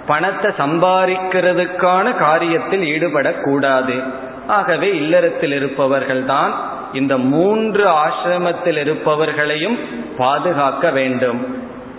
பணத்தை 0.07 0.51
சம்பாதிக்கிறதுக்கான 0.57 2.05
காரியத்தில் 2.25 2.85
ஈடுபடக்கூடாது. 2.93 4.03
ஆகவே 4.47 4.89
இல்லறத்தில் 4.95 5.51
இருப்பவர்கள் 5.51 6.23
தான் 6.25 6.51
இந்த 6.93 7.17
மூன்று 7.17 7.83
ஆசிரமத்தில் 8.05 8.79
இருப்பவர்களையும் 8.83 9.77
பாதுகாக்க 10.17 10.91
வேண்டும். 10.91 11.39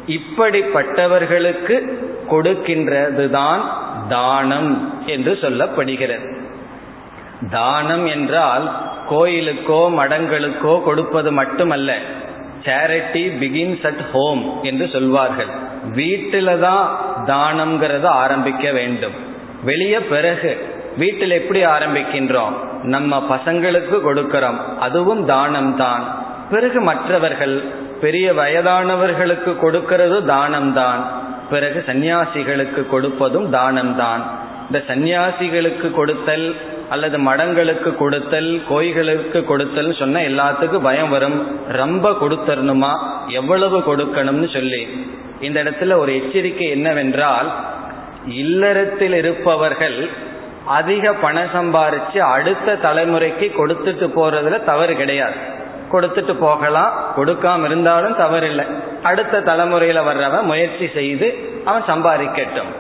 இப்படிப்பட்டவர்களுக்கு 0.07 1.77
கொடுக்கின்றதுதான் 2.31 3.63
தானம் 4.09 4.73
என்று 5.07 5.39
சொல்லப்படுகிறது. 5.43 6.27
தானம் 7.51 8.07
என்றால் 8.07 8.67
கோயிலுக்கோ 9.11 9.81
மடங்களுக்கோ 9.99 10.83
கொடுப்பது 10.83 11.33
மட்டுமல்ல. 11.33 11.93
சேரிட்டி 12.67 13.23
பிகின்ஸ் 13.41 13.87
அட் 13.87 14.05
ஹோம் 14.13 14.63
என்று 14.63 14.87
சொல்வார்கள். 14.89 15.51
வீட்டில் 15.95 16.61
தான் 16.61 16.85
தானம்ங்கிறத 17.27 18.05
ஆரம்பிக்க 18.05 18.73
வேண்டும். 18.73 19.17
வெளியே 19.63 20.01
பிறகு 20.13 20.53
வீட்டில் 20.97 21.31
எப்படி 21.31 21.61
ஆரம்பிக்கின்றோம்? 21.65 22.55
நம்ம 22.83 23.23
பசங்களுக்கு 23.31 23.97
கொடுக்கிறோம். 24.07 24.79
அதுவும் 24.79 25.27
தானம் 25.27 25.77
தான் 25.77 26.21
பிறகு 26.51 26.81
மற்றவர்கள் 26.81 27.63
பெரிய 28.01 28.33
வயதானவர்களுக்கு 28.33 29.59
கொடுக்கிறது 29.59 30.21
தானம்தான். 30.21 31.03
பிறகு 31.51 31.85
சந்நியாசிகளுக்கு 31.87 32.87
கொடுப்பதும் 32.91 33.53
தானம்தான். 33.53 34.23
இந்த 34.67 34.83
சந்நியாசிகளுக்கு 34.89 35.91
கொடுத்தல் 35.91 36.57
அல்லது 36.89 37.19
மடங்களுக்கு 37.19 37.97
கொடுத்தல் 37.97 38.63
கோயில்களுக்கு 38.69 39.45
கொடுத்தல் 39.45 39.95
சொன்ன 39.95 40.21
எல்லாத்துக்கும் 40.21 40.83
பயம் 40.83 41.09
வரும். 41.09 41.67
ரொம்ப 41.69 42.11
கொடுத்தரணுமா? 42.11 42.93
எவ்வளவு 43.29 43.79
கொடுக்கணும்னு 43.79 44.53
சொல்லி. 44.53 45.07
இந்த 45.41 45.63
இடத்துல 45.63 45.97
ஒரு 45.97 46.15
எச்சரிக்கை 46.15 46.69
என்னவென்றால் 46.69 47.53
இல்லறத்தில் 48.27 49.13
இருப்பவர்கள் 49.13 50.09
அதிக 50.67 51.13
பணம் 51.13 51.49
சம்பாரிச்சு 51.55 52.19
அடுத்த 52.19 52.79
தலைமுறைக்கு 52.83 53.53
கொடுத்துட்டு 53.59 54.11
போறதுல 54.17 54.65
தவறு 54.65 54.97
கிடையாது. 54.97 55.35
கொடுத்துட்டு 55.93 56.35
போகலாம். 56.35 56.93
கொடுக்காம 57.17 57.65
இருந்தாலும் 57.65 58.19
தவறில்லை. 58.19 58.67
அடுத்த 59.03 59.41
தலைமுறையில 59.41 60.03
வர்றவன் 60.05 60.43
முயற்சி 60.43 60.91
செய்து 60.95 61.61
அவன் 61.65 61.83
சம்பாதிக்கட்டும். 61.83 62.73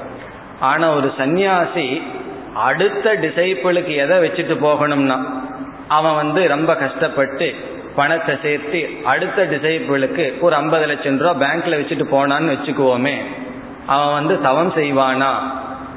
ஆனா 0.60 0.90
ஒரு 0.90 1.12
சந்நியாசி 1.16 2.02
அடுத்த 2.54 3.14
டிசைப்பிளுக்கு 3.14 3.96
எதை 3.96 4.18
வச்சுட்டு 4.18 4.64
போகணும்னா 4.64 5.18
அவன் 5.88 6.14
வந்து 6.14 6.48
ரொம்ப 6.48 6.76
கஷ்டப்பட்டு 6.76 7.54
பணத்தை 7.96 8.38
சேர்த்து 8.42 8.88
அடுத்த 9.04 9.44
டிசைபிளுக்கு 9.44 10.40
ஒரு 10.40 10.54
ஐம்பது 10.54 10.86
லட்சம் 10.86 11.18
ரூபா 11.18 11.46
பேங்க்ல 11.46 11.70
வச்சுட்டு 11.70 12.04
போனான்னு 12.12 12.58
வச்சுக்குவோமே 12.58 13.14
அவன் 13.86 14.12
வந்து 14.12 14.40
தவம் 14.40 14.72
செய்வானா? 14.72 15.30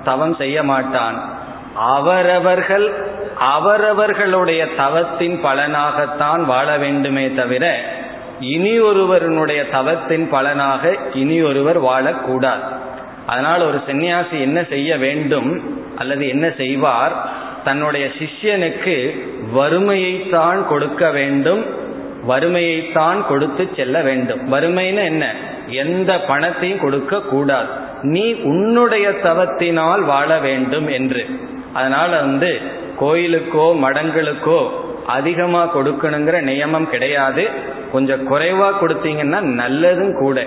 தவம் 0.04 0.36
செய்ய 0.36 0.64
மாட்டான். 0.64 1.44
அவரவர்கள் 1.76 2.94
அவரவர்களுடைய 3.38 4.68
தவத்தின் 4.78 5.44
பலனாகத்தான் 5.44 6.40
வாழ 6.40 6.78
வேண்டுமே 6.78 7.34
தவிர 7.34 7.84
இனி 8.40 8.80
ஒருவருடைய 8.80 9.70
தவத்தின் 9.70 10.30
பலனாக 10.30 10.96
இனி 11.14 11.42
ஒருவர் 11.42 11.82
வாழக்கூடாது. 11.82 12.64
அதனால் 13.26 13.62
ஒரு 13.62 13.82
சன்னியாசி 13.88 14.40
என்ன 14.40 14.64
செய்ய 14.64 14.98
வேண்டும் 14.98 15.78
அல்லது 15.98 16.28
என்ன 16.28 16.52
செய்வார் 16.58 17.30
தன்னுடைய 17.64 18.08
சிஷ்யனுக்கு 18.08 19.20
வறுமையைத்தான் 19.56 20.68
கொடுக்க 20.68 21.12
வேண்டும் 21.12 21.66
வறுமையைத்தான் 22.28 23.28
கொடுத்து 23.28 23.70
செல்ல 23.76 24.02
வேண்டும். 24.02 24.54
வறுமைன்னு 24.54 25.04
என்ன? 25.04 25.34
எந்த 25.68 26.20
பணத்தையும் 26.20 26.80
கொடுக்க 26.80 27.22
கூடாது 27.22 27.68
நீ 28.02 28.34
உன்னுடைய 28.34 29.10
தவத்தினால் 29.10 30.00
வாழ 30.00 30.40
வேண்டும் 30.40 30.88
என்று. 30.88 31.26
அதனால 31.76 32.20
வந்து 32.20 32.62
கோயிலுக்கோ 33.00 33.66
மடங்களுக்கோ 33.84 34.60
அதிகமா 35.08 35.62
கொடுக்கணுங்கிற 35.76 36.38
நியமம் 36.50 36.90
கிடையாது. 36.90 37.50
கொஞ்சம் 37.92 38.24
குறைவா 38.32 38.70
கொடுத்தீங்கன்னா 38.82 39.40
நல்லதும் 39.62 40.16
கூட. 40.20 40.44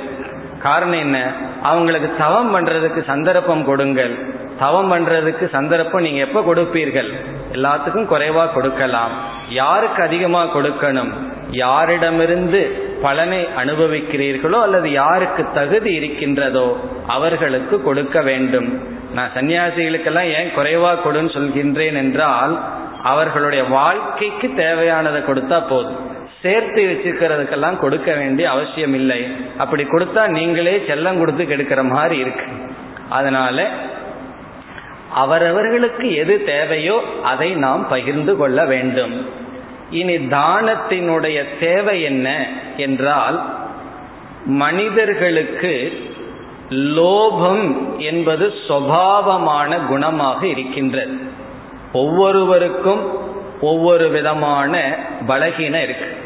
காரணம் 0.62 0.98
என்ன? 0.98 1.32
அவங்களுக்கு 1.62 2.08
தவம் 2.18 2.50
பண்றதுக்கு 2.54 3.04
சந்தர்ப்பம் 3.04 3.64
கொடுங்கள். 3.64 4.14
தவம் 4.58 4.90
பண்றதுக்கு 4.92 5.48
சந்தர்ப்பம் 5.48 6.02
நீங்க 6.02 6.18
எப்ப 6.18 6.40
கொடுப்பீர்கள்? 6.40 7.10
எல்லாத்துக்கும் 7.52 8.10
குறைவா 8.14 8.52
கொடுக்கலாம். 8.52 9.12
யாருக்கு 9.48 10.02
அதிகமா 10.02 10.42
கொடுக்கணும்? 10.56 11.12
யாரிடமிருந்து 11.50 12.62
பலனை 13.03 13.40
அனுபவிக்கிறீர்களோ 13.57 14.59
அல்லது 14.66 14.88
யாருக்கு 14.92 15.42
தகுதி 15.55 15.92
இருக்கின்றதோ 15.94 16.68
அவர்களுக்கு 17.07 17.76
கொடுக்க 17.82 18.22
வேண்டும். 18.22 18.68
நான் 19.14 19.32
சன்னியாசிகளுக்கெல்லாம் 19.34 20.30
ஏன் 20.38 20.51
குறைவா 20.57 20.92
கொடுன்னு 21.05 21.34
சொல்கின்றேன் 21.36 21.99
என்றால் 22.05 22.55
அவர்களுடைய 23.03 23.64
வாழ்க்கைக்கு 23.64 24.49
தேவையானதை 24.57 25.20
கொடுத்தா 25.28 25.59
போதும். 25.68 25.99
சேர்த்து 26.42 26.80
வச்சுக்கிறதுக்கெல்லாம் 26.88 27.78
கொடுக்க 27.78 28.09
வேண்டிய 28.14 28.46
அவசியம் 28.51 28.94
இல்லை. 28.94 29.20
அப்படி 29.59 29.84
கொடுத்தா 29.84 30.22
நீங்களே 30.28 30.74
செல்லம் 30.88 31.18
கொடுத்து 31.18 31.44
கெடுக்கிற 31.44 31.82
மாதிரி 31.94 32.18
இருக்கு. 32.18 32.46
அதனால 33.09 33.68
அவரவர்களுக்கு 35.14 36.07
எது 36.14 36.34
தேவையோ 36.44 36.96
அதை 37.22 37.51
நாம் 37.64 37.84
பகிர்ந்து 37.88 38.32
கொள்ள 38.36 38.59
வேண்டும். 38.64 39.14
இனி 39.91 40.16
தானத்தினுடைய 40.16 41.45
தேவை 41.61 42.03
என்ன 42.03 42.47
என்றால் 42.76 43.45
மனிதர்களுக்கு 44.47 46.01
லோபம் 46.70 47.97
என்பது 47.97 48.53
சுவாவமான 48.68 49.78
குணமாக 49.91 50.43
இருக்கின்றது. 50.43 51.18
ஒவ்வொருவருக்கும் 51.93 53.18
ஒவ்வொரு 53.61 54.09
விதமான 54.09 54.97
பலகீனம் 55.28 55.82
இருக்கு. 55.82 56.16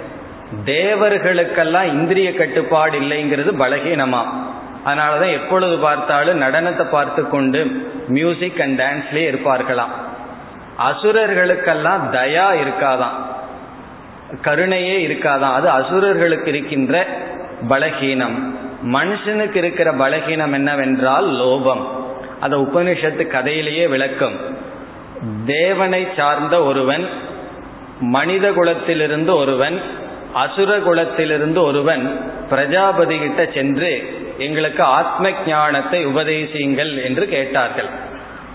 தேவர்களுக்கெல்லாம் 0.64 1.86
இந்திரிய 1.86 2.34
கட்டுப்பாடு 2.34 3.00
இல்லைங்கிறது 3.00 3.52
பலகீனமா? 3.58 4.22
அதனாலதான் 4.86 5.32
எப்பொழுது 5.32 5.76
பார்த்தாலும் 5.76 6.42
நடனத்தை 6.42 6.84
பார்த்து 6.90 7.28
கொண்டு 7.28 7.90
மியூசிக் 8.08 8.60
அண்ட் 8.60 8.80
டான்ஸ்லயே 8.80 9.34
இருப்பார்களாம். 9.34 9.94
அசுரர்களுக்கெல்லாம் 10.90 12.02
தயா 12.12 12.48
இருக்காதான் 12.54 13.30
கருணையே 14.40 15.06
இருக்காதான் 15.06 15.54
அது 15.58 15.70
அசுரர்களுக்கு 15.70 16.50
இருக்கின்ற 16.50 17.06
பலகீனம். 17.68 18.36
மனுஷனுக்கு 18.92 19.54
இருக்கிற 19.54 19.92
பலகீனம் 19.92 20.52
என்னவென்றால் 20.52 21.28
லோபம். 21.28 21.82
அதை 22.40 22.58
உபனிஷத்து 22.58 23.24
கதையிலேயே 23.26 23.88
விளக்கும். 23.88 24.36
தேவனை 25.46 26.06
சார்ந்த 26.16 26.62
ஒருவன் 26.62 27.08
மனித 28.00 28.50
குலத்திலிருந்து 28.50 29.34
ஒருவன் 29.34 29.80
அசுர 30.34 30.78
குலத்திலிருந்து 30.78 31.62
ஒருவன் 31.62 32.30
பிரஜாபதி 32.48 33.18
கிட்ட 33.18 33.46
சென்று 33.54 34.20
எங்களுக்கு 34.38 34.82
ஆத்ம 34.82 35.30
ஞானத்தை 35.46 36.06
உபதேசியுங்கள் 36.06 37.04
என்று 37.04 37.28
கேட்டார்கள். 37.28 37.88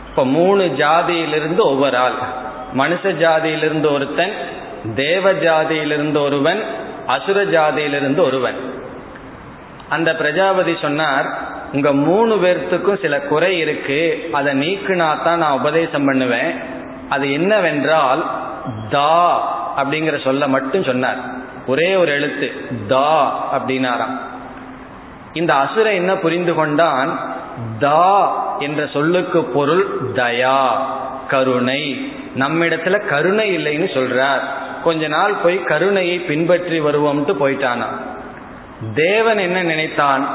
இப்போ 0.10 0.26
மூணு 0.26 0.76
ஜாதியிலிருந்து 0.78 1.58
ஒவ்வொரு 1.58 1.98
ஆள். 1.98 2.18
மனுஷ 2.78 3.04
ஜாதியிலிருந்து 3.04 3.92
ஒருத்தன் 3.92 4.32
தேவ 4.96 5.34
ஜாதியிலிருந்து 5.34 6.22
ஒருவன் 6.22 6.64
அசுர 7.08 7.44
ஜாதியிலிருந்து 7.44 8.18
ஒருவன். 8.18 8.56
அந்த 9.90 10.16
பிரஜாபதி 10.16 10.78
சொன்னார் 10.82 11.26
உங்க 11.74 11.94
மூணு 11.94 12.36
பேர்த்துக்கும் 12.36 13.02
சில 13.02 13.20
குறை 13.20 13.58
இருக்கு 13.58 14.30
அதை 14.32 14.60
நீக்குனா 14.60 15.24
தான் 15.24 15.38
நான் 15.38 15.60
உபதேசம் 15.60 16.06
பண்ணுவேன். 16.06 16.54
அது 17.10 17.32
என்னவென்றால் 17.32 18.30
தா 18.90 19.48
அப்படிங்கிற 19.84 20.24
சொல்ல 20.24 20.48
மட்டும் 20.48 20.84
சொன்னார். 20.84 21.18
ஒரே 21.68 21.96
ஒரு 21.96 22.12
எழுத்து 22.12 22.54
தா 22.88 23.44
அப்படின்னாராம். 23.58 24.20
இந்த 25.34 25.54
அசுர 25.54 25.94
என்ன 25.94 26.16
புரிந்து 26.16 26.54
கொண்டான்? 26.54 27.20
தா 27.80 28.36
என்ற 28.60 28.88
சொல்லுக்கு 28.88 29.44
பொருள் 29.44 29.88
தயா 30.14 30.68
கருணை. 31.30 32.12
நம்மிடத்துல 32.38 33.08
கருணை 33.08 33.58
இல்லைன்னு 33.58 33.94
சொல்றார். 33.94 34.42
கொஞ்ச 34.88 35.08
நாள் 35.08 35.34
போய் 35.34 35.64
கருணையை 35.64 36.20
பின்பற்றி 36.20 36.80
வருவோம்ட்டு 36.80 37.36
போயிட்டானா. 37.40 37.86
தேவன் 38.94 39.38
என்ன 39.38 39.64
நினைத்தான்? 39.64 40.28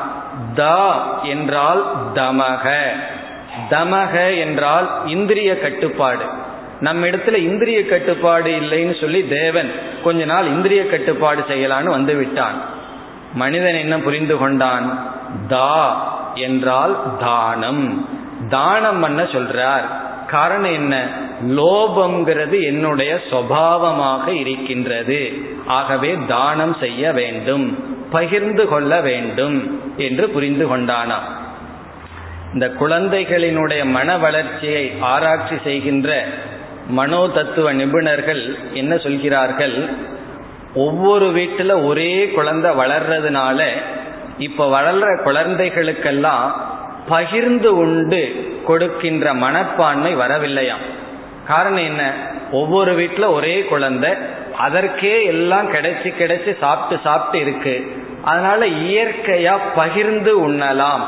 தா 0.54 1.20
என்றால் 1.22 1.82
தமக. 2.14 2.74
தமக 3.70 4.38
என்றால் 4.38 4.90
இந்திரிய 5.06 5.58
கட்டுப்பாடு. 5.58 6.24
நம்ம 6.80 7.06
இடத்துல 7.06 7.36
இந்திரிய 7.36 7.86
கட்டுப்பாடு 7.86 8.50
இல்லைன்னு 8.50 9.00
சொல்லி 9.00 9.28
தேவன் 9.28 9.72
கொஞ்ச 10.04 10.24
நாள் 10.24 10.46
இந்திரிய 10.46 10.86
கட்டுப்பாடு 10.86 11.44
செய்யலான்னு 11.48 11.88
வந்து 11.88 12.14
விட்டான். 12.14 12.60
மனிதன் 13.34 13.74
என்ன 13.74 13.98
புரிந்து 13.98 14.36
கொண்டான்? 14.36 15.12
தா 15.48 15.72
என்றால் 16.34 16.96
தானம். 17.18 18.08
தானம் 18.48 19.00
பண்ண 19.00 19.22
சொல்றார். 19.22 19.84
காரணம் 20.26 20.72
என்ன? 20.72 21.06
லோபம்ங்கிறது 21.48 22.62
என்னுடைய 22.62 23.20
சுவாவமாக 23.30 24.28
இருக்கின்றது. 24.28 25.32
ஆகவே 25.66 26.16
தானம் 26.28 26.76
செய்ய 26.80 27.12
வேண்டும் 27.12 27.84
பகிர்ந்து 28.10 28.68
கொள்ள 28.68 29.00
வேண்டும் 29.00 29.80
என்று 29.96 30.28
புரிந்து 30.28 30.76
கொண்டானா. 30.76 31.18
இந்த 32.52 32.72
குழந்தைகளினுடைய 32.80 33.84
மன 33.84 34.18
வளர்ச்சியை 34.18 34.92
ஆராய்ச்சி 35.00 35.54
செய்கின்ற 35.64 36.24
மனோ 36.88 37.28
தத்துவ 37.28 37.72
நிபுணர்கள் 37.72 38.58
என்ன 38.72 38.96
சொல்கிறார்கள்? 38.96 39.88
ஒவ்வொரு 40.74 41.32
வீட்டில் 41.32 41.70
ஒரே 41.70 42.28
குழந்தை 42.28 42.70
வளர்றதுனால 42.70 43.66
இப்போ 44.38 44.80
வளர்ற 44.80 45.22
குழந்தைகளுக்கெல்லாம் 45.22 46.56
பகிர்ந்து 47.08 47.76
உண்டு 47.76 48.52
கொடுக்கின்ற 48.64 49.34
மனப்பான்மை 49.34 50.16
வரவில்லையாம். 50.16 50.84
காரணம் 51.46 51.84
என்ன? 51.84 52.12
ஒவ்வொரு 52.50 52.94
வீட்டில் 52.94 53.24
ஒரே 53.24 53.64
குழந்தை. 53.64 54.10
அதற்கே 54.58 55.24
எல்லாம் 55.24 55.72
கிடைச்சி 55.72 56.12
கிடைச்சி 56.18 56.58
சாப்பிட்டு 56.58 57.02
சாப்பிட்டு 57.04 57.46
இருக்கு. 57.46 57.96
அதனால 58.22 58.66
இயற்கையா 58.66 59.58
பகிர்ந்து 59.74 60.48
உண்ணலாம். 60.48 61.00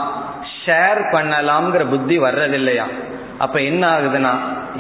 ஷேர் 0.67 1.01
பண்ணலாம்ங்கிற 1.13 1.89
புத்தி 1.91 2.19
வர்றதில்லையா? 2.19 2.85
அப்ப 3.39 3.61
என்ன 3.61 3.99
ஆகுதுன்னா 3.99 4.31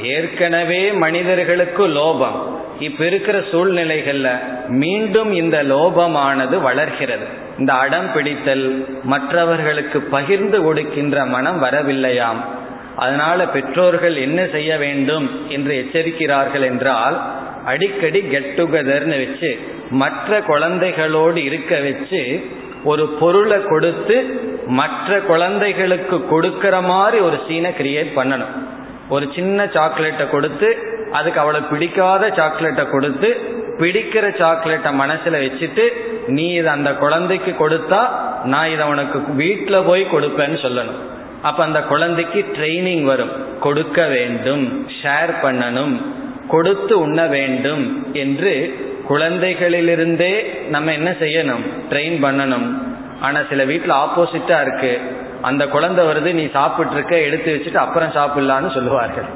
ஏற்கனவே 0.03 0.93
மனிதர்களுக்கு 0.93 1.89
லோபம். 1.89 2.43
இப்ப 2.79 3.07
இருக்கிற 3.07 3.39
சூழ்நிலைகள்ல 3.39 4.31
மீண்டும் 4.69 5.33
இந்த 5.33 5.63
லோபமானது 5.63 6.61
வளர்கிறது. 6.61 7.27
இந்த 7.59 7.73
அடம் 7.73 8.13
பிடித்தல் 8.13 8.99
மற்றவர்களுக்கு 9.03 10.01
பகிர்ந்து 10.01 10.63
கொடுக்கின்ற 10.63 11.25
மனம் 11.25 11.63
வரவில்லையாம். 11.63 12.41
அதனால 12.97 13.47
பெற்றோர்கள் 13.47 14.17
என்ன 14.17 14.47
செய்ய 14.47 14.77
வேண்டும் 14.77 15.49
என்று 15.49 15.75
எச்சரிக்கிறார்கள் 15.83 16.63
என்றால் 16.63 17.17
அடிக்கடி 17.65 18.21
கெட் 18.21 18.53
டுகெதர்னு 18.57 19.17
வச்சு 19.25 19.59
மற்ற 19.91 20.41
குழந்தைகளோடு 20.41 21.37
இருக்க 21.37 21.81
வச்சு 21.81 22.41
ஒரு 22.85 23.09
பொருளை 23.21 23.59
கொடுத்து 23.63 24.17
மற்ற 24.67 25.21
குழந்தைகளுக்கு 25.21 26.27
கொடுக்கிற 26.27 26.81
மாதிரி 26.81 27.19
ஒரு 27.19 27.37
சீனை 27.49 27.71
கிரியேட் 27.81 28.11
பண்ணணும். 28.17 28.55
ஒரு 29.09 29.29
சின்ன 29.35 29.67
சாக்லேட்டை 29.67 30.31
கொடுத்து 30.31 30.69
அதுக்கு 31.11 31.41
அவளை 31.41 31.61
பிடிக்காத 31.61 32.29
சாக்லேட்டை 32.37 32.87
கொடுத்து 32.91 33.29
பிடிக்கிற 33.79 34.37
சாக்லேட்டை 34.39 34.91
மனசுல 35.01 35.41
வச்சுட்டு 35.45 35.85
நீ 36.27 36.53
இதை 36.53 36.73
அந்த 36.73 36.93
குழந்தைக்கு 36.93 37.69
கொடுத்தா 37.69 38.09
நான் 38.45 38.71
இதை 38.71 38.87
உனக்கு 38.87 39.21
வீட்டில் 39.43 39.87
போய் 39.87 40.05
கொடுப்பேன்னு 40.13 40.59
சொல்லணும். 40.63 41.01
அப்ப 41.49 41.61
அந்த 41.65 41.81
குழந்தைக்கு 41.83 42.41
ட்ரைனிங் 42.57 43.05
வரும். 43.05 43.33
கொடுக்க 43.61 44.01
வேண்டும் 44.15 44.65
ஷேர் 45.01 45.33
பண்ணணும் 45.43 45.95
கொடுத்து 46.49 46.95
உண்ண 47.01 47.21
வேண்டும் 47.37 47.85
என்று 48.23 48.53
குழந்தைகளிலிருந்தே 49.09 50.35
நம்ம 50.69 50.93
என்ன 50.93 51.11
செய்யணும்? 51.23 51.65
ட்ரெயின் 51.91 52.17
பண்ணணும். 52.27 52.67
ஆனா 53.21 53.41
சில 53.49 53.65
வீட்டில் 53.65 54.01
ஆப்போசிட்டா 54.05 54.57
இருக்கு. 54.61 54.93
அந்த 55.43 55.63
குழந்தை 55.67 56.03
வருது 56.07 56.31
நீ 56.33 56.45
சாப்பிட்டு 56.47 56.95
இருக்க 56.95 57.15
எடுத்து 57.19 57.51
வச்சுட்டு 57.55 57.81
அப்புறம் 57.85 58.15
சாப்பிடலான்னு 58.19 58.71
சொல்லுவார்கள். 58.75 59.29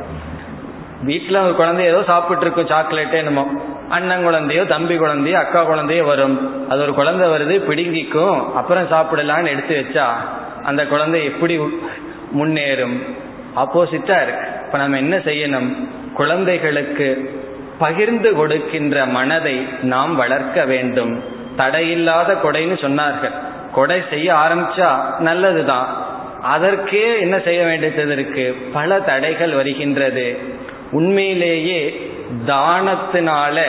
வீட்டில் 1.02 1.44
ஒரு 1.44 1.54
குழந்தை 1.54 1.82
ஏதோ 1.86 2.00
சாப்பிட்டு 2.06 2.44
இருக்கும் 2.44 2.70
சாக்லேட்டே 2.72 3.18
என்னமோ. 3.22 3.44
அண்ணன் 3.88 4.22
குழந்தையோ 4.22 4.62
தம்பி 4.64 4.96
குழந்தையோ 4.96 5.38
அக்கா 5.38 5.60
குழந்தையோ 5.62 6.04
வரும். 6.04 6.36
அது 6.68 6.80
ஒரு 6.82 6.94
குழந்தை 6.94 7.26
வருது 7.28 7.54
பிடுங்கிக்கும் 7.68 8.38
அப்புறம் 8.54 8.90
சாப்பிடலான்னு 8.94 9.52
எடுத்து 9.54 9.74
வச்சா 9.80 10.06
அந்த 10.62 10.86
குழந்தை 10.86 11.24
எப்படி 11.24 11.58
முன்னேறும்? 12.38 13.02
ஆப்போசிட்டா 13.56 14.22
இருக்கு. 14.22 14.48
இப்ப 14.66 14.78
நம்ம 14.78 14.96
என்ன 14.96 15.16
செய்யணும்? 15.16 15.74
குழந்தைகளுக்கு 16.14 17.30
பகிர்ந்து 17.78 18.32
கொடுக்கின்ற 18.32 19.06
மனதை 19.06 19.66
நாம் 19.82 20.16
வளர்க்க 20.16 20.64
வேண்டும். 20.64 21.22
தடையில்லாத 21.56 22.36
கொடைன்னு 22.44 22.78
சொன்னார்கள். 22.78 23.32
கொடை 23.72 24.02
செய்ய 24.10 24.34
ஆரம்பிச்சா 24.34 25.18
நல்லதுதான். 25.18 26.06
அதற்கே 26.42 27.20
என்ன 27.20 27.38
செய்ய 27.38 27.64
வேண்டியது 27.64 28.12
இருக்கு? 28.12 28.56
பல 28.72 29.00
தடைகள் 29.00 29.52
வருகின்றது. 29.52 30.38
உண்மையிலேயே 30.90 32.10
தானத்தினால 32.46 33.62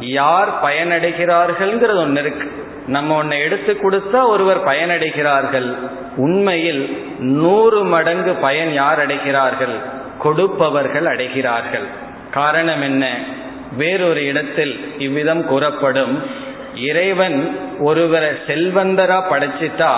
யார் 0.00 0.62
பயனடைகிறார்கள்ங்கிறது 0.62 1.96
ஒன்று 1.96 2.20
இருக்கு. 2.20 2.65
நம்ம 2.86 3.24
ஒன்னை 3.24 3.38
எடுத்து 3.38 3.72
கொடுத்தா 3.72 4.26
ஒருவர் 4.26 4.64
பயனடைகிறார்கள். 4.64 5.76
உண்மையில் 6.16 6.98
நூறு 7.18 7.84
மடங்கு 7.84 8.32
பயன் 8.32 8.72
யார் 8.72 9.06
அடைகிறார்கள்? 9.06 9.78
கொடுப்பவர்கள் 10.18 11.04
அடைகிறார்கள். 11.04 11.86
காரணம் 12.30 12.82
என்ன? 12.82 13.14
வேறொரு 13.76 14.24
இடத்தில் 14.24 14.94
இவ்விதம் 14.98 15.46
கூறப்படும். 15.46 16.22
இறைவன் 16.74 17.58
ஒருவரை 17.78 18.28
செல்வந்தரா 18.28 19.22
படைச்சிட்டா 19.30 19.92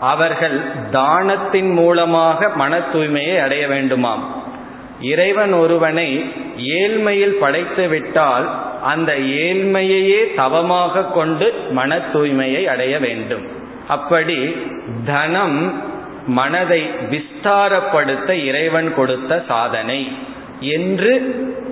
அவர்கள் 0.00 0.60
தானத்தின் 0.92 1.72
மூலமாக 1.72 2.48
மன 2.48 2.78
தூய்மையை 2.78 3.40
அடைய 3.40 3.66
வேண்டுமாம். 3.66 4.24
இறைவன் 5.00 5.52
ஒருவனை 5.52 6.32
ஏழ்மையில் 6.56 7.36
படைத்து 7.40 7.88
விட்டால் 7.88 8.48
அந்த 8.86 9.12
ஏழ்மையையே 9.18 10.34
தவமாக 10.36 11.02
கொண்டு 11.02 11.54
மன 11.70 11.98
தூய்மையை 12.12 12.64
அடைய 12.64 12.98
வேண்டும். 12.98 13.42
அப்படி 13.88 14.56
தனம் 15.04 15.82
மனதை 16.26 16.82
விஸ்தாரப்படுத்த 17.10 18.30
இறைவன் 18.30 18.94
கொடுத்த 18.94 19.44
சாதனை 19.48 20.12
என்று 20.60 21.12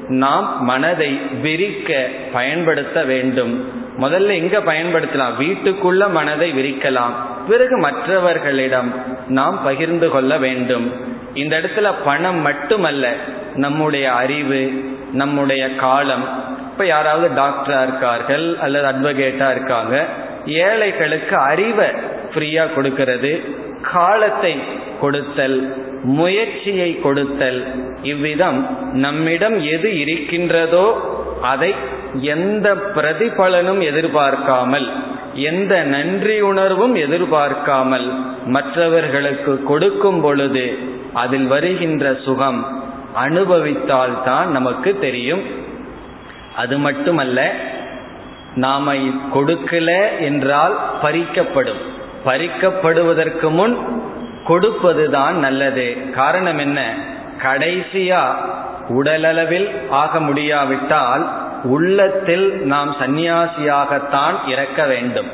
நாம் 0.09 0.65
மனதை 0.65 1.19
விரிக்க 1.43 2.09
பயன்படுத்த 2.33 3.05
வேண்டும். 3.05 3.69
முதல்ல 4.01 4.27
எங்க 4.27 4.59
பயன்படுத்தலாம்? 4.59 5.35
வீட்டுக்குள்ள 5.41 6.11
மனதை 6.11 6.53
விரிக்கலாம். 6.53 7.13
பிறகு 7.49 7.79
மற்றவர்களிடம் 7.79 8.95
நாம் 9.29 9.63
பகிர்ந்து 9.65 10.09
கொள்ள 10.09 10.39
வேண்டும். 10.39 10.93
இந்த 11.35 11.61
இடத்துல 11.61 11.93
பணம் 12.05 12.41
மட்டுமல்ல 12.41 13.15
நம்முடைய 13.55 14.13
அறிவு 14.13 14.73
நம்முடைய 15.13 15.75
காலம் 15.75 16.53
இப்ப 16.75 16.87
யாராவது 16.87 17.29
டாக்டரா 17.37 17.81
இருக்கார்கள் 17.83 18.47
அல்லது 18.61 18.87
அட்வொகேட்டா 18.87 19.49
இருக்காங்க 19.51 19.95
ஏழைகளுக்கு 20.63 21.37
அறிவை 21.51 21.87
ஃப்ரீயா 22.33 22.65
கொடுக்கிறது 22.75 23.31
காலத்தை 23.93 24.53
கொடுத்தல் 25.01 25.57
முயற்சியை 26.03 26.89
கொடுத்தல் 27.03 27.61
இவ்விதம் 28.03 28.59
நம்மிடம் 28.93 29.57
எது 29.67 29.91
இருக்கின்றதோ 29.99 30.87
அதை 31.43 31.71
எந்த 32.35 32.67
பிரதிபலனும் 32.97 33.83
எதிர்பார்க்காமல் 33.83 34.89
எந்த 35.51 35.75
நன்றி 35.85 36.41
உணர்வும் 36.41 36.95
எதிர்பார்க்காமல் 36.95 38.09
மற்றவர்களுக்கு 38.47 39.63
கொடுக்கும் 39.63 40.21
பொழுது 40.21 40.67
அதில் 41.13 41.47
வருகின்ற 41.47 42.15
சுகம் 42.27 42.61
அனுபவித்தால் 43.27 44.23
தான் 44.23 44.49
நமக்கு 44.51 44.99
தெரியும். 44.99 45.43
அது 46.57 46.79
மட்டுமல்ல 46.79 47.53
நாம 48.55 48.95
கொடுக்கல 49.35 50.19
என்றால் 50.21 50.79
பறிக்கப்படும். 51.03 51.83
பறிக்கப்படுவதற்கு 52.27 53.51
முன் 53.51 54.03
கொடுப்பதுதான் 54.49 55.33
நல்லது. 55.33 56.11
காரணம் 56.11 56.59
என்ன? 56.59 56.95
கடைசியா 57.43 58.21
உடலளவில் 58.89 59.71
ஆக 59.91 60.21
முடியாவிட்டால் 60.21 61.33
உள்ளத்தில் 61.63 62.51
நாம் 62.51 62.97
சந்நியாசியாகத்தான் 63.01 64.49
இறக்க 64.49 64.85
வேண்டும். 64.87 65.27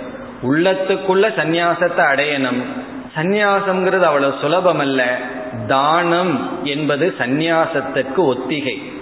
உள்ளத்துக்குள்ள 0.42 1.28
சந்நியாசத்தை 1.36 2.04
அடையணும். 2.14 2.62
சந்நியாசம்ங்கிறது 3.16 4.00
அவ்வளவு 4.00 4.34
சுலபம் 4.40 4.78
அல்ல 4.78 5.18
தானம் 5.66 6.64
என்பது 6.64 7.14
சந்நியாசத்துக்கு 7.18 8.16
ஒத்திகை. 8.16 8.92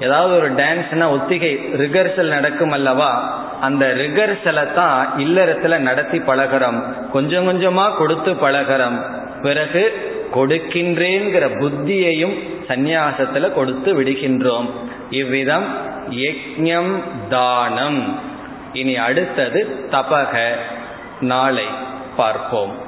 ஏதாவது 0.00 0.34
ஒரு 0.34 0.52
டான்ஸ்னா 0.52 1.10
ஒத்திகை 1.10 1.54
ரிகர்சல் 1.54 2.26
நடக்கும் 2.26 2.70
அல்லவா? 2.70 3.42
அந்த 3.60 3.86
ரிகர்சலை 3.86 4.72
தான் 4.72 5.12
இல்லறத்துல 5.18 5.78
நடத்தி 5.78 6.18
பழகிறோம். 6.18 7.10
கொஞ்சம் 7.10 7.48
கொஞ்சமா 7.48 7.96
கொடுத்து 7.96 8.32
பழகிறோம். 8.32 9.00
பிறகு 9.42 9.92
கொடுக்கின்றேங்கிற 10.34 11.48
புத்தியையும் 11.58 12.38
சந்நியாசத்துல 12.68 13.52
கொடுத்து 13.52 14.02
விடுகின்றோம். 14.02 14.70
இவ்விதம் 15.10 15.64
யஜ்யம் 16.10 17.02
தானம். 17.28 18.18
இனி 18.72 18.96
அடுத்தது 18.96 19.88
தபக. 19.90 20.50
நாளை 21.20 21.64
பார்ப்போம். 22.16 22.87